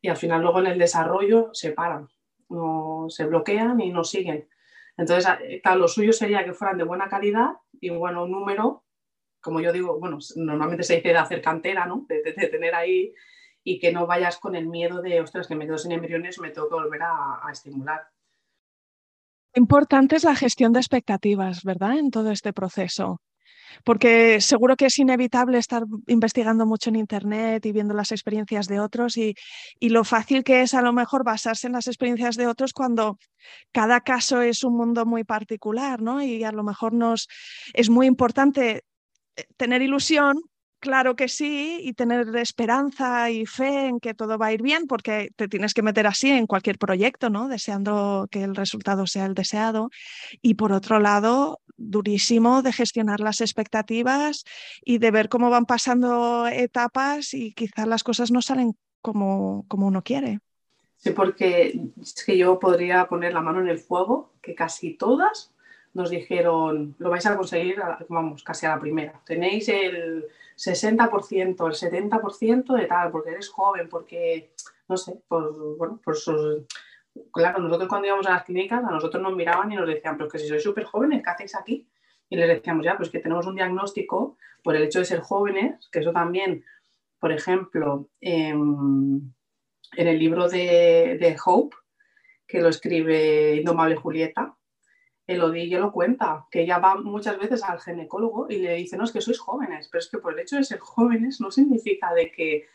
Y 0.00 0.08
al 0.08 0.16
final 0.16 0.42
luego 0.42 0.58
en 0.60 0.66
el 0.66 0.78
desarrollo 0.78 1.50
se 1.52 1.72
paran, 1.72 2.08
no, 2.48 3.06
se 3.08 3.24
bloquean 3.24 3.80
y 3.80 3.92
no 3.92 4.02
siguen. 4.02 4.48
Entonces, 4.96 5.32
eh, 5.40 5.62
lo 5.76 5.86
suyo 5.86 6.12
sería 6.12 6.44
que 6.44 6.52
fueran 6.52 6.76
de 6.76 6.84
buena 6.84 7.08
calidad 7.08 7.52
y 7.80 7.90
bueno, 7.90 8.24
un 8.24 8.32
número, 8.32 8.84
como 9.40 9.60
yo 9.60 9.72
digo, 9.72 9.98
bueno, 9.98 10.18
normalmente 10.36 10.82
se 10.82 10.96
dice 10.96 11.08
de 11.08 11.18
hacer 11.18 11.40
cantera, 11.40 11.86
¿no? 11.86 12.04
De, 12.08 12.20
tener 12.48 12.74
ahí 12.74 13.14
y 13.62 13.78
que 13.78 13.92
no 13.92 14.06
vayas 14.06 14.38
con 14.38 14.56
el 14.56 14.66
miedo 14.66 15.02
de, 15.02 15.20
ostras, 15.20 15.46
que 15.46 15.54
me 15.54 15.66
quedo 15.66 15.78
sin 15.78 15.92
embriones, 15.92 16.40
me 16.40 16.50
tengo 16.50 16.68
que 16.68 16.74
volver 16.74 17.02
a, 17.02 17.46
a 17.46 17.52
estimular. 17.52 18.02
Importante 19.54 20.16
es 20.16 20.24
la 20.24 20.34
gestión 20.34 20.72
de 20.72 20.80
expectativas, 20.80 21.62
¿verdad? 21.62 21.98
En 21.98 22.10
todo 22.10 22.32
este 22.32 22.52
proceso 22.52 23.20
porque 23.84 24.40
seguro 24.40 24.76
que 24.76 24.86
es 24.86 24.98
inevitable 24.98 25.58
estar 25.58 25.84
investigando 26.06 26.66
mucho 26.66 26.90
en 26.90 26.96
Internet 26.96 27.64
y 27.66 27.72
viendo 27.72 27.94
las 27.94 28.12
experiencias 28.12 28.66
de 28.68 28.80
otros 28.80 29.16
y, 29.16 29.34
lo 29.80 30.04
fácil 30.04 30.42
que 30.42 30.62
es 30.62 30.72
a 30.72 30.80
lo 30.80 30.92
mejor 30.92 31.22
basarse 31.22 31.66
en 31.66 31.74
las 31.74 31.86
experiencias 31.86 32.36
de 32.36 32.46
otros 32.46 32.72
cuando 32.72 33.18
cada 33.72 34.00
caso 34.00 34.40
es 34.40 34.64
un 34.64 34.76
mundo 34.76 35.04
muy 35.04 35.24
particular, 35.24 36.00
¿no? 36.00 36.22
Y 36.22 36.44
a 36.44 36.52
lo 36.52 36.62
mejor 36.62 36.94
nos 36.94 37.28
es 37.74 37.90
muy 37.90 38.06
importante 38.06 38.84
eh, 39.36 39.44
tener 39.56 39.82
ilusión, 39.82 40.40
Claro 40.82 41.14
que 41.14 41.28
sí, 41.28 41.78
y 41.80 41.92
tener 41.92 42.34
esperanza 42.34 43.30
y 43.30 43.46
fe 43.46 43.86
en 43.86 44.00
que 44.00 44.14
todo 44.14 44.36
va 44.36 44.46
a 44.46 44.52
ir 44.52 44.62
bien, 44.62 44.88
porque 44.88 45.30
te 45.36 45.46
tienes 45.46 45.74
que 45.74 45.82
meter 45.82 46.08
así 46.08 46.28
en 46.28 46.48
cualquier 46.48 46.76
proyecto, 46.76 47.30
¿no? 47.30 47.46
Deseando 47.46 48.26
que 48.32 48.42
el 48.42 48.56
resultado 48.56 49.06
sea 49.06 49.26
el 49.26 49.34
deseado. 49.34 49.90
Y 50.42 50.54
por 50.54 50.72
otro 50.72 50.98
lado, 50.98 51.60
durísimo 51.76 52.62
de 52.62 52.72
gestionar 52.72 53.20
las 53.20 53.40
expectativas 53.40 54.42
y 54.84 54.98
de 54.98 55.12
ver 55.12 55.28
cómo 55.28 55.50
van 55.50 55.66
pasando 55.66 56.48
etapas 56.48 57.32
y 57.32 57.52
quizás 57.52 57.86
las 57.86 58.02
cosas 58.02 58.32
no 58.32 58.42
salen 58.42 58.72
como, 59.02 59.64
como 59.68 59.86
uno 59.86 60.02
quiere. 60.02 60.40
Sí, 60.96 61.10
porque 61.10 61.80
es 62.00 62.24
que 62.26 62.36
yo 62.36 62.58
podría 62.58 63.06
poner 63.06 63.34
la 63.34 63.40
mano 63.40 63.60
en 63.60 63.68
el 63.68 63.78
fuego, 63.78 64.32
que 64.42 64.56
casi 64.56 64.94
todas 64.94 65.51
nos 65.94 66.10
dijeron, 66.10 66.94
lo 66.98 67.10
vais 67.10 67.26
a 67.26 67.36
conseguir, 67.36 67.76
vamos, 68.08 68.42
casi 68.42 68.66
a 68.66 68.70
la 68.70 68.80
primera. 68.80 69.20
Tenéis 69.24 69.68
el 69.68 70.26
60%, 70.56 71.38
el 71.40 71.56
70% 71.56 72.74
de 72.74 72.86
tal, 72.86 73.10
porque 73.10 73.30
eres 73.30 73.48
joven, 73.50 73.88
porque, 73.88 74.52
no 74.88 74.96
sé, 74.96 75.20
por, 75.28 75.76
bueno, 75.76 76.00
por. 76.02 76.16
Claro, 77.30 77.58
nosotros 77.58 77.88
cuando 77.90 78.06
íbamos 78.06 78.26
a 78.26 78.32
las 78.32 78.44
clínicas, 78.44 78.82
a 78.82 78.90
nosotros 78.90 79.22
nos 79.22 79.36
miraban 79.36 79.70
y 79.70 79.76
nos 79.76 79.86
decían, 79.86 80.16
pero 80.16 80.30
que 80.30 80.38
si 80.38 80.48
sois 80.48 80.62
súper 80.62 80.84
jóvenes, 80.84 81.22
¿qué 81.22 81.30
hacéis 81.30 81.54
aquí? 81.54 81.86
Y 82.30 82.36
les 82.36 82.48
decíamos, 82.48 82.86
ya, 82.86 82.96
pues 82.96 83.10
que 83.10 83.18
tenemos 83.18 83.46
un 83.46 83.54
diagnóstico 83.54 84.38
por 84.62 84.76
el 84.76 84.84
hecho 84.84 85.00
de 85.00 85.04
ser 85.04 85.20
jóvenes, 85.20 85.90
que 85.92 85.98
eso 85.98 86.12
también, 86.12 86.64
por 87.18 87.30
ejemplo, 87.32 88.08
en, 88.22 89.34
el 89.94 90.18
libro 90.18 90.48
de 90.48 91.36
Hope, 91.44 91.76
que 92.46 92.62
lo 92.62 92.68
escribe 92.68 93.56
Indomable 93.56 93.96
Julieta, 93.96 94.56
Elodie 95.26 95.78
lo 95.78 95.92
cuenta, 95.92 96.46
que 96.50 96.62
ella 96.62 96.78
va 96.78 96.96
muchas 96.96 97.38
veces 97.38 97.62
al 97.62 97.80
ginecólogo 97.80 98.46
y 98.48 98.58
le 98.58 98.74
dice, 98.74 98.96
no, 98.96 99.04
es 99.04 99.12
que 99.12 99.20
sois 99.20 99.38
jóvenes, 99.38 99.88
pero 99.90 100.00
es 100.00 100.08
que 100.08 100.18
por 100.18 100.32
el 100.32 100.40
hecho 100.40 100.56
de 100.56 100.64
ser 100.64 100.80
jóvenes 100.80 101.40
no 101.40 101.50
significa 101.50 102.12
de 102.12 102.30
que 102.32 102.66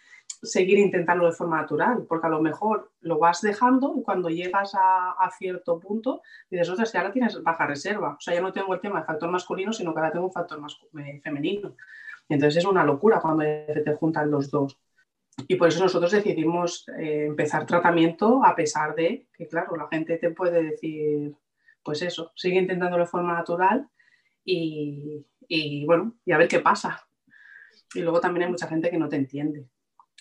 seguir 0.42 0.78
intentando 0.78 1.26
de 1.26 1.32
forma 1.32 1.58
natural, 1.62 2.06
porque 2.08 2.28
a 2.28 2.30
lo 2.30 2.42
mejor 2.42 2.92
lo 3.02 3.18
vas 3.18 3.42
dejando 3.42 3.96
y 3.98 4.04
cuando 4.04 4.30
llegas 4.30 4.74
a, 4.76 5.30
cierto 5.38 5.80
punto 5.80 6.22
dices, 6.50 6.70
ostras, 6.70 6.92
que 6.92 6.98
ahora 6.98 7.12
tienes 7.12 7.42
baja 7.44 7.68
reserva, 7.68 8.16
o 8.18 8.20
sea, 8.20 8.34
ya 8.34 8.42
no 8.42 8.54
tengo 8.54 8.74
el 8.74 8.80
tema 8.80 9.00
de 9.00 9.06
factor 9.06 9.30
masculino, 9.30 9.74
sino 9.74 9.94
que 9.94 10.00
ahora 10.00 10.12
tengo 10.12 10.26
un 10.26 10.32
factor 10.32 10.60
más 10.60 10.78
eh, 11.00 11.20
femenino. 11.24 11.76
entonces 12.30 12.58
es 12.64 12.66
una 12.70 12.84
locura 12.84 13.20
cuando 13.20 13.44
se 13.44 13.82
te 13.82 13.96
juntan 13.96 14.32
los 14.32 14.50
dos. 14.50 14.78
Y 15.48 15.56
por 15.56 15.68
eso 15.68 15.84
nosotros 15.84 16.12
decidimos 16.12 16.88
eh, 16.98 17.26
empezar 17.26 17.66
tratamiento 17.66 18.44
a 18.44 18.56
pesar 18.56 18.96
de 18.96 19.28
que, 19.34 19.48
claro, 19.48 19.76
la 19.76 19.88
gente 19.88 20.18
te 20.18 20.32
puede 20.32 20.64
decir, 20.64 21.36
pues 21.88 22.02
eso, 22.02 22.34
sigue 22.36 22.60
intentándolo 22.60 23.06
de 23.06 23.10
forma 23.10 23.32
natural 23.32 23.90
y, 24.44 25.86
bueno, 25.86 26.18
y 26.26 26.34
a 26.34 26.38
ver 26.38 26.50
qué 26.50 26.60
pasa. 26.60 27.08
Y 27.96 28.02
luego 28.02 28.20
también 28.20 28.44
hay 28.44 28.50
mucha 28.50 28.68
gente 28.68 28.90
que 28.90 28.98
no 28.98 29.08
te 29.08 29.16
entiende, 29.16 29.70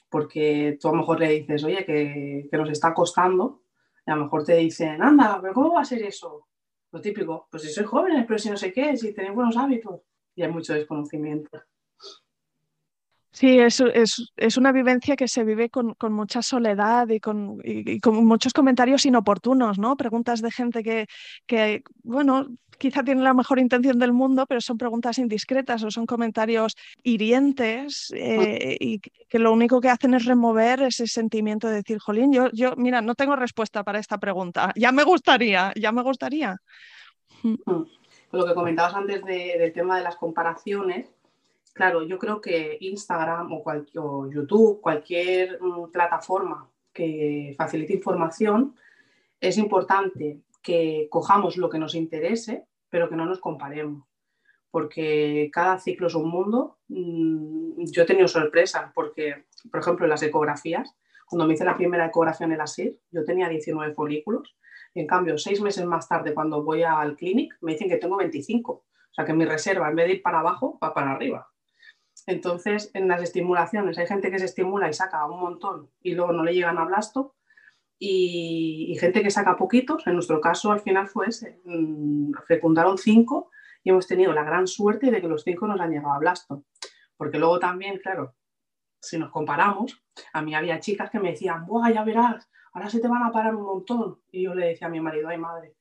porque 0.09 0.79
tú 0.81 0.87
a 0.87 0.93
lo 0.93 0.99
mejor 0.99 1.19
le 1.19 1.29
dices, 1.29 1.65
oye, 1.65 1.85
que, 1.85 2.49
nos 2.53 2.71
está 2.71 2.95
costando, 2.95 3.65
y 4.07 4.13
a 4.13 4.15
lo 4.15 4.23
mejor 4.23 4.45
te 4.45 4.55
dicen, 4.55 5.03
anda, 5.03 5.41
pero 5.43 5.55
¿cómo 5.55 5.73
va 5.73 5.81
a 5.81 5.85
ser 5.85 6.05
eso? 6.05 6.47
Lo 6.93 7.01
típico, 7.01 7.49
pues 7.51 7.65
si 7.65 7.71
sois 7.71 7.89
jóvenes, 7.89 8.25
pero 8.29 8.39
si 8.39 8.49
no 8.49 8.57
sé 8.57 8.73
qué, 8.73 8.97
si 8.97 9.13
tenéis 9.13 9.35
buenos 9.35 9.57
hábitos, 9.57 10.03
y 10.37 10.45
hay 10.45 10.53
mucho 10.53 10.73
desconocimiento. 10.73 11.51
Sí, 13.37 13.59
es, 13.59 13.83
es, 14.37 14.57
una 14.57 14.73
vivencia 14.73 15.15
que 15.15 15.29
se 15.29 15.45
vive 15.45 15.69
con, 15.69 15.95
mucha 16.09 16.41
soledad 16.41 17.07
y 17.11 17.21
con, 17.21 17.61
con, 18.03 18.25
muchos 18.25 18.55
comentarios 18.55 19.05
inoportunos, 19.05 19.79
¿no? 19.79 19.95
Preguntas 19.95 20.41
de 20.41 20.51
gente 20.51 20.83
que, 20.83 21.07
que, 21.45 21.83
bueno, 22.03 22.47
quizá 22.79 23.05
tiene 23.05 23.21
la 23.21 23.35
mejor 23.35 23.59
intención 23.59 23.99
del 23.99 24.15
mundo, 24.15 24.47
pero 24.47 24.63
son 24.63 24.79
preguntas 24.79 25.19
indiscretas 25.19 25.85
o 25.85 25.91
son 25.91 26.07
comentarios 26.07 26.77
hirientes 27.03 28.11
eh, 28.17 28.79
y 28.81 29.01
que 29.01 29.39
lo 29.39 29.53
único 29.53 29.83
que 29.83 29.91
hacen 29.91 30.15
es 30.15 30.25
remover 30.25 30.81
ese 30.81 31.07
sentimiento 31.07 31.69
de 31.69 31.75
decir, 31.75 31.99
jolín, 31.99 32.33
yo, 32.33 32.49
yo, 32.55 32.75
mira, 32.77 33.03
no 33.03 33.15
tengo 33.15 33.37
respuesta 33.37 33.85
para 33.85 33.99
esta 33.99 34.17
pregunta. 34.17 34.73
Ya 34.77 34.93
me 34.93 35.05
gustaría, 35.05 35.75
ya 35.77 35.93
me 35.93 36.01
gustaría. 36.03 36.57
Mm. 37.43 37.83
Lo 38.33 38.47
que 38.47 38.55
comentabas 38.55 38.95
antes 38.95 39.23
del 39.25 39.73
tema 39.75 39.99
de 39.99 40.05
las 40.05 40.17
comparaciones, 40.17 41.13
Claro, 41.77 42.03
yo 42.05 42.19
creo 42.19 42.41
que 42.41 42.79
Instagram 42.81 43.53
o, 43.53 43.63
cualquier, 43.63 44.03
YouTube, 44.33 44.81
cualquier 44.81 45.61
mm, 45.61 45.91
plataforma 45.93 46.71
que 46.91 47.55
facilite 47.59 47.93
información, 47.93 48.75
es 49.39 49.59
importante 49.59 50.41
que 50.63 51.07
cojamos 51.11 51.59
lo 51.59 51.69
que 51.69 51.79
nos 51.79 51.95
interese, 51.95 52.65
pero 52.89 53.11
que 53.11 53.17
no 53.17 53.27
nos 53.27 53.41
comparemos, 53.41 54.09
porque 54.71 55.51
cada 55.53 55.79
ciclo 55.79 56.07
es 56.07 56.15
un 56.15 56.31
mundo. 56.31 56.79
Mm, 56.89 57.85
yo 57.93 58.05
he 58.05 58.07
tenido 58.07 58.27
sorpresas, 58.27 58.91
porque, 58.95 59.45
por 59.71 59.81
ejemplo, 59.81 60.07
las 60.07 60.23
ecografías, 60.23 60.97
cuando 61.27 61.47
me 61.47 61.53
hice 61.53 61.67
la 61.67 61.77
primera 61.77 62.07
ecografía 62.07 62.47
en 62.47 62.55
el 62.55 62.61
ASIR, 62.63 62.99
yo 63.11 63.23
tenía 63.23 63.51
19 63.51 63.93
folículos, 63.93 64.57
en 64.95 65.07
cambio, 65.07 65.37
seis 65.37 65.61
meses 65.61 65.85
más 65.85 66.09
tarde, 66.09 66.33
cuando 66.33 66.63
voy 66.63 66.85
al 66.85 67.17
clinic, 67.17 67.55
me 67.61 67.73
dicen 67.73 67.91
que 67.91 67.99
tengo 67.99 68.17
25. 68.17 68.73
O 68.73 68.85
sea, 69.13 69.27
que 69.27 69.35
mi 69.35 69.45
reserva, 69.45 69.91
en 69.91 69.97
vez 69.97 70.07
de 70.07 70.15
ir 70.15 70.23
para 70.23 70.41
abajo, 70.41 70.79
va 70.83 70.95
para 70.95 71.13
arriba. 71.13 71.47
Entonces, 72.27 72.91
en 72.95 73.07
las 73.09 73.23
estimulaciones 73.23 73.99
hay 73.99 74.07
gente 74.07 74.31
que 74.31 74.39
se 74.39 74.47
estimula 74.47 74.89
y 74.89 74.93
saca 74.93 75.25
un 75.27 75.41
montón 75.41 75.91
y 76.03 76.15
luego 76.15 76.33
no 76.33 76.43
le 76.43 76.55
llegan 76.55 76.79
a 76.79 76.85
blasto 76.85 77.37
y, 77.99 78.97
gente 79.01 79.23
que 79.23 79.31
saca 79.31 79.57
poquitos. 79.57 80.07
En 80.07 80.15
nuestro 80.15 80.41
caso, 80.41 80.73
al 80.73 80.81
final 80.81 81.09
fue 81.09 81.27
ese. 81.29 81.61
Mm, 81.65 82.33
fecundaron 82.47 82.99
cinco 82.99 83.51
y 83.83 83.91
hemos 83.91 84.07
tenido 84.07 84.33
la 84.33 84.45
gran 84.45 84.67
suerte 84.67 85.11
de 85.11 85.21
que 85.21 85.29
los 85.29 85.45
cinco 85.45 85.67
nos 85.67 85.81
han 85.81 85.91
llegado 85.91 86.13
a 86.13 86.19
blasto. 86.19 86.65
Porque 87.17 87.39
luego 87.39 87.59
también, 87.61 87.99
claro, 87.99 88.35
si 89.01 89.19
nos 89.19 89.31
comparamos, 89.31 90.03
a 90.33 90.43
mí 90.43 90.55
había 90.55 90.81
chicas 90.81 91.11
que 91.11 91.21
me 91.21 91.31
decían, 91.31 91.67
¡buah, 91.67 91.93
ya 91.93 92.05
verás! 92.05 92.51
Ahora 92.73 92.91
se 92.91 93.01
te 93.01 93.09
van 93.09 93.23
a 93.23 93.33
parar 93.33 93.55
un 93.55 93.65
montón. 93.65 94.21
Y 94.31 94.45
yo 94.45 94.55
le 94.55 94.67
decía 94.67 94.89
a 94.89 94.91
mi 94.91 95.01
marido, 95.01 95.29
ay 95.29 95.39
madre, 95.39 95.77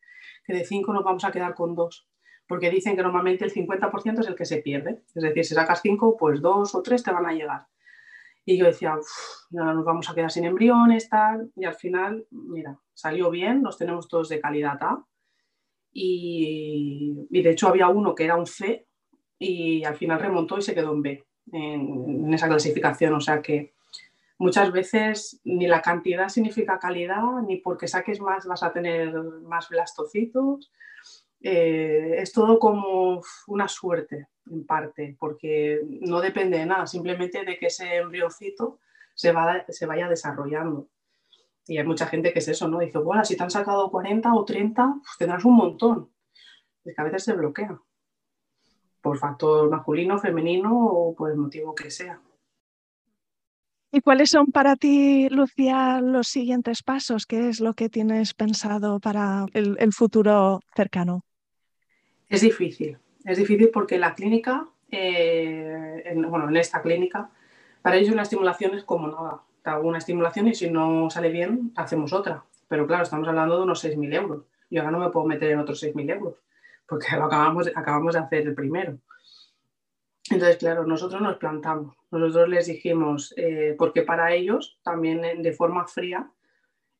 que 0.46 0.54
de 0.54 0.64
cinco 0.64 0.94
nos 0.94 1.04
vamos 1.04 1.26
a 1.26 1.32
quedar 1.32 1.56
con 1.56 1.76
dos 1.76 2.08
porque 2.48 2.70
dicen 2.70 2.96
que 2.96 3.04
normalmente 3.04 3.46
el 3.46 3.54
50% 3.54 4.20
es 4.20 4.28
el 4.28 4.36
que 4.36 4.46
se 4.46 4.58
pierde. 4.58 5.02
Es 5.14 5.24
decir, 5.24 5.46
si 5.46 5.56
sacas 5.56 5.82
5, 5.82 6.16
pues 6.18 6.42
2 6.42 6.76
o 6.76 6.82
3 6.82 7.04
te 7.04 7.12
van 7.12 7.26
a 7.26 7.34
llegar. 7.34 7.68
Y 8.46 8.58
yo 8.58 8.66
decía, 8.66 8.96
ya 9.50 9.64
nos 9.74 9.84
vamos 9.84 10.10
a 10.10 10.14
quedar 10.14 10.32
sin 10.32 10.46
embriones, 10.46 11.10
tal. 11.10 11.52
Y 11.56 11.66
al 11.66 11.74
final, 11.74 12.28
mira, 12.30 12.80
salió 12.94 13.32
bien, 13.32 13.64
los 13.64 13.78
tenemos 13.78 14.08
todos 14.08 14.30
de 14.30 14.40
calidad 14.40 14.78
A. 14.82 15.04
Y, 15.92 17.26
de 17.30 17.50
hecho 17.50 17.70
había 17.70 17.88
uno 17.88 18.14
que 18.14 18.26
era 18.26 18.36
un 18.36 18.46
C 18.46 18.86
y 19.40 19.84
al 19.86 19.96
final 19.96 20.20
remontó 20.20 20.58
y 20.58 20.62
se 20.62 20.76
quedó 20.76 20.94
en 20.94 21.02
B 21.02 21.26
en, 21.52 22.34
esa 22.34 22.48
clasificación. 22.48 23.14
O 23.14 23.22
sea 23.22 23.42
que 23.42 23.74
muchas 24.38 24.72
veces 24.72 25.42
ni 25.44 25.66
la 25.66 25.82
cantidad 25.82 26.30
significa 26.30 26.78
calidad, 26.78 27.24
ni 27.48 27.58
porque 27.58 27.88
saques 27.88 28.20
más 28.22 28.46
vas 28.46 28.62
a 28.62 28.74
tener 28.74 29.12
más 29.42 29.70
blastocitos. 29.70 30.72
Eh, 31.48 32.16
es 32.18 32.32
todo 32.32 32.58
como 32.58 33.22
una 33.46 33.68
suerte, 33.68 34.30
en 34.50 34.66
parte, 34.66 35.16
porque 35.20 35.80
no 36.02 36.20
depende 36.20 36.58
de 36.58 36.66
nada, 36.66 36.88
simplemente 36.88 37.46
de 37.46 37.60
que 37.60 37.68
ese 37.68 37.98
embriocito 37.98 38.80
se, 39.14 39.32
se 39.70 39.86
vaya 39.86 40.10
desarrollando. 40.10 40.90
Y 41.68 41.78
hay 41.78 41.86
mucha 41.86 42.08
gente 42.08 42.34
que 42.34 42.40
es 42.40 42.48
eso, 42.48 42.68
¿no? 42.68 42.80
Dice, 42.80 42.98
bueno, 42.98 43.24
si 43.24 43.38
te 43.38 43.44
han 43.44 43.52
sacado 43.52 43.92
40 43.92 44.34
o 44.34 44.44
30, 44.44 44.96
pues 45.04 45.18
tendrás 45.20 45.46
un 45.46 45.56
montón. 45.56 46.10
Es 46.84 46.96
que 46.96 47.02
a 47.02 47.06
veces 47.06 47.24
se 47.24 47.34
bloquea 47.34 47.80
por 49.02 49.20
factor 49.20 49.70
masculino, 49.70 50.18
femenino 50.18 50.76
o 50.76 51.14
por 51.16 51.30
el 51.30 51.38
motivo 51.38 51.76
que 51.76 51.92
sea. 51.92 52.20
¿Y 53.92 54.02
cuáles 54.02 54.32
son 54.32 54.48
para 54.48 54.76
ti, 54.76 55.30
Lucía, 55.30 56.02
los 56.02 56.28
siguientes 56.28 56.82
pasos? 56.82 57.26
¿Qué 57.28 57.50
es 57.50 57.60
lo 57.60 57.76
que 57.76 57.88
tienes 57.88 58.34
pensado 58.34 59.00
para 59.00 59.46
el, 59.54 59.94
futuro 59.94 60.60
cercano? 60.76 61.25
Es 62.30 62.42
difícil, 62.42 62.98
es 63.24 63.38
difícil 63.38 63.70
porque 63.70 63.98
la 63.98 64.16
clínica, 64.16 64.68
eh, 64.90 66.14
bueno, 66.28 66.50
en 66.50 66.58
esta 66.58 66.82
clínica, 66.82 67.30
para 67.82 67.98
ellos 67.98 68.14
una 68.14 68.24
estimulación 68.24 68.76
es 68.76 68.84
como 68.84 69.08
nada. 69.08 69.42
Te 69.64 69.72
una 69.72 69.98
estimulación 69.98 70.48
y 70.48 70.56
si 70.56 70.70
no 70.70 71.10
sale 71.10 71.30
bien, 71.30 71.72
hacemos 71.76 72.14
otra. 72.14 72.44
Pero 72.68 72.88
claro, 72.88 73.04
estamos 73.04 73.28
hablando 73.28 73.58
de 73.58 73.64
unos 73.64 73.84
6.000 73.84 74.14
euros. 74.16 74.44
Y 74.70 74.78
ahora 74.78 74.92
no 74.92 75.00
me 75.00 75.10
puedo 75.10 75.26
meter 75.26 75.52
en 75.52 75.60
otros 75.60 75.84
6.000 75.84 76.12
euros, 76.12 76.36
porque 76.88 77.16
lo 77.16 77.26
acabamos, 77.26 77.72
acabamos 77.76 78.14
de 78.14 78.20
hacer 78.20 78.48
el 78.48 78.56
primero. 78.56 78.98
Entonces, 80.32 80.58
claro, 80.58 80.86
nosotros 80.86 81.22
nos 81.22 81.38
plantamos, 81.38 81.96
nosotros 82.10 82.50
les 82.50 82.66
dijimos, 82.66 83.34
eh, 83.38 83.76
porque 83.78 84.02
para 84.02 84.34
ellos 84.34 84.80
también 84.84 85.44
de 85.44 85.54
forma 85.54 85.86
fría 85.88 86.28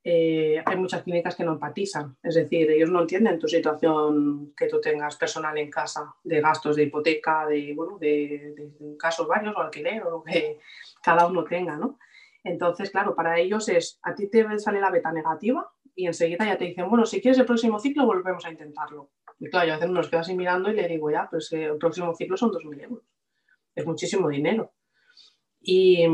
eh, 0.08 0.62
hay 0.64 0.78
muchas 0.78 1.04
clínicas 1.04 1.36
que 1.36 1.44
no 1.44 1.54
empatizan, 1.54 2.16
es 2.24 2.36
decir, 2.36 2.72
ellos 2.72 2.90
no 2.90 3.02
entienden 3.02 3.40
tu 3.40 3.48
situación 3.48 4.54
que 4.56 4.68
tú 4.68 4.80
tengas 4.80 5.18
personal 5.18 5.58
en 5.58 5.70
casa, 5.70 6.16
de 6.24 6.40
gastos 6.40 6.78
de 6.78 6.84
hipoteca, 6.84 7.46
de, 7.48 7.74
bueno, 7.76 7.98
de, 7.98 8.54
de 8.56 8.98
casos 8.98 9.28
varios 9.28 9.56
o 9.56 9.60
alquiler 9.60 10.04
o 10.04 10.12
lo 10.12 10.24
que 10.24 10.60
cada 11.04 11.28
uno 11.28 11.44
tenga, 11.44 11.76
¿no? 11.76 12.00
Entonces, 12.44 12.92
claro, 12.92 13.16
para 13.16 13.40
ellos 13.40 13.68
es, 13.68 14.00
a 14.04 14.16
ti 14.16 14.30
te 14.30 14.46
sale 14.60 14.80
la 14.80 14.92
beta 14.92 15.12
negativa 15.12 15.70
y 15.96 16.06
enseguida 16.06 16.46
ya 16.46 16.58
te 16.58 16.66
dicen, 16.66 16.88
bueno, 16.88 17.06
si 17.06 17.20
quieres 17.20 17.40
el 17.40 17.46
próximo 17.46 17.80
ciclo 17.80 18.06
volvemos 18.06 18.46
a 18.46 18.52
intentarlo. 18.52 19.10
Y 19.40 19.50
claro, 19.50 19.68
yo 19.68 19.74
a 19.74 19.78
veces 19.78 19.92
nos 19.92 20.08
quedo 20.08 20.22
así 20.22 20.36
mirando 20.36 20.70
y 20.70 20.76
le 20.76 20.88
digo, 20.88 21.10
ya, 21.10 21.28
pues 21.30 21.52
el 21.52 21.78
próximo 21.78 22.14
ciclo 22.16 22.38
son 22.38 22.52
2.000 22.52 22.84
euros 22.84 23.04
es 23.76 23.86
muchísimo 23.86 24.30
dinero. 24.30 24.74
Y, 25.62 26.06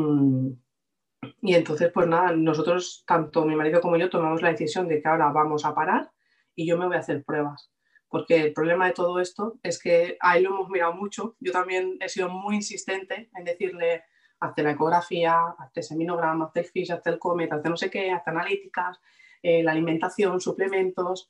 y, 1.42 1.56
entonces, 1.56 1.92
pues 1.94 2.08
nada, 2.08 2.32
nosotros, 2.36 3.04
tanto 3.06 3.46
mi 3.46 3.56
marido 3.56 3.82
como 3.82 3.98
yo, 3.98 4.10
tomamos 4.10 4.42
la 4.42 4.52
decisión 4.52 4.88
de 4.88 5.02
que 5.02 5.08
ahora 5.08 5.32
vamos 5.32 5.66
a 5.66 5.76
parar 5.76 6.12
y 6.56 6.66
yo 6.66 6.78
me 6.78 6.88
voy 6.88 6.96
a 6.96 7.00
hacer 7.00 7.24
pruebas. 7.24 7.72
Porque 8.10 8.42
el 8.42 8.54
problema 8.54 8.88
de 8.88 8.94
todo 8.94 9.20
esto 9.20 9.60
es 9.64 9.82
que 9.82 10.18
ahí 10.20 10.42
lo 10.42 10.50
hemos 10.50 10.70
mirado 10.70 10.94
mucho. 10.94 11.36
Yo 11.40 11.52
también 11.52 11.98
he 12.02 12.10
sido 12.10 12.30
muy 12.30 12.56
insistente 12.56 13.30
en 13.36 13.46
decirle, 13.46 14.04
hazte 14.40 14.64
la 14.64 14.72
ecografía, 14.72 15.38
hazte 15.58 15.82
seminograma, 15.82 16.46
hazte 16.46 16.62
el 16.62 16.66
FISH, 16.66 16.92
hazte 16.92 17.10
el 17.12 17.20
COMET, 17.20 17.54
hazte 17.54 17.70
no 17.70 17.78
sé 17.78 17.90
qué, 17.90 18.12
hazte 18.12 18.32
analíticas, 18.32 19.00
eh, 19.42 19.64
la 19.64 19.72
alimentación, 19.72 20.42
suplementos. 20.42 21.30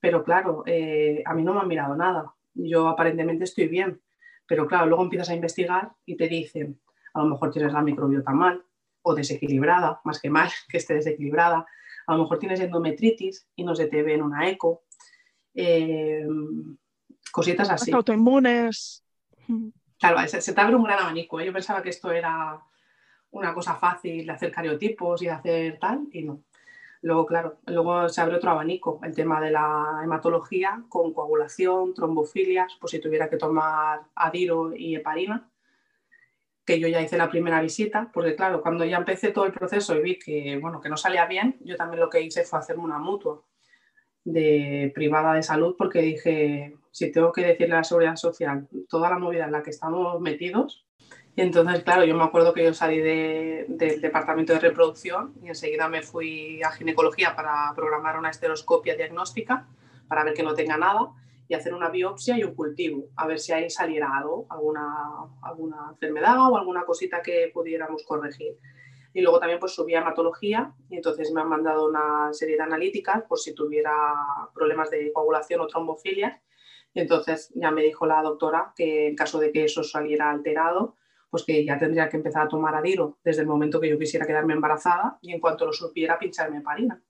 Pero 0.00 0.24
claro, 0.24 0.62
eh, 0.66 1.22
a 1.26 1.34
mí 1.34 1.42
no 1.42 1.52
me 1.52 1.60
han 1.60 1.68
mirado 1.68 1.94
nada. 1.96 2.32
Yo 2.54 2.88
aparentemente 2.88 3.44
estoy 3.44 3.68
bien 3.68 4.00
pero 4.46 4.66
claro, 4.66 4.84
luego 4.84 5.02
empiezas 5.02 5.30
a 5.30 5.34
investigar 5.34 5.92
y 6.04 6.16
te 6.16 6.28
dicen, 6.28 6.78
a 7.14 7.20
lo 7.20 7.26
mejor 7.30 7.50
tienes 7.50 7.72
la 7.72 7.80
microbiota 7.80 8.32
mal 8.32 8.62
o 9.02 9.14
desequilibrada, 9.14 10.00
más 10.04 10.20
que 10.20 10.30
mal, 10.30 10.50
que 10.68 10.78
esté 10.78 10.94
desequilibrada. 10.94 11.66
A 12.06 12.14
lo 12.14 12.22
mejor 12.22 12.38
tienes 12.38 12.60
endometritis 12.60 13.46
y 13.56 13.64
no 13.64 13.74
se 13.74 13.86
te 13.86 14.02
ve 14.02 14.14
en 14.14 14.22
una 14.22 14.48
eco. 14.48 14.84
Eh, 15.54 16.26
cositas 17.30 17.70
así. 17.70 17.92
Autoinmunes. 17.92 19.04
Claro, 19.98 20.26
se, 20.26 20.52
te 20.52 20.60
abre 20.60 20.76
un 20.76 20.84
gran 20.84 21.00
abanico. 21.00 21.40
¿eh? 21.40 21.46
Yo 21.46 21.52
pensaba 21.52 21.82
que 21.82 21.90
esto 21.90 22.10
era 22.10 22.60
una 23.30 23.54
cosa 23.54 23.74
fácil 23.74 24.26
de 24.26 24.32
hacer 24.32 24.50
cariotipos 24.50 25.22
y 25.22 25.26
de 25.26 25.30
hacer 25.30 25.78
tal, 25.78 26.08
y 26.12 26.22
no. 26.22 26.42
Luego, 27.02 27.26
claro, 27.26 27.58
luego 27.66 28.08
se 28.08 28.20
abre 28.20 28.36
otro 28.36 28.52
abanico, 28.52 29.00
el 29.02 29.14
tema 29.14 29.40
de 29.40 29.50
la 29.50 30.00
hematología 30.04 30.84
con 30.88 31.12
coagulación, 31.12 31.94
trombofilias, 31.94 32.76
pues 32.80 32.92
si 32.92 33.00
tuviera 33.00 33.28
que 33.28 33.36
tomar 33.36 34.02
adiro 34.14 34.74
y 34.74 34.94
heparina, 34.94 35.50
que 36.64 36.78
yo 36.78 36.88
ya 36.88 37.00
hice 37.00 37.16
la 37.16 37.30
primera 37.30 37.60
visita, 37.60 38.10
porque 38.12 38.36
claro, 38.36 38.62
cuando 38.62 38.84
ya 38.84 38.96
empecé 38.96 39.32
todo 39.32 39.46
el 39.46 39.52
proceso 39.52 39.96
y 39.96 40.02
vi 40.02 40.18
que, 40.18 40.58
bueno, 40.58 40.80
que 40.80 40.88
no 40.88 40.96
salía 40.96 41.26
bien, 41.26 41.56
yo 41.60 41.76
también 41.76 42.00
lo 42.00 42.08
que 42.08 42.20
hice 42.20 42.44
fue 42.44 42.58
hacerme 42.58 42.84
una 42.84 42.98
mutua 42.98 43.42
de 44.24 44.92
privada 44.94 45.34
de 45.34 45.42
salud, 45.42 45.74
porque 45.76 46.00
dije, 46.00 46.76
si 46.92 47.10
tengo 47.10 47.32
que 47.32 47.44
decirle 47.44 47.74
a 47.74 47.78
la 47.78 47.84
seguridad 47.84 48.16
social 48.16 48.68
toda 48.88 49.10
la 49.10 49.18
movida 49.18 49.46
en 49.46 49.52
la 49.52 49.62
que 49.62 49.70
estamos 49.70 50.20
metidos, 50.20 50.86
entonces, 51.34 51.82
claro, 51.82 52.04
yo 52.04 52.14
me 52.14 52.24
acuerdo 52.24 52.52
que 52.52 52.62
yo 52.62 52.74
salí 52.74 52.98
del 52.98 54.00
departamento 54.00 54.52
de 54.52 54.60
reproducción 54.60 55.32
y 55.42 55.48
enseguida 55.48 55.88
me 55.88 56.02
fui 56.02 56.62
a 56.62 56.70
ginecología 56.72 57.34
para 57.34 57.72
programar 57.74 58.18
una 58.18 58.28
esteroscopia 58.28 58.96
diagnóstica 58.96 59.66
para 60.08 60.24
ver 60.24 60.34
que 60.34 60.42
no 60.42 60.54
tenga 60.54 60.76
nada 60.76 61.08
y 61.52 61.54
hacer 61.54 61.74
una 61.74 61.90
biopsia 61.90 62.38
y 62.38 62.44
un 62.44 62.54
cultivo, 62.54 63.10
a 63.14 63.26
ver 63.26 63.38
si 63.38 63.52
ahí 63.52 63.68
saliera 63.68 64.08
algo, 64.16 64.46
alguna, 64.48 64.88
alguna 65.42 65.88
enfermedad 65.90 66.50
o 66.50 66.56
alguna 66.56 66.86
cosita 66.86 67.20
que 67.20 67.50
pudiéramos 67.52 68.04
corregir. 68.04 68.56
Y 69.12 69.20
luego 69.20 69.38
también 69.38 69.60
pues 69.60 69.74
subí 69.74 69.94
a 69.94 70.00
hematología 70.00 70.72
y 70.88 70.96
entonces 70.96 71.30
me 71.30 71.42
han 71.42 71.50
mandado 71.50 71.86
una 71.90 72.32
serie 72.32 72.56
de 72.56 72.62
analíticas 72.62 73.24
por 73.24 73.38
si 73.38 73.54
tuviera 73.54 73.92
problemas 74.54 74.88
de 74.88 75.12
coagulación 75.12 75.60
o 75.60 75.66
trombofilia. 75.66 76.40
Y 76.94 77.00
entonces 77.00 77.52
ya 77.54 77.70
me 77.70 77.82
dijo 77.82 78.06
la 78.06 78.22
doctora 78.22 78.72
que 78.74 79.08
en 79.08 79.14
caso 79.14 79.38
de 79.38 79.52
que 79.52 79.64
eso 79.64 79.84
saliera 79.84 80.30
alterado, 80.30 80.96
pues 81.28 81.44
que 81.44 81.66
ya 81.66 81.78
tendría 81.78 82.08
que 82.08 82.16
empezar 82.16 82.46
a 82.46 82.48
tomar 82.48 82.74
adiro 82.74 83.18
desde 83.22 83.42
el 83.42 83.46
momento 83.46 83.78
que 83.78 83.90
yo 83.90 83.98
quisiera 83.98 84.26
quedarme 84.26 84.54
embarazada 84.54 85.18
y 85.20 85.34
en 85.34 85.40
cuanto 85.40 85.66
lo 85.66 85.74
supiera 85.74 86.18
pincharme 86.18 86.62
parina. 86.62 87.02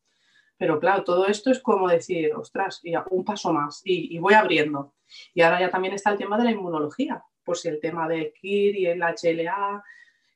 Pero 0.62 0.78
claro, 0.78 1.02
todo 1.02 1.26
esto 1.26 1.50
es 1.50 1.58
como 1.58 1.88
decir, 1.88 2.32
ostras, 2.36 2.80
ya 2.84 3.04
un 3.10 3.24
paso 3.24 3.52
más 3.52 3.82
y, 3.84 4.16
voy 4.20 4.34
abriendo. 4.34 4.94
Y 5.34 5.42
ahora 5.42 5.58
ya 5.58 5.70
también 5.70 5.92
está 5.92 6.12
el 6.12 6.18
tema 6.18 6.38
de 6.38 6.44
la 6.44 6.52
inmunología, 6.52 7.20
por 7.42 7.56
si 7.56 7.66
el 7.66 7.80
tema 7.80 8.06
del 8.06 8.32
KIR 8.32 8.76
y 8.76 8.86
el 8.86 9.02
HLA 9.02 9.82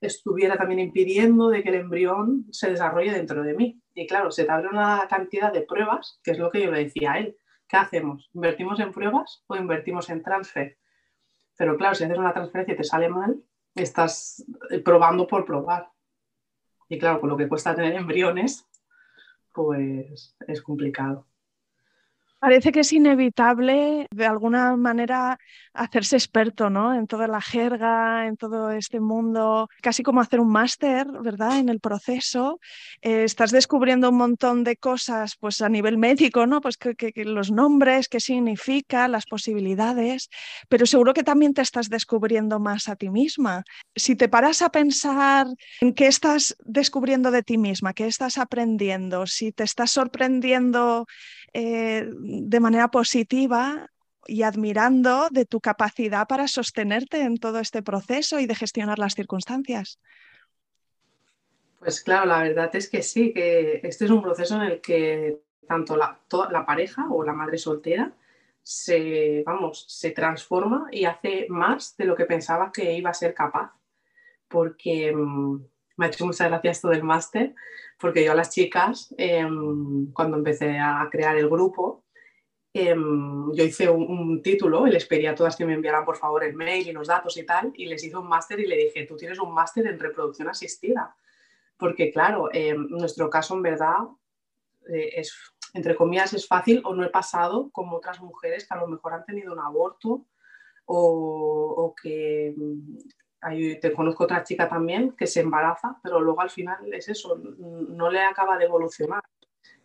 estuviera 0.00 0.56
también 0.56 0.80
impidiendo 0.80 1.48
de 1.48 1.62
que 1.62 1.68
el 1.68 1.76
embrión 1.76 2.44
se 2.50 2.68
desarrolle 2.68 3.12
dentro 3.12 3.44
de 3.44 3.54
mí. 3.54 3.80
Y 3.94 4.08
claro, 4.08 4.32
se 4.32 4.42
te 4.42 4.50
abre 4.50 4.66
una 4.66 5.06
cantidad 5.08 5.52
de 5.52 5.62
pruebas, 5.62 6.18
que 6.24 6.32
es 6.32 6.38
lo 6.40 6.50
que 6.50 6.62
yo 6.62 6.72
le 6.72 6.82
decía 6.82 7.12
a 7.12 7.18
él. 7.20 7.36
¿Qué 7.68 7.76
hacemos? 7.76 8.28
¿Invertimos 8.34 8.80
en 8.80 8.90
pruebas 8.90 9.44
o 9.46 9.54
invertimos 9.54 10.10
en 10.10 10.24
transfer? 10.24 10.76
Pero 11.56 11.76
claro, 11.76 11.94
si 11.94 12.02
haces 12.02 12.18
una 12.18 12.34
transferencia 12.34 12.74
y 12.74 12.78
te 12.78 12.82
sale 12.82 13.08
mal, 13.08 13.40
estás 13.76 14.44
eh, 14.70 14.80
probando 14.80 15.24
por 15.28 15.44
probar. 15.44 15.88
Y 16.88 16.98
claro, 16.98 17.20
con 17.20 17.30
lo 17.30 17.36
que 17.36 17.48
cuesta 17.48 17.76
tener 17.76 17.94
embriones, 17.94 18.66
pues 19.56 20.36
es 20.46 20.62
complicado. 20.62 21.26
Parece 22.46 22.70
que 22.70 22.78
es 22.78 22.92
inevitable 22.92 24.06
de 24.08 24.24
alguna 24.24 24.76
manera 24.76 25.36
hacerse 25.74 26.14
experto 26.14 26.70
¿no? 26.70 26.94
en 26.94 27.08
toda 27.08 27.26
la 27.26 27.40
jerga, 27.40 28.28
en 28.28 28.36
todo 28.36 28.70
este 28.70 29.00
mundo, 29.00 29.68
casi 29.82 30.04
como 30.04 30.20
hacer 30.20 30.38
un 30.38 30.52
máster, 30.52 31.08
¿verdad? 31.24 31.58
En 31.58 31.68
el 31.68 31.80
proceso. 31.80 32.60
Eh, 33.02 33.24
estás 33.24 33.50
descubriendo 33.50 34.10
un 34.10 34.18
montón 34.18 34.62
de 34.62 34.76
cosas 34.76 35.34
pues, 35.40 35.60
a 35.60 35.68
nivel 35.68 35.98
médico, 35.98 36.46
¿no? 36.46 36.60
Pues 36.60 36.76
que, 36.76 36.94
los 37.24 37.50
nombres, 37.50 38.06
qué 38.06 38.20
significa, 38.20 39.08
las 39.08 39.26
posibilidades, 39.26 40.28
pero 40.68 40.86
seguro 40.86 41.14
que 41.14 41.24
también 41.24 41.52
te 41.52 41.62
estás 41.62 41.88
descubriendo 41.88 42.60
más 42.60 42.88
a 42.88 42.94
ti 42.94 43.10
misma. 43.10 43.64
Si 43.96 44.14
te 44.14 44.28
paras 44.28 44.62
a 44.62 44.70
pensar 44.70 45.48
en 45.80 45.94
qué 45.94 46.06
estás 46.06 46.56
descubriendo 46.64 47.32
de 47.32 47.42
ti 47.42 47.58
misma, 47.58 47.92
qué 47.92 48.06
estás 48.06 48.38
aprendiendo, 48.38 49.26
si 49.26 49.50
te 49.50 49.64
estás 49.64 49.90
sorprendiendo 49.90 51.06
eh, 51.52 52.08
de 52.08 52.60
manera 52.60 52.88
positiva 52.88 53.90
y 54.26 54.42
admirando 54.42 55.28
de 55.30 55.44
tu 55.44 55.60
capacidad 55.60 56.26
para 56.26 56.48
sostenerte 56.48 57.22
en 57.22 57.38
todo 57.38 57.60
este 57.60 57.82
proceso 57.82 58.40
y 58.40 58.46
de 58.46 58.54
gestionar 58.54 58.98
las 58.98 59.14
circunstancias. 59.14 60.00
Pues 61.78 62.02
claro, 62.02 62.26
la 62.26 62.42
verdad 62.42 62.74
es 62.74 62.88
que 62.88 63.02
sí, 63.02 63.32
que 63.32 63.80
este 63.84 64.06
es 64.06 64.10
un 64.10 64.22
proceso 64.22 64.56
en 64.56 64.62
el 64.62 64.80
que 64.80 65.40
tanto 65.68 65.96
la, 65.96 66.18
pareja 66.66 67.06
o 67.10 67.24
la 67.24 67.32
madre 67.32 67.58
soltera 67.58 68.12
se, 68.62 69.42
vamos, 69.46 69.84
se 69.88 70.10
transforma 70.10 70.88
y 70.90 71.04
hace 71.04 71.46
más 71.48 71.96
de 71.96 72.04
lo 72.04 72.16
que 72.16 72.24
pensaba 72.24 72.72
que 72.72 72.94
iba 72.94 73.10
a 73.10 73.14
ser 73.14 73.34
capaz. 73.34 73.72
Porque 74.48 75.12
mm, 75.14 75.64
me 75.96 76.06
ha 76.06 76.08
hecho 76.08 76.26
muchas 76.26 76.48
gracias 76.48 76.78
esto 76.78 76.88
del 76.88 77.04
máster, 77.04 77.54
porque 77.98 78.24
yo 78.24 78.32
a 78.32 78.34
las 78.34 78.50
chicas, 78.50 79.14
em, 79.18 80.12
cuando 80.12 80.36
empecé 80.36 80.78
a 80.78 81.08
crear 81.10 81.36
el 81.36 81.48
grupo, 81.48 82.04
em, 82.72 83.52
yo 83.54 83.64
hice 83.64 83.88
un, 83.88 84.42
título 84.42 84.86
y 84.86 84.90
les 84.90 85.06
pedí 85.06 85.26
a 85.26 85.34
todas 85.34 85.56
que 85.56 85.64
me 85.64 85.74
enviaran 85.74 86.04
por 86.04 86.16
favor 86.16 86.44
el 86.44 86.54
mail 86.54 86.86
y 86.88 86.92
los 86.92 87.08
datos 87.08 87.36
y 87.36 87.44
tal, 87.44 87.72
y 87.74 87.86
les 87.86 88.04
hice 88.04 88.16
un 88.16 88.28
máster 88.28 88.60
y 88.60 88.66
le 88.66 88.76
dije, 88.76 89.06
tú 89.06 89.16
tienes 89.16 89.38
un 89.38 89.54
máster 89.54 89.86
en 89.86 89.98
reproducción 89.98 90.48
asistida. 90.48 91.16
porque 91.78 92.10
claro, 92.10 92.48
en 92.52 92.88
nuestro 92.88 93.28
caso 93.28 93.54
en 93.54 93.62
verdad 93.62 93.98
eh, 94.88 95.10
es, 95.20 95.34
entre 95.74 95.94
comillas, 95.94 96.32
es 96.32 96.46
fácil 96.46 96.80
o 96.84 96.94
no 96.94 97.04
he 97.04 97.10
pasado 97.10 97.70
como 97.72 97.96
otras 97.96 98.20
mujeres 98.20 98.66
que 98.66 98.74
a 98.74 98.80
lo 98.80 98.86
mejor 98.86 99.12
han 99.12 99.24
tenido 99.24 99.52
un 99.52 99.60
aborto 99.60 100.26
o, 100.86 101.94
que 102.00 102.54
mm, 103.42 103.80
te 103.80 103.92
conozco 103.92 104.24
otra 104.24 104.42
chica 104.44 104.68
también 104.68 105.12
que 105.12 105.26
se 105.26 105.40
embaraza, 105.40 105.98
pero 106.02 106.20
luego 106.20 106.40
al 106.40 106.50
final 106.50 106.92
es 106.92 107.08
eso, 107.08 107.36
no 107.36 108.10
le 108.10 108.20
acaba 108.20 108.58
de 108.58 108.64
evolucionar. 108.64 109.22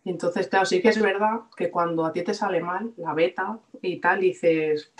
Entonces, 0.04 0.48
claro, 0.48 0.66
sí 0.66 0.82
que 0.82 0.88
es 0.88 1.00
verdad 1.00 1.42
que 1.56 1.70
cuando 1.70 2.04
a 2.04 2.12
ti 2.12 2.22
te 2.22 2.34
sale 2.34 2.60
mal 2.60 2.92
la 2.96 3.14
beta 3.14 3.60
y 3.80 4.00
tal, 4.00 4.20
dices, 4.20 4.92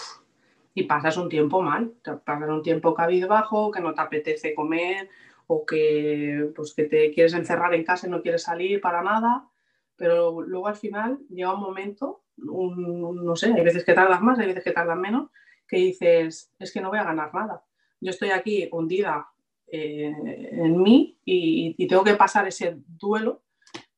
y 0.74 0.84
pasas 0.84 1.16
un 1.16 1.28
tiempo 1.28 1.60
mal, 1.60 1.94
pasas 2.24 2.48
un 2.48 2.62
tiempo 2.62 2.94
cabizbajo, 2.94 3.70
que 3.70 3.80
no 3.80 3.94
te 3.94 4.00
apetece 4.00 4.54
comer 4.54 5.08
o 5.46 5.66
que, 5.66 6.52
pues, 6.54 6.74
que 6.74 6.84
te 6.84 7.10
quieres 7.12 7.34
encerrar 7.34 7.74
en 7.74 7.84
casa 7.84 8.06
y 8.06 8.10
no 8.10 8.22
quieres 8.22 8.44
salir 8.44 8.80
para 8.80 9.02
nada, 9.02 9.48
pero 9.96 10.40
luego 10.40 10.68
al 10.68 10.76
final 10.76 11.18
llega 11.28 11.54
un 11.54 11.60
momento, 11.60 12.22
no 12.36 13.36
sé, 13.36 13.52
hay 13.52 13.64
veces 13.64 13.84
que 13.84 13.92
tardas 13.92 14.22
más, 14.22 14.38
hay 14.38 14.46
veces 14.46 14.64
que 14.64 14.72
tardas 14.72 14.96
menos, 14.98 15.30
que 15.66 15.76
dices, 15.78 16.50
es 16.58 16.72
que 16.72 16.80
no 16.80 16.90
voy 16.90 16.98
a 16.98 17.04
ganar 17.04 17.34
nada. 17.34 17.62
Yo 18.02 18.10
estoy 18.10 18.30
aquí 18.30 18.68
hundida 18.72 19.28
eh, 19.68 20.12
en 20.50 20.82
mí 20.82 21.16
y, 21.24 21.86
tengo 21.86 22.02
que 22.02 22.14
pasar 22.14 22.46
ese 22.48 22.78
duelo 22.86 23.42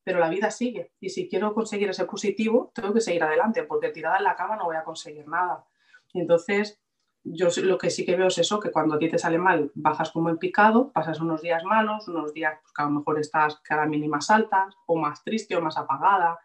pero 0.05 0.19
la 0.19 0.29
vida 0.29 0.51
sigue. 0.51 0.93
Y 1.01 1.09
si 1.09 1.31
quiero 1.31 1.55
conseguir 1.55 1.89
ese 1.89 2.05
positivo, 2.05 2.71
tengo 2.75 2.93
que 2.93 3.01
seguir 3.01 3.25
adelante, 3.25 3.63
porque 3.63 3.89
tirada 3.89 4.19
en 4.19 4.25
la 4.25 4.37
cama 4.37 4.55
no 4.55 4.67
voy 4.67 4.77
a 4.77 4.85
conseguir 4.85 5.27
nada. 5.27 5.65
entonces, 6.13 6.79
yo 7.25 7.49
lo 7.63 7.79
que 7.79 7.89
sí 7.89 8.05
que 8.05 8.15
veo 8.15 8.27
es 8.27 8.37
eso, 8.37 8.61
que 8.61 8.71
cuando 8.71 8.97
a 8.97 8.99
ti 8.99 9.09
te 9.09 9.17
sale 9.17 9.39
mal, 9.39 9.73
bajas 9.75 10.11
como 10.11 10.29
en 10.29 10.37
picado, 10.37 10.93
pasas 10.93 11.23
unos 11.23 11.41
días 11.41 11.65
malos, 11.65 12.07
unos 12.07 12.35
días 12.35 12.59
pues, 12.61 12.75
que 12.75 12.83
a 12.83 12.85
lo 12.85 12.91
mejor 12.91 13.19
estás 13.19 13.57
cada 13.61 13.87
mínimas 13.87 14.29
altas, 14.29 14.75
o 14.85 14.97
más 14.97 15.25
triste, 15.25 15.57
o 15.57 15.63
más 15.63 15.79
apagada, 15.79 16.39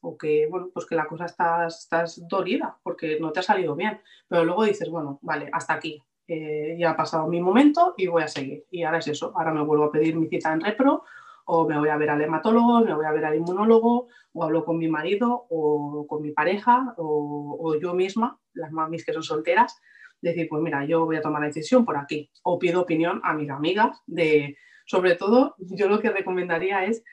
o 0.00 0.16
que, 0.16 0.46
bueno, 0.50 0.70
pues 0.72 0.86
que 0.86 0.94
la 0.94 1.06
cosa 1.06 1.26
estás, 1.26 1.80
estás 1.80 2.26
dolida, 2.26 2.78
porque 2.82 3.20
no 3.20 3.30
te 3.30 3.40
ha 3.40 3.42
salido 3.42 3.76
bien. 3.76 4.00
Pero 4.26 4.46
luego 4.46 4.64
dices, 4.64 4.88
bueno, 4.88 5.18
vale, 5.20 5.50
hasta 5.52 5.74
aquí. 5.74 6.02
Eh, 6.28 6.76
ya 6.76 6.90
ha 6.90 6.96
pasado 6.96 7.28
mi 7.28 7.40
momento 7.40 7.94
y 7.96 8.08
voy 8.08 8.22
a 8.22 8.28
seguir. 8.28 8.64
Y 8.70 8.82
ahora 8.82 8.98
es 8.98 9.06
eso, 9.08 9.32
ahora 9.36 9.52
me 9.52 9.62
vuelvo 9.62 9.84
a 9.84 9.92
pedir 9.92 10.16
mi 10.16 10.26
cita 10.28 10.52
en 10.52 10.60
repro 10.60 11.04
o 11.46 11.68
me 11.68 11.78
voy 11.78 11.88
a 11.88 11.96
ver 11.96 12.10
al 12.10 12.20
hematólogo, 12.20 12.80
me 12.80 12.92
voy 12.92 13.06
a 13.06 13.12
ver 13.12 13.24
al 13.24 13.36
inmunólogo, 13.36 14.08
o 14.32 14.44
hablo 14.44 14.64
con 14.64 14.78
mi 14.78 14.88
marido 14.88 15.46
o 15.48 16.04
con 16.08 16.20
mi 16.20 16.32
pareja 16.32 16.94
o, 16.98 17.76
yo 17.80 17.94
misma, 17.94 18.40
las 18.52 18.72
mamis 18.72 19.04
que 19.04 19.12
son 19.12 19.22
solteras, 19.22 19.80
decir, 20.20 20.48
pues 20.48 20.60
mira, 20.60 20.84
yo 20.84 21.04
voy 21.04 21.16
a 21.16 21.20
tomar 21.20 21.40
la 21.40 21.46
decisión 21.46 21.84
por 21.84 21.96
aquí, 21.96 22.30
o 22.42 22.58
pido 22.58 22.82
opinión 22.82 23.20
a 23.22 23.32
mis 23.32 23.48
amigas 23.48 24.02
de, 24.06 24.56
sobre 24.86 25.14
todo, 25.14 25.54
yo 25.58 25.88
lo 25.88 26.00
que 26.00 26.10
recomendaría 26.10 26.84
es 26.84 27.04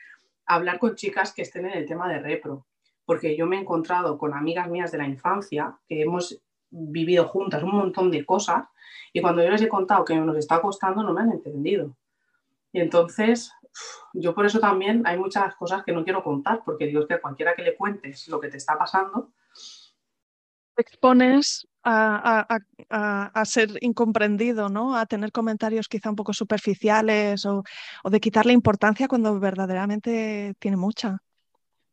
hablar 0.46 0.80
con 0.80 0.96
chicas 0.96 1.32
que 1.32 1.42
estén 1.42 1.66
en 1.66 1.78
el 1.78 1.86
tema 1.86 2.08
de 2.12 2.18
repro, 2.18 2.66
porque 3.04 3.36
yo 3.36 3.46
me 3.46 3.56
he 3.56 3.60
encontrado 3.60 4.18
con 4.18 4.34
amigas 4.34 4.68
mías 4.68 4.90
de 4.90 4.98
la 4.98 5.06
infancia 5.06 5.78
que 5.86 6.02
hemos 6.02 6.42
vivido 6.74 7.28
juntas 7.28 7.62
un 7.62 7.76
montón 7.76 8.10
de 8.10 8.24
cosas 8.24 8.64
y 9.12 9.20
cuando 9.20 9.42
yo 9.42 9.50
les 9.50 9.62
he 9.62 9.68
contado 9.68 10.04
que 10.04 10.16
nos 10.16 10.36
está 10.36 10.60
costando 10.60 11.02
no 11.02 11.12
me 11.12 11.22
han 11.22 11.32
entendido. 11.32 11.96
Y 12.72 12.80
entonces 12.80 13.52
yo 14.12 14.34
por 14.34 14.46
eso 14.46 14.60
también 14.60 15.06
hay 15.06 15.18
muchas 15.18 15.54
cosas 15.56 15.84
que 15.84 15.92
no 15.92 16.04
quiero 16.04 16.22
contar, 16.22 16.62
porque 16.64 16.86
digo 16.86 17.06
que 17.06 17.14
a 17.14 17.20
cualquiera 17.20 17.54
que 17.54 17.62
le 17.62 17.76
cuentes 17.76 18.28
lo 18.28 18.40
que 18.40 18.48
te 18.48 18.56
está 18.56 18.78
pasando. 18.78 19.32
Te 20.74 20.82
expones 20.82 21.66
a, 21.84 22.58
ser 23.44 23.70
incomprendido, 23.80 24.68
¿no? 24.68 24.96
A 24.96 25.06
tener 25.06 25.32
comentarios 25.32 25.88
quizá 25.88 26.10
un 26.10 26.16
poco 26.16 26.32
superficiales 26.32 27.46
o, 27.46 27.62
de 28.04 28.20
quitarle 28.20 28.52
importancia 28.52 29.08
cuando 29.08 29.38
verdaderamente 29.38 30.54
tiene 30.58 30.76
mucha. 30.76 31.18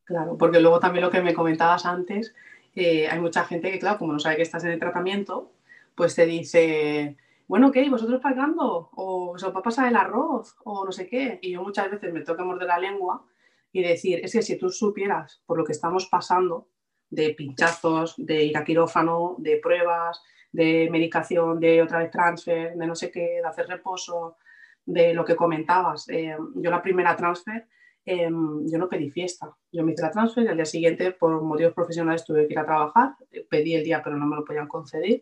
Claro, 0.03 0.37
porque 0.37 0.59
luego 0.59 0.79
también 0.79 1.05
lo 1.05 1.11
que 1.11 1.21
me 1.21 1.33
comentabas 1.33 1.85
antes, 1.85 2.33
eh, 2.75 3.07
hay 3.07 3.19
mucha 3.19 3.43
gente 3.45 3.71
que, 3.71 3.79
claro, 3.79 3.99
como 3.99 4.13
no 4.13 4.19
sabe 4.19 4.37
que 4.37 4.41
estás 4.41 4.63
en 4.63 4.71
el 4.71 4.79
tratamiento, 4.79 5.51
pues 5.95 6.15
te 6.15 6.25
dice, 6.25 7.17
bueno, 7.47 7.71
¿qué? 7.71 7.89
¿Vosotros 7.89 8.21
pagando? 8.21 8.89
¿O 8.93 9.37
se 9.37 9.45
os 9.45 9.55
va 9.55 9.59
a 9.59 9.63
pasar 9.63 9.87
el 9.87 9.95
arroz? 9.95 10.55
¿O 10.63 10.85
no 10.85 10.91
sé 10.91 11.07
qué? 11.07 11.39
Y 11.41 11.51
yo 11.51 11.63
muchas 11.63 11.91
veces 11.91 12.13
me 12.13 12.21
toca 12.21 12.43
morder 12.43 12.67
la 12.67 12.79
lengua 12.79 13.25
y 13.73 13.81
decir, 13.81 14.21
es 14.23 14.31
que 14.33 14.41
si 14.41 14.57
tú 14.57 14.69
supieras 14.69 15.41
por 15.45 15.57
lo 15.57 15.65
que 15.65 15.71
estamos 15.73 16.07
pasando, 16.07 16.67
de 17.09 17.33
pinchazos, 17.33 18.15
de 18.17 18.45
ir 18.45 18.57
a 18.57 18.63
quirófano, 18.63 19.35
de 19.37 19.57
pruebas, 19.57 20.21
de 20.51 20.89
medicación, 20.89 21.59
de 21.59 21.81
otra 21.81 21.99
vez 21.99 22.11
transfer, 22.11 22.75
de 22.75 22.87
no 22.87 22.95
sé 22.95 23.11
qué, 23.11 23.41
de 23.41 23.47
hacer 23.47 23.67
reposo, 23.67 24.37
de 24.85 25.13
lo 25.13 25.23
que 25.23 25.35
comentabas. 25.35 26.07
Eh, 26.09 26.35
yo 26.55 26.71
la 26.71 26.81
primera 26.81 27.15
transfer, 27.15 27.67
em, 28.05 28.67
yo 28.69 28.77
no 28.77 28.89
pedí 28.89 29.09
fiesta. 29.09 29.55
Yo 29.71 29.83
me 29.83 29.93
hice 29.93 30.01
la 30.01 30.11
transfer 30.11 30.43
y 30.43 30.47
al 30.47 30.55
día 30.55 30.65
siguiente, 30.65 31.11
por 31.11 31.41
motivos 31.41 31.73
profesionales, 31.73 32.25
tuve 32.25 32.47
que 32.47 32.53
ir 32.53 32.59
a 32.59 32.65
trabajar. 32.65 33.15
Pedí 33.49 33.75
el 33.75 33.83
día, 33.83 34.01
pero 34.03 34.17
no 34.17 34.25
me 34.25 34.35
lo 34.35 34.45
podían 34.45 34.67
conceder. 34.67 35.21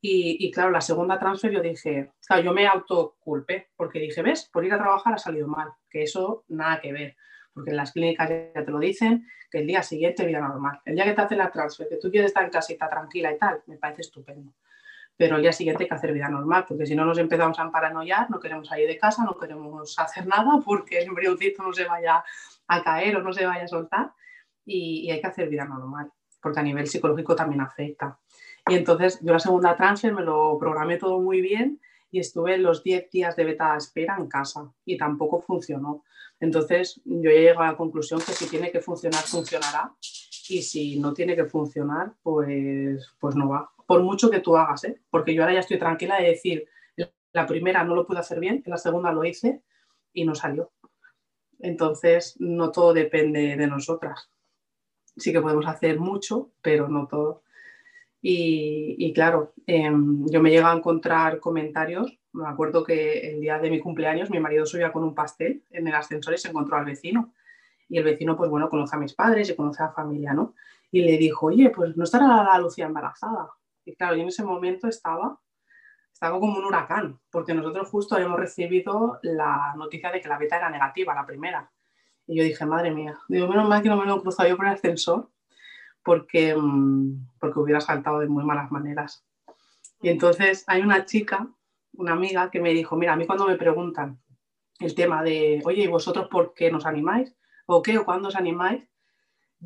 Y, 0.00 0.50
claro, 0.52 0.70
la 0.70 0.80
segunda 0.80 1.18
transfer 1.18 1.50
yo 1.50 1.60
dije, 1.60 2.12
claro, 2.24 2.42
yo 2.42 2.52
me 2.52 2.66
autoculpé 2.66 3.70
porque 3.76 3.98
dije, 3.98 4.22
ves, 4.22 4.48
por 4.52 4.64
ir 4.64 4.72
a 4.72 4.78
trabajar 4.78 5.14
ha 5.14 5.18
salido 5.18 5.48
mal, 5.48 5.72
que 5.90 6.02
eso 6.02 6.44
nada 6.48 6.80
que 6.80 6.92
ver, 6.92 7.16
porque 7.52 7.70
en 7.70 7.76
las 7.76 7.92
clínicas 7.92 8.30
ya 8.54 8.64
te 8.64 8.70
lo 8.70 8.78
dicen, 8.78 9.26
que 9.50 9.58
el 9.58 9.66
día 9.66 9.82
siguiente 9.82 10.24
vida 10.24 10.40
normal. 10.40 10.80
El 10.84 10.94
día 10.94 11.04
que 11.04 11.14
te 11.14 11.22
hace 11.22 11.36
la 11.36 11.50
transfer, 11.50 11.88
que 11.88 11.96
tú 11.96 12.10
quieres 12.10 12.28
estar 12.28 12.44
en 12.44 12.50
casita 12.50 12.88
tranquila 12.88 13.32
y 13.32 13.38
tal, 13.38 13.60
me 13.66 13.76
parece 13.76 14.02
estupendo. 14.02 14.52
Pero 15.18 15.36
el 15.36 15.42
día 15.42 15.52
siguiente 15.52 15.82
hay 15.82 15.88
que 15.88 15.94
hacer 15.94 16.12
vida 16.12 16.28
normal, 16.30 16.64
porque 16.66 16.86
si 16.86 16.94
no 16.94 17.04
nos 17.04 17.18
empezamos 17.18 17.58
a 17.58 17.70
paranoiar, 17.70 18.30
no 18.30 18.40
queremos 18.40 18.68
salir 18.68 18.86
de 18.88 18.96
casa, 18.96 19.24
no 19.24 19.36
queremos 19.36 19.98
hacer 19.98 20.26
nada 20.26 20.60
porque 20.64 21.00
el 21.00 21.08
embrioncito 21.08 21.62
no 21.62 21.72
se 21.74 21.84
vaya 21.84 22.24
a 22.68 22.82
caer 22.82 23.16
o 23.16 23.22
no 23.22 23.32
se 23.32 23.44
vaya 23.44 23.64
a 23.64 23.68
soltar 23.68 24.12
y, 24.64 25.00
y 25.06 25.10
hay 25.10 25.20
que 25.20 25.26
hacer 25.26 25.48
vida 25.48 25.64
normal, 25.64 26.10
porque 26.40 26.60
a 26.60 26.62
nivel 26.62 26.86
psicológico 26.86 27.36
también 27.36 27.60
afecta. 27.60 28.18
Y 28.68 28.76
entonces 28.76 29.18
yo 29.20 29.32
la 29.32 29.40
segunda 29.40 29.76
transfer 29.76 30.14
me 30.14 30.22
lo 30.22 30.56
programé 30.58 30.98
todo 30.98 31.20
muy 31.20 31.40
bien 31.40 31.80
y 32.10 32.20
estuve 32.20 32.56
los 32.58 32.84
10 32.84 33.10
días 33.10 33.34
de 33.36 33.44
beta 33.44 33.76
espera 33.76 34.16
en 34.18 34.28
casa 34.28 34.72
y 34.84 34.96
tampoco 34.96 35.40
funcionó. 35.40 36.04
Entonces 36.40 37.00
yo 37.04 37.30
ya 37.30 37.40
llego 37.40 37.60
a 37.60 37.72
la 37.72 37.76
conclusión 37.76 38.20
que 38.20 38.32
si 38.32 38.48
tiene 38.48 38.70
que 38.70 38.80
funcionar, 38.80 39.22
funcionará 39.22 39.92
y 40.50 40.62
si 40.62 40.98
no 40.98 41.12
tiene 41.12 41.36
que 41.36 41.44
funcionar, 41.44 42.14
pues, 42.22 43.14
pues 43.18 43.36
no 43.36 43.48
va. 43.48 43.70
Por 43.86 44.02
mucho 44.02 44.30
que 44.30 44.40
tú 44.40 44.56
hagas, 44.56 44.84
¿eh? 44.84 45.00
porque 45.10 45.34
yo 45.34 45.42
ahora 45.42 45.54
ya 45.54 45.60
estoy 45.60 45.78
tranquila 45.78 46.16
de 46.16 46.28
decir, 46.28 46.68
la 47.32 47.46
primera 47.46 47.84
no 47.84 47.94
lo 47.94 48.06
pude 48.06 48.18
hacer 48.18 48.40
bien, 48.40 48.62
la 48.66 48.76
segunda 48.76 49.12
lo 49.12 49.24
hice 49.24 49.62
y 50.12 50.24
no 50.24 50.34
salió. 50.34 50.72
Entonces 51.58 52.36
no 52.38 52.70
todo 52.70 52.92
depende 52.92 53.56
de 53.56 53.66
nosotras. 53.66 54.30
Sí 55.16 55.32
que 55.32 55.40
podemos 55.40 55.66
hacer 55.66 55.98
mucho, 55.98 56.50
pero 56.62 56.88
no 56.88 57.06
todo. 57.06 57.42
Y, 58.20 59.12
claro, 59.14 59.52
em, 59.66 60.26
yo 60.28 60.42
me 60.42 60.50
llegado 60.50 60.74
a 60.74 60.76
encontrar 60.76 61.38
comentarios. 61.40 62.18
Me 62.32 62.48
acuerdo 62.48 62.84
que 62.84 63.32
el 63.32 63.40
día 63.40 63.58
de 63.58 63.70
mi 63.70 63.80
cumpleaños 63.80 64.30
mi 64.30 64.40
marido 64.40 64.66
subía 64.66 64.92
con 64.92 65.04
un 65.04 65.14
pastel 65.14 65.62
en 65.70 65.86
el 65.86 65.94
ascensor 65.94 66.34
y 66.34 66.38
se 66.38 66.48
encontró 66.48 66.76
al 66.76 66.84
vecino. 66.84 67.32
Y 67.88 67.98
el 67.98 68.04
vecino, 68.04 68.36
pues 68.36 68.50
bueno, 68.50 68.68
conoce 68.68 68.96
a 68.96 68.98
mis 68.98 69.14
padres 69.14 69.48
y 69.48 69.56
conoce 69.56 69.82
a 69.82 69.86
la 69.86 69.92
familia, 69.92 70.34
¿no? 70.34 70.54
Y 70.90 71.02
le 71.02 71.16
dijo, 71.16 71.46
oye, 71.46 71.70
pues 71.70 71.96
no 71.96 72.04
estará 72.04 72.26
la 72.44 72.58
Lucía 72.58 72.86
embarazada. 72.86 73.50
Y 73.84 73.94
claro, 73.94 74.16
yo 74.16 74.22
en 74.22 74.28
ese 74.28 74.44
momento 74.44 74.88
estaba, 74.88 75.40
estaba 76.12 76.38
como 76.38 76.58
un 76.58 76.64
huracán, 76.64 77.18
porque 77.30 77.54
nosotros 77.54 77.88
justo 77.88 78.14
habíamos 78.14 78.38
recibido 78.38 79.18
la 79.22 79.74
noticia 79.76 80.10
de 80.10 80.20
que 80.20 80.28
la 80.28 80.38
beta 80.38 80.56
era 80.56 80.68
negativa, 80.68 81.14
la 81.14 81.26
primera. 81.26 81.70
Y 82.26 82.36
yo 82.36 82.44
dije, 82.44 82.66
madre 82.66 82.90
mía, 82.90 83.18
digo, 83.28 83.48
menos 83.48 83.68
mal 83.68 83.82
que 83.82 83.88
no 83.88 83.96
me 83.96 84.04
lo 84.04 84.16
he 84.16 84.20
cruzado 84.20 84.48
yo 84.48 84.56
por 84.56 84.66
el 84.66 84.72
ascensor, 84.72 85.30
porque, 86.02 86.54
mm, 86.54 87.28
porque 87.40 87.58
hubiera 87.58 87.80
saltado 87.80 88.18
de 88.20 88.28
muy 88.28 88.44
malas 88.44 88.70
maneras. 88.70 89.24
Y 90.00 90.10
entonces 90.10 90.64
hay 90.66 90.82
una 90.82 91.04
chica, 91.06 91.48
una 91.94 92.12
amiga, 92.12 92.50
que 92.50 92.60
me 92.60 92.74
dijo, 92.74 92.96
mira, 92.96 93.14
a 93.14 93.16
mí 93.16 93.26
cuando 93.26 93.46
me 93.46 93.56
preguntan 93.56 94.20
el 94.78 94.94
tema 94.94 95.22
de, 95.22 95.62
oye, 95.64 95.82
¿y 95.82 95.86
vosotros 95.86 96.28
por 96.28 96.54
qué 96.54 96.70
nos 96.70 96.86
animáis? 96.86 97.34
¿O 97.70 97.82
qué? 97.82 97.98
¿O 97.98 98.04
cuándo 98.04 98.28
os 98.28 98.36
animáis? 98.36 98.82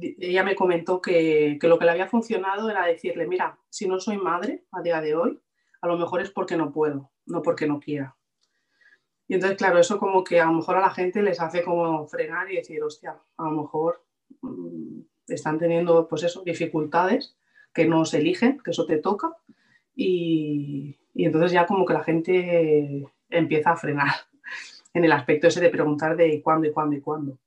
Ella 0.01 0.43
me 0.43 0.57
comentó 0.57 1.01
que, 1.01 1.59
que 1.61 1.69
lo 1.69 1.79
que 1.79 1.85
le 1.85 1.93
había 1.93 2.09
funcionado 2.09 2.69
era 2.69 2.87
decirle, 2.87 3.27
mira, 3.27 3.59
si 3.69 3.87
no 3.87 4.01
soy 4.01 4.17
madre 4.17 4.65
a 4.73 4.83
día 4.83 5.01
de 5.01 5.15
hoy, 5.15 5.41
a 5.81 5.87
lo 5.87 5.97
mejor 5.97 6.21
es 6.21 6.31
porque 6.31 6.57
no 6.57 6.73
puedo, 6.73 7.11
no 7.27 7.43
porque 7.43 7.67
no 7.67 7.79
quiera. 7.79 8.17
Y 9.29 9.35
entonces, 9.35 9.57
claro, 9.57 9.79
eso 9.79 9.99
como 9.99 10.25
que 10.25 10.41
a 10.41 10.47
lo 10.47 10.53
mejor 10.55 10.77
a 10.77 10.81
la 10.81 10.91
gente 10.91 11.23
les 11.23 11.41
hace 11.41 11.63
como 11.63 12.07
frenar 12.09 12.51
y 12.51 12.57
decir, 12.57 12.83
hostia, 12.83 13.17
a 13.37 13.45
lo 13.45 13.63
mejor 13.63 14.05
mm, 14.41 15.01
están 15.29 15.59
teniendo 15.59 16.09
pues 16.09 16.23
eso, 16.25 16.43
dificultades 16.43 17.37
que 17.73 17.87
no 17.87 18.05
se 18.05 18.19
eligen, 18.19 18.59
que 18.59 18.73
eso 18.73 18.85
te 18.85 18.99
toca 18.99 19.37
y, 19.95 20.99
entonces 21.15 21.53
ya 21.53 21.67
como 21.67 21.87
que 21.87 21.95
la 21.95 22.03
gente 22.03 23.07
empieza 23.29 23.71
a 23.71 23.77
frenar 23.77 24.13
en 24.95 25.05
el 25.05 25.13
aspecto 25.13 25.47
ese 25.47 25.61
de 25.61 25.71
preguntar 25.71 26.17
de 26.17 26.43
cuándo 26.43 26.67
y 26.67 26.73
cuándo 26.73 26.97
y 26.97 27.01
cuándo. 27.01 27.39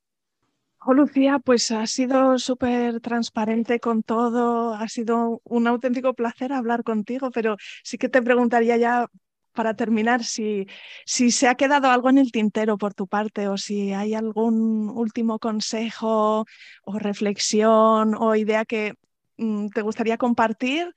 Oh, 0.87 0.93
Lucía, 0.93 1.39
pues 1.39 1.71
ha 1.71 1.87
sido 1.87 2.37
súper 2.37 2.99
transparente 3.01 3.79
con 3.79 4.03
todo, 4.03 4.73
ha 4.75 4.87
sido 4.87 5.41
un 5.43 5.65
auténtico 5.67 6.13
placer 6.13 6.53
hablar 6.53 6.83
contigo, 6.83 7.31
pero 7.31 7.57
sí 7.83 7.97
que 7.97 8.07
te 8.07 8.21
preguntaría 8.21 8.77
ya 8.77 9.07
para 9.53 9.73
terminar, 9.75 10.23
si, 10.23 10.67
si 11.05 11.31
se 11.31 11.47
ha 11.47 11.55
quedado 11.55 11.89
algo 11.89 12.09
en 12.11 12.19
el 12.19 12.31
tintero 12.31 12.77
por 12.77 12.93
tu 12.93 13.07
parte 13.07 13.47
o 13.47 13.57
si 13.57 13.93
hay 13.93 14.13
algún 14.13 14.89
último 14.89 15.39
consejo 15.39 16.45
o 16.83 16.99
reflexión 16.99 18.13
o 18.15 18.35
idea 18.35 18.63
que 18.65 18.93
mm, 19.37 19.69
te 19.69 19.81
gustaría 19.81 20.17
compartir 20.17 20.93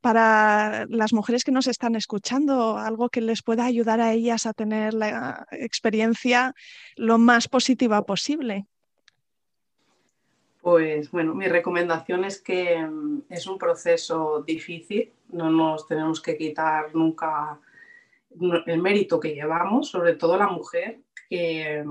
para 0.00 0.86
las 0.88 1.12
mujeres 1.12 1.42
que 1.44 1.50
nos 1.52 1.66
están 1.66 1.96
escuchando, 1.96 2.78
algo 2.78 3.08
que 3.08 3.20
les 3.20 3.42
pueda 3.42 3.64
ayudar 3.64 4.00
a 4.00 4.12
ellas 4.12 4.46
a 4.46 4.52
tener 4.52 4.94
la 4.94 5.46
experiencia 5.50 6.54
lo 6.96 7.18
más 7.18 7.48
positiva 7.48 8.02
posible. 8.04 8.66
Pues 10.62 11.10
bueno, 11.10 11.34
mi 11.34 11.48
recomendación 11.48 12.24
es 12.24 12.40
que 12.40 12.78
mm, 12.78 13.24
es 13.28 13.48
un 13.48 13.58
proceso 13.58 14.44
difícil, 14.46 15.12
no 15.30 15.50
nos 15.50 15.88
tenemos 15.88 16.22
que 16.22 16.36
quitar 16.36 16.94
nunca 16.94 17.58
el 18.66 18.80
mérito 18.80 19.18
que 19.18 19.34
llevamos, 19.34 19.90
sobre 19.90 20.14
todo 20.14 20.36
la 20.36 20.46
mujer 20.46 21.00
que, 21.28 21.84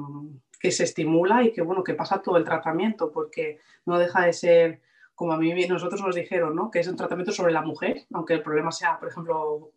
que, 0.57 0.72
se 0.72 0.86
estimula 0.86 1.43
y 1.43 1.51
que, 1.51 1.61
bueno, 1.61 1.84
que 1.84 1.93
pasa 1.95 2.22
todo 2.22 2.38
el 2.38 2.45
tratamiento, 2.45 3.11
porque 3.11 3.59
no 3.86 3.99
deja 3.99 4.26
de 4.26 4.34
ser, 4.34 4.82
como 5.15 5.34
a 5.34 5.38
mí 5.38 5.53
nosotros 5.67 6.01
nos 6.01 6.15
dijeron, 6.15 6.55
¿no? 6.55 6.72
que 6.72 6.80
es 6.80 6.88
un 6.88 6.95
tratamiento 6.95 7.34
sobre 7.34 7.51
la 7.51 7.61
mujer, 7.61 8.05
aunque 8.13 8.36
el 8.36 8.41
problema 8.41 8.72
sea, 8.72 8.97
por 8.97 9.09
ejemplo, 9.09 9.72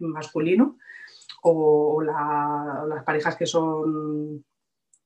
masculino, 0.00 0.78
o, 1.42 2.02
las 2.02 3.04
parejas 3.04 3.36
que 3.36 3.46
son 3.46 4.44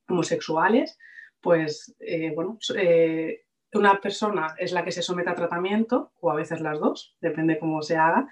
homosexuales, 0.09 0.99
pues, 1.47 1.95
eh, 2.01 2.33
bueno, 2.35 2.59
eh, 2.77 3.45
una 3.73 4.01
persona 4.01 4.57
es 4.59 4.73
la 4.73 4.83
que 4.83 4.91
se 4.91 5.01
somete 5.01 5.31
a 5.31 5.35
tratamiento, 5.37 6.11
o 6.19 6.33
a 6.33 6.35
veces 6.35 6.61
las 6.61 6.81
dos, 6.81 7.17
depende 7.21 7.61
cómo 7.61 7.83
se 7.83 7.97
haga, 7.97 8.27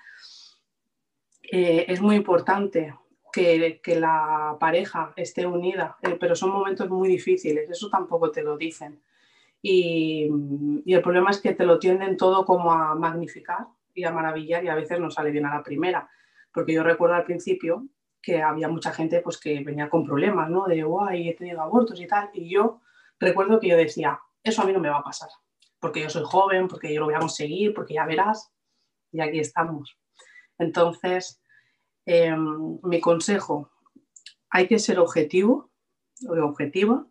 eh, 1.45 1.87
es 1.87 2.01
muy 2.01 2.17
importante 2.17 2.93
que, 3.33 3.81
la 4.01 4.57
pareja 4.59 5.13
esté 5.15 5.47
unida, 5.47 5.97
pero 6.19 6.35
son 6.35 6.51
momentos 6.51 6.91
muy 6.91 7.09
difíciles, 7.09 7.71
eso 7.71 7.89
tampoco 7.89 8.33
te 8.33 8.43
lo 8.43 8.57
dicen. 8.57 9.01
Y, 9.63 10.29
el 10.85 11.01
problema 11.01 11.31
es 11.31 11.41
que 11.41 11.55
te 11.55 11.65
lo 11.65 11.79
tienden 11.79 12.17
todo 12.17 12.45
como 12.45 12.73
a 12.73 12.97
magnificar 12.97 13.69
y 13.95 14.03
a 14.03 14.11
maravillar 14.11 14.65
y 14.65 14.69
a 14.71 14.75
veces 14.75 14.99
no 14.99 15.09
sale 15.09 15.31
bien 15.31 15.47
a 15.47 15.55
la 15.55 15.63
primera. 15.63 16.09
Porque 16.53 16.73
yo 16.73 16.83
recuerdo 16.83 17.15
al 17.15 17.25
principio 17.25 17.87
que 18.21 18.43
había 18.43 18.67
mucha 18.67 18.91
gente 18.91 19.21
pues, 19.21 19.39
que 19.39 19.63
venía 19.63 19.89
con 19.89 20.05
problemas, 20.05 20.51
¿no? 20.51 20.67
De, 20.67 20.83
guay, 20.83 21.29
he 21.29 21.35
tenido 21.35 21.61
abortos 21.61 22.01
y 22.01 22.09
tal. 22.09 22.31
Y 22.33 22.49
yo 22.49 22.81
recuerdo 23.25 23.61
que 23.61 23.69
yo 23.69 23.77
decía, 23.77 24.21
eso 24.43 24.63
a 24.63 24.65
mí 24.65 24.73
no 24.73 24.81
me 24.81 24.91
va 24.91 24.99
a 24.99 25.05
pasar, 25.05 25.29
porque 25.81 26.01
yo 26.01 26.11
soy 26.11 26.23
joven, 26.25 26.69
porque 26.69 26.93
yo 26.93 27.01
lo 27.01 27.07
voy 27.07 27.15
a 27.15 27.21
conseguir, 27.21 27.75
porque 27.75 27.95
ya 27.95 28.07
verás. 28.07 28.53
Y 29.13 29.21
aquí 29.21 29.39
estamos. 29.39 29.97
Entonces, 30.59 31.41
em, 32.05 32.79
mi 32.83 33.01
consejo, 33.01 33.71
hay 34.51 34.67
que 34.69 34.79
ser 34.79 34.99
objetivo 34.99 35.71
objetiva, 36.29 37.07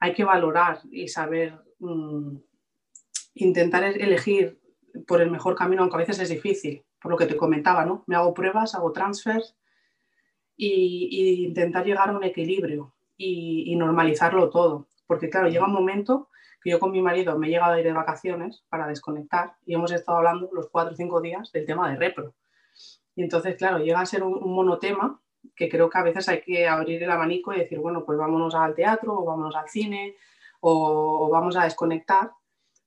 hay 0.00 0.14
que 0.14 0.24
valorar 0.24 0.80
y 0.90 1.08
saber 1.08 1.60
mm, 1.78 2.36
intentar 3.34 3.84
elegir 3.84 4.60
por 5.06 5.20
el 5.20 5.30
mejor 5.30 5.54
camino, 5.54 5.82
aunque 5.82 5.96
a 5.96 6.00
veces 6.00 6.18
es 6.18 6.28
difícil, 6.28 6.84
por 7.00 7.10
lo 7.10 7.16
que 7.16 7.26
te 7.26 7.36
comentaba, 7.36 7.84
¿no? 7.84 8.04
Me 8.06 8.16
hago 8.16 8.34
pruebas, 8.34 8.74
hago 8.74 8.92
transfers 8.92 9.56
y, 10.56 11.46
intentar 11.46 11.84
llegar 11.84 12.10
a 12.10 12.16
un 12.16 12.24
equilibrio 12.24 12.94
y, 13.16 13.74
normalizarlo 13.76 14.50
todo. 14.50 14.88
Porque 15.06 15.30
claro, 15.30 15.48
llega 15.48 15.66
un 15.66 15.72
momento 15.72 16.28
que 16.62 16.70
yo 16.70 16.78
con 16.78 16.92
mi 16.92 17.02
marido 17.02 17.38
me 17.38 17.48
he 17.48 17.50
llegado 17.50 17.72
a 17.72 17.80
ir 17.80 17.84
de 17.84 17.92
vacaciones 17.92 18.64
para 18.68 18.86
desconectar 18.86 19.56
y 19.66 19.74
hemos 19.74 19.92
estado 19.92 20.18
hablando 20.18 20.48
los 20.52 20.68
cuatro 20.68 20.94
o 20.94 20.96
cinco 20.96 21.20
días 21.20 21.50
del 21.52 21.66
tema 21.66 21.90
de 21.90 21.96
repro. 21.96 22.34
Y 23.14 23.22
entonces, 23.22 23.56
claro, 23.56 23.78
llega 23.78 24.00
a 24.00 24.06
ser 24.06 24.22
un, 24.22 24.40
monotema 24.54 25.20
que 25.56 25.68
creo 25.68 25.90
que 25.90 25.98
a 25.98 26.02
veces 26.02 26.28
hay 26.28 26.40
que 26.40 26.68
abrir 26.68 27.02
el 27.02 27.10
abanico 27.10 27.52
y 27.52 27.58
decir, 27.58 27.78
bueno, 27.78 28.04
pues 28.04 28.16
vámonos 28.16 28.54
al 28.54 28.74
teatro 28.74 29.18
o 29.18 29.24
vámonos 29.24 29.56
al 29.56 29.68
cine 29.68 30.14
o, 30.60 31.28
vamos 31.30 31.56
a 31.56 31.64
desconectar, 31.64 32.30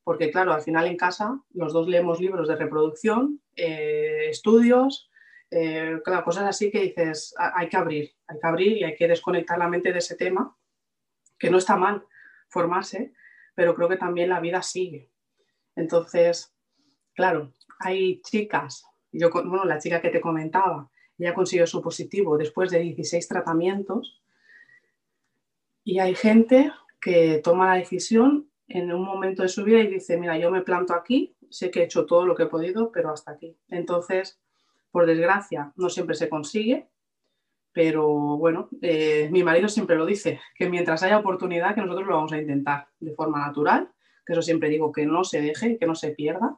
porque 0.03 0.31
claro, 0.31 0.53
al 0.53 0.61
final 0.61 0.87
en 0.87 0.95
casa 0.95 1.41
los 1.53 1.73
dos 1.73 1.87
leemos 1.87 2.21
libros 2.21 2.47
de 2.47 2.55
reproducción, 2.55 3.41
eh, 3.57 4.29
estudios, 4.29 5.09
eh, 5.51 5.99
cosas 6.23 6.45
así 6.45 6.71
que 6.71 6.79
dices, 6.79 7.35
hay 7.37 7.67
que 7.67 7.77
abrir, 7.77 8.13
hay 8.27 8.39
que 8.39 8.47
abrir 8.47 8.77
y 8.77 8.83
hay 8.85 8.95
que 8.95 9.07
desconectar 9.07 9.57
la 9.57 9.67
mente 9.67 9.91
de 9.91 9.99
ese 9.99 10.15
tema, 10.15 10.55
que 11.37 11.49
no 11.49 11.57
está 11.57 11.75
mal 11.75 12.03
formarse, 12.47 13.13
pero 13.53 13.73
creo 13.75 13.89
que 13.89 13.97
también 13.97 14.29
la 14.29 14.39
vida 14.39 14.61
sigue. 14.61 15.09
Entonces, 15.75 16.53
claro, 17.13 17.51
hay 17.79 18.21
chicas 18.21 18.85
yo, 19.17 19.29
bueno, 19.31 19.65
la 19.65 19.79
chica 19.79 20.01
que 20.01 20.09
te 20.09 20.21
comentaba, 20.21 20.89
ya 21.17 21.33
consiguió 21.33 21.65
su 21.65 21.81
positivo 21.81 22.37
después 22.37 22.71
de 22.71 22.79
16 22.79 23.27
tratamientos. 23.27 24.21
Y 25.83 25.99
hay 25.99 26.15
gente 26.15 26.71
que 26.99 27.39
toma 27.43 27.67
la 27.67 27.79
decisión 27.79 28.49
en 28.67 28.91
un 28.91 29.03
momento 29.03 29.43
de 29.43 29.49
su 29.49 29.63
vida 29.63 29.79
y 29.79 29.87
dice, 29.87 30.17
mira, 30.17 30.37
yo 30.37 30.51
me 30.51 30.63
planto 30.63 30.93
aquí, 30.93 31.35
sé 31.49 31.71
que 31.71 31.81
he 31.81 31.83
hecho 31.83 32.05
todo 32.05 32.25
lo 32.25 32.35
que 32.35 32.43
he 32.43 32.47
podido, 32.47 32.91
pero 32.91 33.11
hasta 33.11 33.31
aquí. 33.31 33.55
Entonces, 33.69 34.39
por 34.91 35.05
desgracia, 35.05 35.71
no 35.75 35.89
siempre 35.89 36.15
se 36.15 36.27
consigue, 36.27 36.87
pero 37.75 38.07
bueno, 38.37 38.69
eh, 38.81 39.27
mi 39.33 39.43
marido 39.43 39.67
siempre 39.67 39.97
lo 39.97 40.05
dice, 40.05 40.39
que 40.55 40.69
mientras 40.69 41.03
haya 41.03 41.19
oportunidad, 41.19 41.75
que 41.75 41.81
nosotros 41.81 42.07
lo 42.07 42.15
vamos 42.15 42.31
a 42.31 42.37
intentar 42.37 42.87
de 43.01 43.13
forma 43.13 43.45
natural, 43.45 43.91
que 44.25 44.31
eso 44.31 44.41
siempre 44.41 44.69
digo, 44.69 44.93
que 44.93 45.05
no 45.05 45.25
se 45.25 45.41
deje, 45.41 45.77
que 45.77 45.85
no 45.85 45.93
se 45.93 46.11
pierda, 46.11 46.57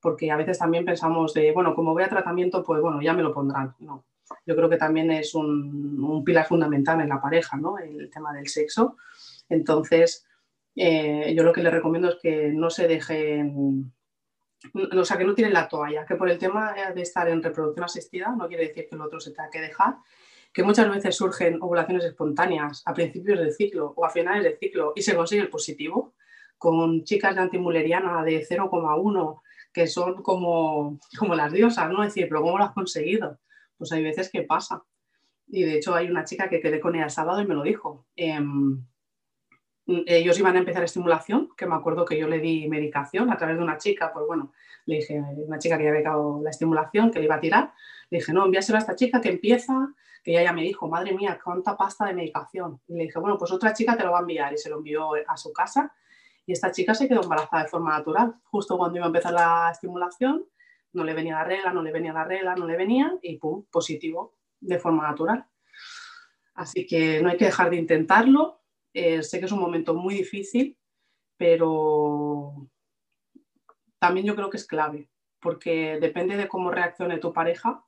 porque 0.00 0.30
a 0.30 0.38
veces 0.38 0.58
también 0.58 0.86
pensamos 0.86 1.34
de, 1.34 1.52
bueno, 1.52 1.74
como 1.74 1.92
voy 1.92 2.02
a 2.02 2.08
tratamiento, 2.08 2.64
pues 2.64 2.80
bueno, 2.80 3.02
ya 3.02 3.12
me 3.12 3.22
lo 3.22 3.34
pondrán. 3.34 3.74
No, 3.78 4.06
yo 4.46 4.56
creo 4.56 4.70
que 4.70 4.78
también 4.78 5.10
es 5.10 5.34
un, 5.34 6.24
pilar 6.24 6.46
fundamental 6.46 6.98
en 7.02 7.10
la 7.10 7.20
pareja, 7.20 7.58
¿no? 7.58 7.76
El 7.76 8.08
tema 8.08 8.32
del 8.32 8.48
sexo. 8.48 8.96
Entonces, 9.50 10.26
eh, 10.74 11.34
yo 11.36 11.42
lo 11.42 11.52
que 11.52 11.62
le 11.62 11.70
recomiendo 11.70 12.08
es 12.08 12.16
que 12.22 12.48
no 12.54 12.70
se 12.70 12.88
dejen, 12.88 13.92
o 14.72 15.04
sea, 15.04 15.18
que 15.18 15.24
no 15.24 15.34
tiren 15.34 15.52
la 15.52 15.68
toalla, 15.68 16.06
que 16.06 16.16
por 16.16 16.30
el 16.30 16.38
tema 16.38 16.72
de 16.94 17.02
estar 17.02 17.28
en 17.28 17.42
reproducción 17.42 17.84
asistida 17.84 18.34
no 18.34 18.48
quiere 18.48 18.68
decir 18.68 18.88
que 18.88 18.94
el 18.94 19.02
otro 19.02 19.20
se 19.20 19.32
tenga 19.32 19.50
que 19.50 19.60
dejar, 19.60 19.96
que 20.54 20.62
muchas 20.62 20.88
veces 20.88 21.16
surgen 21.16 21.60
ovulaciones 21.60 22.04
espontáneas 22.04 22.82
a 22.86 22.94
principios 22.94 23.40
del 23.40 23.52
ciclo 23.52 23.92
o 23.96 24.04
a 24.06 24.10
finales 24.10 24.44
del 24.44 24.56
ciclo 24.56 24.92
y 24.94 25.02
se 25.02 25.16
consigue 25.16 25.42
el 25.42 25.50
positivo, 25.50 26.14
con 26.56 27.02
chicas 27.02 27.34
de 27.34 27.42
antimuleriana 27.42 28.22
de 28.22 28.46
0,1 28.46 29.40
que 29.72 29.88
son 29.88 30.22
como, 30.22 31.00
como 31.18 31.34
las 31.34 31.52
diosas, 31.52 31.90
¿no? 31.90 32.04
Es 32.04 32.14
decir, 32.14 32.28
pero 32.28 32.42
¿cómo 32.42 32.56
lo 32.56 32.64
has 32.64 32.72
conseguido? 32.72 33.40
Pues 33.76 33.90
hay 33.90 34.04
veces 34.04 34.30
que 34.30 34.42
pasa. 34.42 34.84
Y 35.48 35.64
de 35.64 35.74
hecho 35.74 35.94
hay 35.94 36.08
una 36.08 36.24
chica 36.24 36.48
que 36.48 36.60
quedé 36.60 36.78
con 36.78 36.94
ella 36.94 37.04
el 37.04 37.10
sábado 37.10 37.42
y 37.42 37.46
me 37.46 37.56
lo 37.56 37.64
dijo. 37.64 38.06
Em, 38.14 38.86
ellos 39.86 40.38
iban 40.38 40.56
a 40.56 40.60
empezar 40.60 40.82
estimulación, 40.82 41.50
que 41.56 41.66
me 41.66 41.74
acuerdo 41.74 42.04
que 42.04 42.18
yo 42.18 42.26
le 42.26 42.38
di 42.38 42.68
medicación 42.68 43.30
a 43.30 43.36
través 43.36 43.56
de 43.56 43.62
una 43.62 43.78
chica, 43.78 44.12
pues 44.12 44.26
bueno, 44.26 44.52
le 44.86 44.96
dije, 44.96 45.22
una 45.36 45.58
chica 45.58 45.76
que 45.76 45.84
ya 45.84 45.90
había 45.90 46.02
dado 46.02 46.40
la 46.42 46.50
estimulación, 46.50 47.10
que 47.10 47.18
le 47.18 47.26
iba 47.26 47.34
a 47.34 47.40
tirar, 47.40 47.72
le 48.10 48.18
dije, 48.18 48.32
no, 48.32 48.44
envíaselo 48.44 48.78
a 48.78 48.80
esta 48.80 48.96
chica 48.96 49.20
que 49.20 49.28
empieza, 49.30 49.94
que 50.22 50.32
ella 50.32 50.44
ya 50.44 50.52
me 50.52 50.62
dijo, 50.62 50.88
madre 50.88 51.12
mía, 51.12 51.38
cuánta 51.42 51.76
pasta 51.76 52.06
de 52.06 52.14
medicación. 52.14 52.80
Y 52.88 52.94
le 52.94 53.04
dije, 53.04 53.18
bueno, 53.18 53.36
pues 53.36 53.52
otra 53.52 53.74
chica 53.74 53.96
te 53.96 54.04
lo 54.04 54.12
va 54.12 54.18
a 54.18 54.22
enviar 54.22 54.52
y 54.54 54.58
se 54.58 54.70
lo 54.70 54.78
envió 54.78 55.10
a 55.26 55.36
su 55.36 55.52
casa 55.52 55.92
y 56.46 56.52
esta 56.52 56.70
chica 56.70 56.94
se 56.94 57.08
quedó 57.08 57.22
embarazada 57.22 57.62
de 57.62 57.68
forma 57.68 57.96
natural. 57.96 58.34
Justo 58.44 58.76
cuando 58.76 58.96
iba 58.98 59.06
a 59.06 59.08
empezar 59.08 59.32
la 59.32 59.70
estimulación, 59.72 60.44
no 60.92 61.04
le 61.04 61.14
venía 61.14 61.36
la 61.36 61.44
regla, 61.44 61.72
no 61.72 61.82
le 61.82 61.92
venía 61.92 62.12
la 62.12 62.24
regla, 62.24 62.54
no 62.54 62.66
le 62.66 62.76
venía 62.76 63.16
y 63.22 63.38
pum, 63.38 63.64
positivo 63.70 64.34
de 64.60 64.78
forma 64.78 65.04
natural. 65.08 65.46
Así 66.54 66.86
que 66.86 67.20
no 67.20 67.30
hay 67.30 67.36
que 67.36 67.46
dejar 67.46 67.70
de 67.70 67.76
intentarlo. 67.76 68.63
Eh, 68.94 69.22
sé 69.24 69.40
que 69.40 69.46
es 69.46 69.52
un 69.52 69.60
momento 69.60 69.92
muy 69.94 70.14
difícil, 70.14 70.78
pero 71.36 72.68
también 73.98 74.24
yo 74.24 74.36
creo 74.36 74.50
que 74.50 74.56
es 74.56 74.66
clave, 74.66 75.10
porque 75.40 75.98
depende 76.00 76.36
de 76.36 76.46
cómo 76.46 76.70
reaccione 76.70 77.18
tu 77.18 77.32
pareja, 77.32 77.84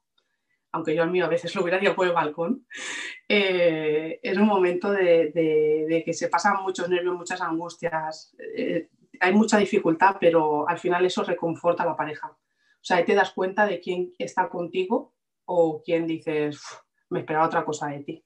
aunque 0.73 0.97
yo 0.97 1.05
al 1.05 1.13
mío 1.13 1.25
a 1.25 1.29
veces 1.29 1.55
lo 1.55 1.63
hubiera 1.63 1.81
ido 1.81 1.95
por 1.95 2.09
el 2.09 2.13
balcón, 2.13 2.67
eh, 3.29 4.19
es 4.21 4.37
un 4.37 4.47
momento 4.47 4.91
de, 4.91 6.03
que 6.05 6.13
se 6.13 6.29
pasan 6.29 6.63
muchos 6.63 6.89
nervios, 6.89 7.15
muchas 7.15 7.41
angustias, 7.41 8.35
eh, 8.57 8.89
hay 9.21 9.33
mucha 9.33 9.59
dificultad, 9.59 10.17
pero 10.21 10.69
al 10.69 10.79
final 10.79 11.07
eso 11.07 11.23
reconforta 11.23 11.85
a 11.85 11.87
la 11.87 11.97
pareja. 11.97 12.29
O 12.29 12.85
sea, 12.89 12.99
ahí 12.99 13.05
te 13.05 13.15
das 13.15 13.33
cuenta 13.33 13.65
de 13.65 13.81
quién 13.81 14.13
está 14.19 14.49
contigo 14.49 15.15
o 15.45 15.83
quién 15.85 16.07
dices, 16.07 16.61
me 17.11 17.21
esperaba 17.21 17.47
otra 17.47 17.65
cosa 17.65 17.87
de 17.87 18.01
ti. 18.01 18.26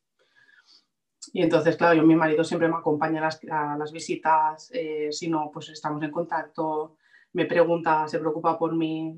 Y 1.33 1.43
entonces, 1.43 1.77
claro, 1.77 1.95
yo, 1.95 2.03
mi 2.03 2.17
marido 2.17 2.43
siempre 2.43 2.69
me 2.69 2.77
acompaña 2.77 3.21
a 3.21 3.77
las, 3.77 3.93
visitas, 3.93 4.71
eh, 4.73 5.09
si 5.13 5.29
no, 5.29 5.51
pues 5.53 5.69
estamos 5.69 6.03
en 6.03 6.11
contacto, 6.11 6.97
me 7.33 7.47
pregunta, 7.47 8.09
se 8.09 8.19
preocupa 8.19 8.59
por 8.59 8.75
mí, 8.75 9.17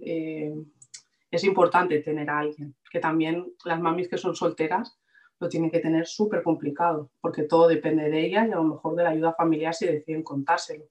es 1.32 1.44
importante 1.44 2.00
tener 2.00 2.28
a 2.28 2.40
alguien, 2.40 2.76
que 2.90 3.00
también 3.00 3.54
las 3.64 3.80
mamis 3.80 4.08
que 4.08 4.18
son 4.18 4.36
solteras 4.36 4.98
lo 5.40 5.48
tienen 5.48 5.70
que 5.70 5.80
tener 5.80 6.06
súper 6.06 6.42
complicado, 6.42 7.10
porque 7.20 7.42
todo 7.42 7.66
depende 7.66 8.08
de 8.10 8.26
ellas 8.26 8.46
y 8.48 8.52
a 8.52 8.56
lo 8.56 8.64
mejor 8.64 8.94
de 8.94 9.02
la 9.02 9.10
ayuda 9.10 9.32
familiar 9.32 9.74
si 9.74 9.86
deciden 9.86 10.22
contárselo. 10.22 10.84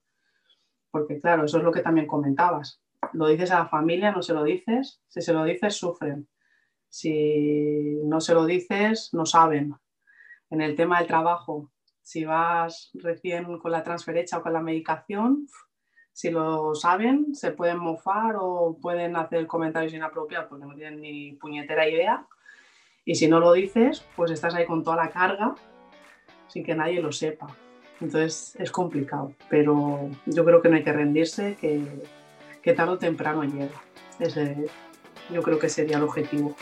Porque 0.89 1.19
claro, 1.19 1.45
eso 1.45 1.59
es 1.59 1.63
lo 1.63 1.71
que 1.71 1.81
también 1.81 2.05
comentabas. 2.07 2.81
Lo 3.13 3.27
dices 3.27 3.51
a 3.51 3.59
la 3.59 3.67
familia, 3.67 4.11
no 4.11 4.21
se 4.21 4.33
lo 4.33 4.43
dices, 4.43 5.01
si 5.07 5.21
se 5.21 5.31
lo 5.31 5.45
dices, 5.45 5.75
sufren. 5.75 6.27
Si 6.89 8.01
no 8.03 8.19
se 8.19 8.33
lo 8.33 8.45
dices, 8.45 9.13
no 9.13 9.25
saben. 9.25 9.75
En 10.51 10.61
el 10.61 10.75
tema 10.75 10.99
del 10.99 11.07
trabajo, 11.07 11.71
si 12.01 12.25
vas 12.25 12.91
recién 12.93 13.57
con 13.57 13.71
la 13.71 13.83
transferencia 13.83 14.37
o 14.37 14.43
con 14.43 14.53
la 14.53 14.61
medicación, 14.61 15.47
si 16.13 16.29
lo 16.29 16.75
saben, 16.75 17.33
se 17.33 17.51
pueden 17.51 17.79
mofar 17.79 18.35
o 18.37 18.77
pueden 18.81 19.15
hacer 19.15 19.47
comentarios 19.47 19.93
inapropiados 19.93 20.49
porque 20.49 20.65
no 20.65 20.75
tienen 20.75 20.99
ni 20.99 21.31
puñetera 21.33 21.87
idea. 21.87 22.27
Y 23.05 23.15
si 23.15 23.27
no 23.27 23.39
lo 23.39 23.53
dices, 23.53 24.05
pues 24.15 24.29
estás 24.29 24.53
ahí 24.53 24.65
con 24.65 24.83
toda 24.83 24.97
la 24.97 25.09
carga 25.09 25.55
sin 26.47 26.65
que 26.65 26.75
nadie 26.75 27.01
lo 27.01 27.13
sepa. 27.13 27.47
Entonces 28.01 28.55
es 28.59 28.71
complicado, 28.71 29.33
pero 29.49 30.09
yo 30.25 30.43
creo 30.43 30.61
que 30.61 30.69
no 30.69 30.75
hay 30.75 30.83
que 30.83 30.91
rendirse, 30.91 31.55
que, 31.61 31.81
que 32.61 32.73
tarde 32.73 32.93
o 32.93 32.97
temprano 32.97 33.43
llega. 33.43 33.81
Ese, 34.19 34.67
yo 35.31 35.41
creo 35.41 35.59
que 35.59 35.69
sería 35.69 35.97
el 35.97 36.03
objetivo. 36.03 36.55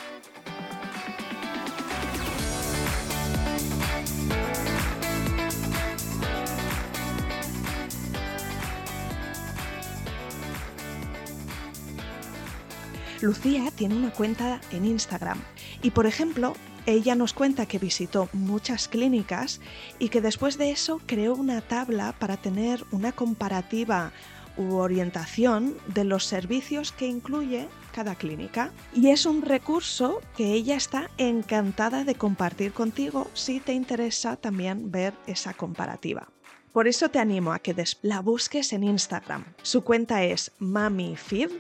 Lucía 13.22 13.72
tiene 13.76 13.96
una 13.96 14.12
cuenta 14.12 14.62
en 14.72 14.86
Instagram 14.86 15.42
y, 15.82 15.92
por 15.92 16.06
ejemplo, 16.06 16.54
ella 16.86 17.16
nos 17.16 17.34
cuenta 17.34 17.66
que 17.66 17.78
visitó 17.78 18.30
muchas 18.34 18.88
clínicas 18.88 19.60
y 20.00 20.10
que 20.10 20.22
después 20.22 20.58
de 20.58 20.72
eso 20.72 21.02
creó 21.06 21.36
una 21.36 21.62
tabla 21.62 22.16
para 22.18 22.38
tener 22.38 22.86
una 22.92 23.12
comparativa 23.12 24.12
u 24.58 24.76
orientación 24.76 25.78
de 25.88 26.04
los 26.04 26.26
servicios 26.26 26.92
que 26.92 27.08
incluye 27.08 27.68
cada 27.94 28.16
clínica. 28.16 28.72
Y 28.94 29.10
es 29.10 29.26
un 29.26 29.42
recurso 29.42 30.22
que 30.36 30.54
ella 30.54 30.76
está 30.76 31.10
encantada 31.18 32.04
de 32.04 32.16
compartir 32.16 32.72
contigo 32.72 33.30
si 33.34 33.60
te 33.60 33.74
interesa 33.74 34.38
también 34.38 34.92
ver 34.92 35.14
esa 35.28 35.54
comparativa. 35.54 36.30
Por 36.72 36.88
eso 36.88 37.10
te 37.10 37.20
animo 37.20 37.52
a 37.52 37.60
que 37.60 37.76
la 38.04 38.22
busques 38.22 38.74
en 38.74 38.84
Instagram. 38.84 39.44
Su 39.64 39.84
cuenta 39.84 40.24
es 40.24 40.52
MamiFiv, 40.60 41.52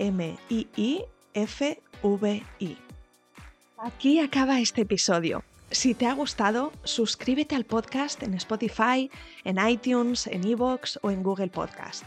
M-A-M-I-I-F-V-I. 0.00 1.06
Aquí 3.78 4.18
acaba 4.18 4.60
este 4.60 4.80
episodio. 4.82 5.44
Si 5.70 5.94
te 5.94 6.06
ha 6.06 6.14
gustado, 6.14 6.72
suscríbete 6.82 7.54
al 7.54 7.64
podcast 7.64 8.22
en 8.22 8.34
Spotify, 8.34 9.10
en 9.44 9.58
iTunes, 9.68 10.26
en 10.26 10.44
Evox 10.44 10.98
o 11.02 11.10
en 11.10 11.22
Google 11.22 11.48
Podcast. 11.48 12.04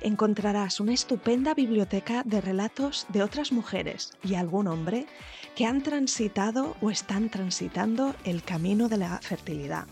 Encontrarás 0.00 0.80
una 0.80 0.94
estupenda 0.94 1.52
biblioteca 1.54 2.22
de 2.24 2.40
relatos 2.40 3.06
de 3.10 3.22
otras 3.22 3.52
mujeres 3.52 4.12
y 4.24 4.36
algún 4.36 4.68
hombre 4.68 5.06
que 5.54 5.66
han 5.66 5.82
transitado 5.82 6.76
o 6.80 6.90
están 6.90 7.28
transitando 7.28 8.14
el 8.24 8.42
camino 8.42 8.88
de 8.88 8.96
la 8.96 9.18
fertilidad. 9.18 9.86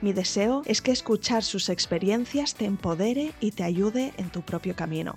Mi 0.00 0.12
deseo 0.12 0.62
es 0.66 0.80
que 0.82 0.92
escuchar 0.92 1.42
sus 1.42 1.68
experiencias 1.68 2.54
te 2.54 2.64
empodere 2.64 3.32
y 3.40 3.50
te 3.50 3.64
ayude 3.64 4.12
en 4.16 4.30
tu 4.30 4.42
propio 4.42 4.74
camino. 4.76 5.16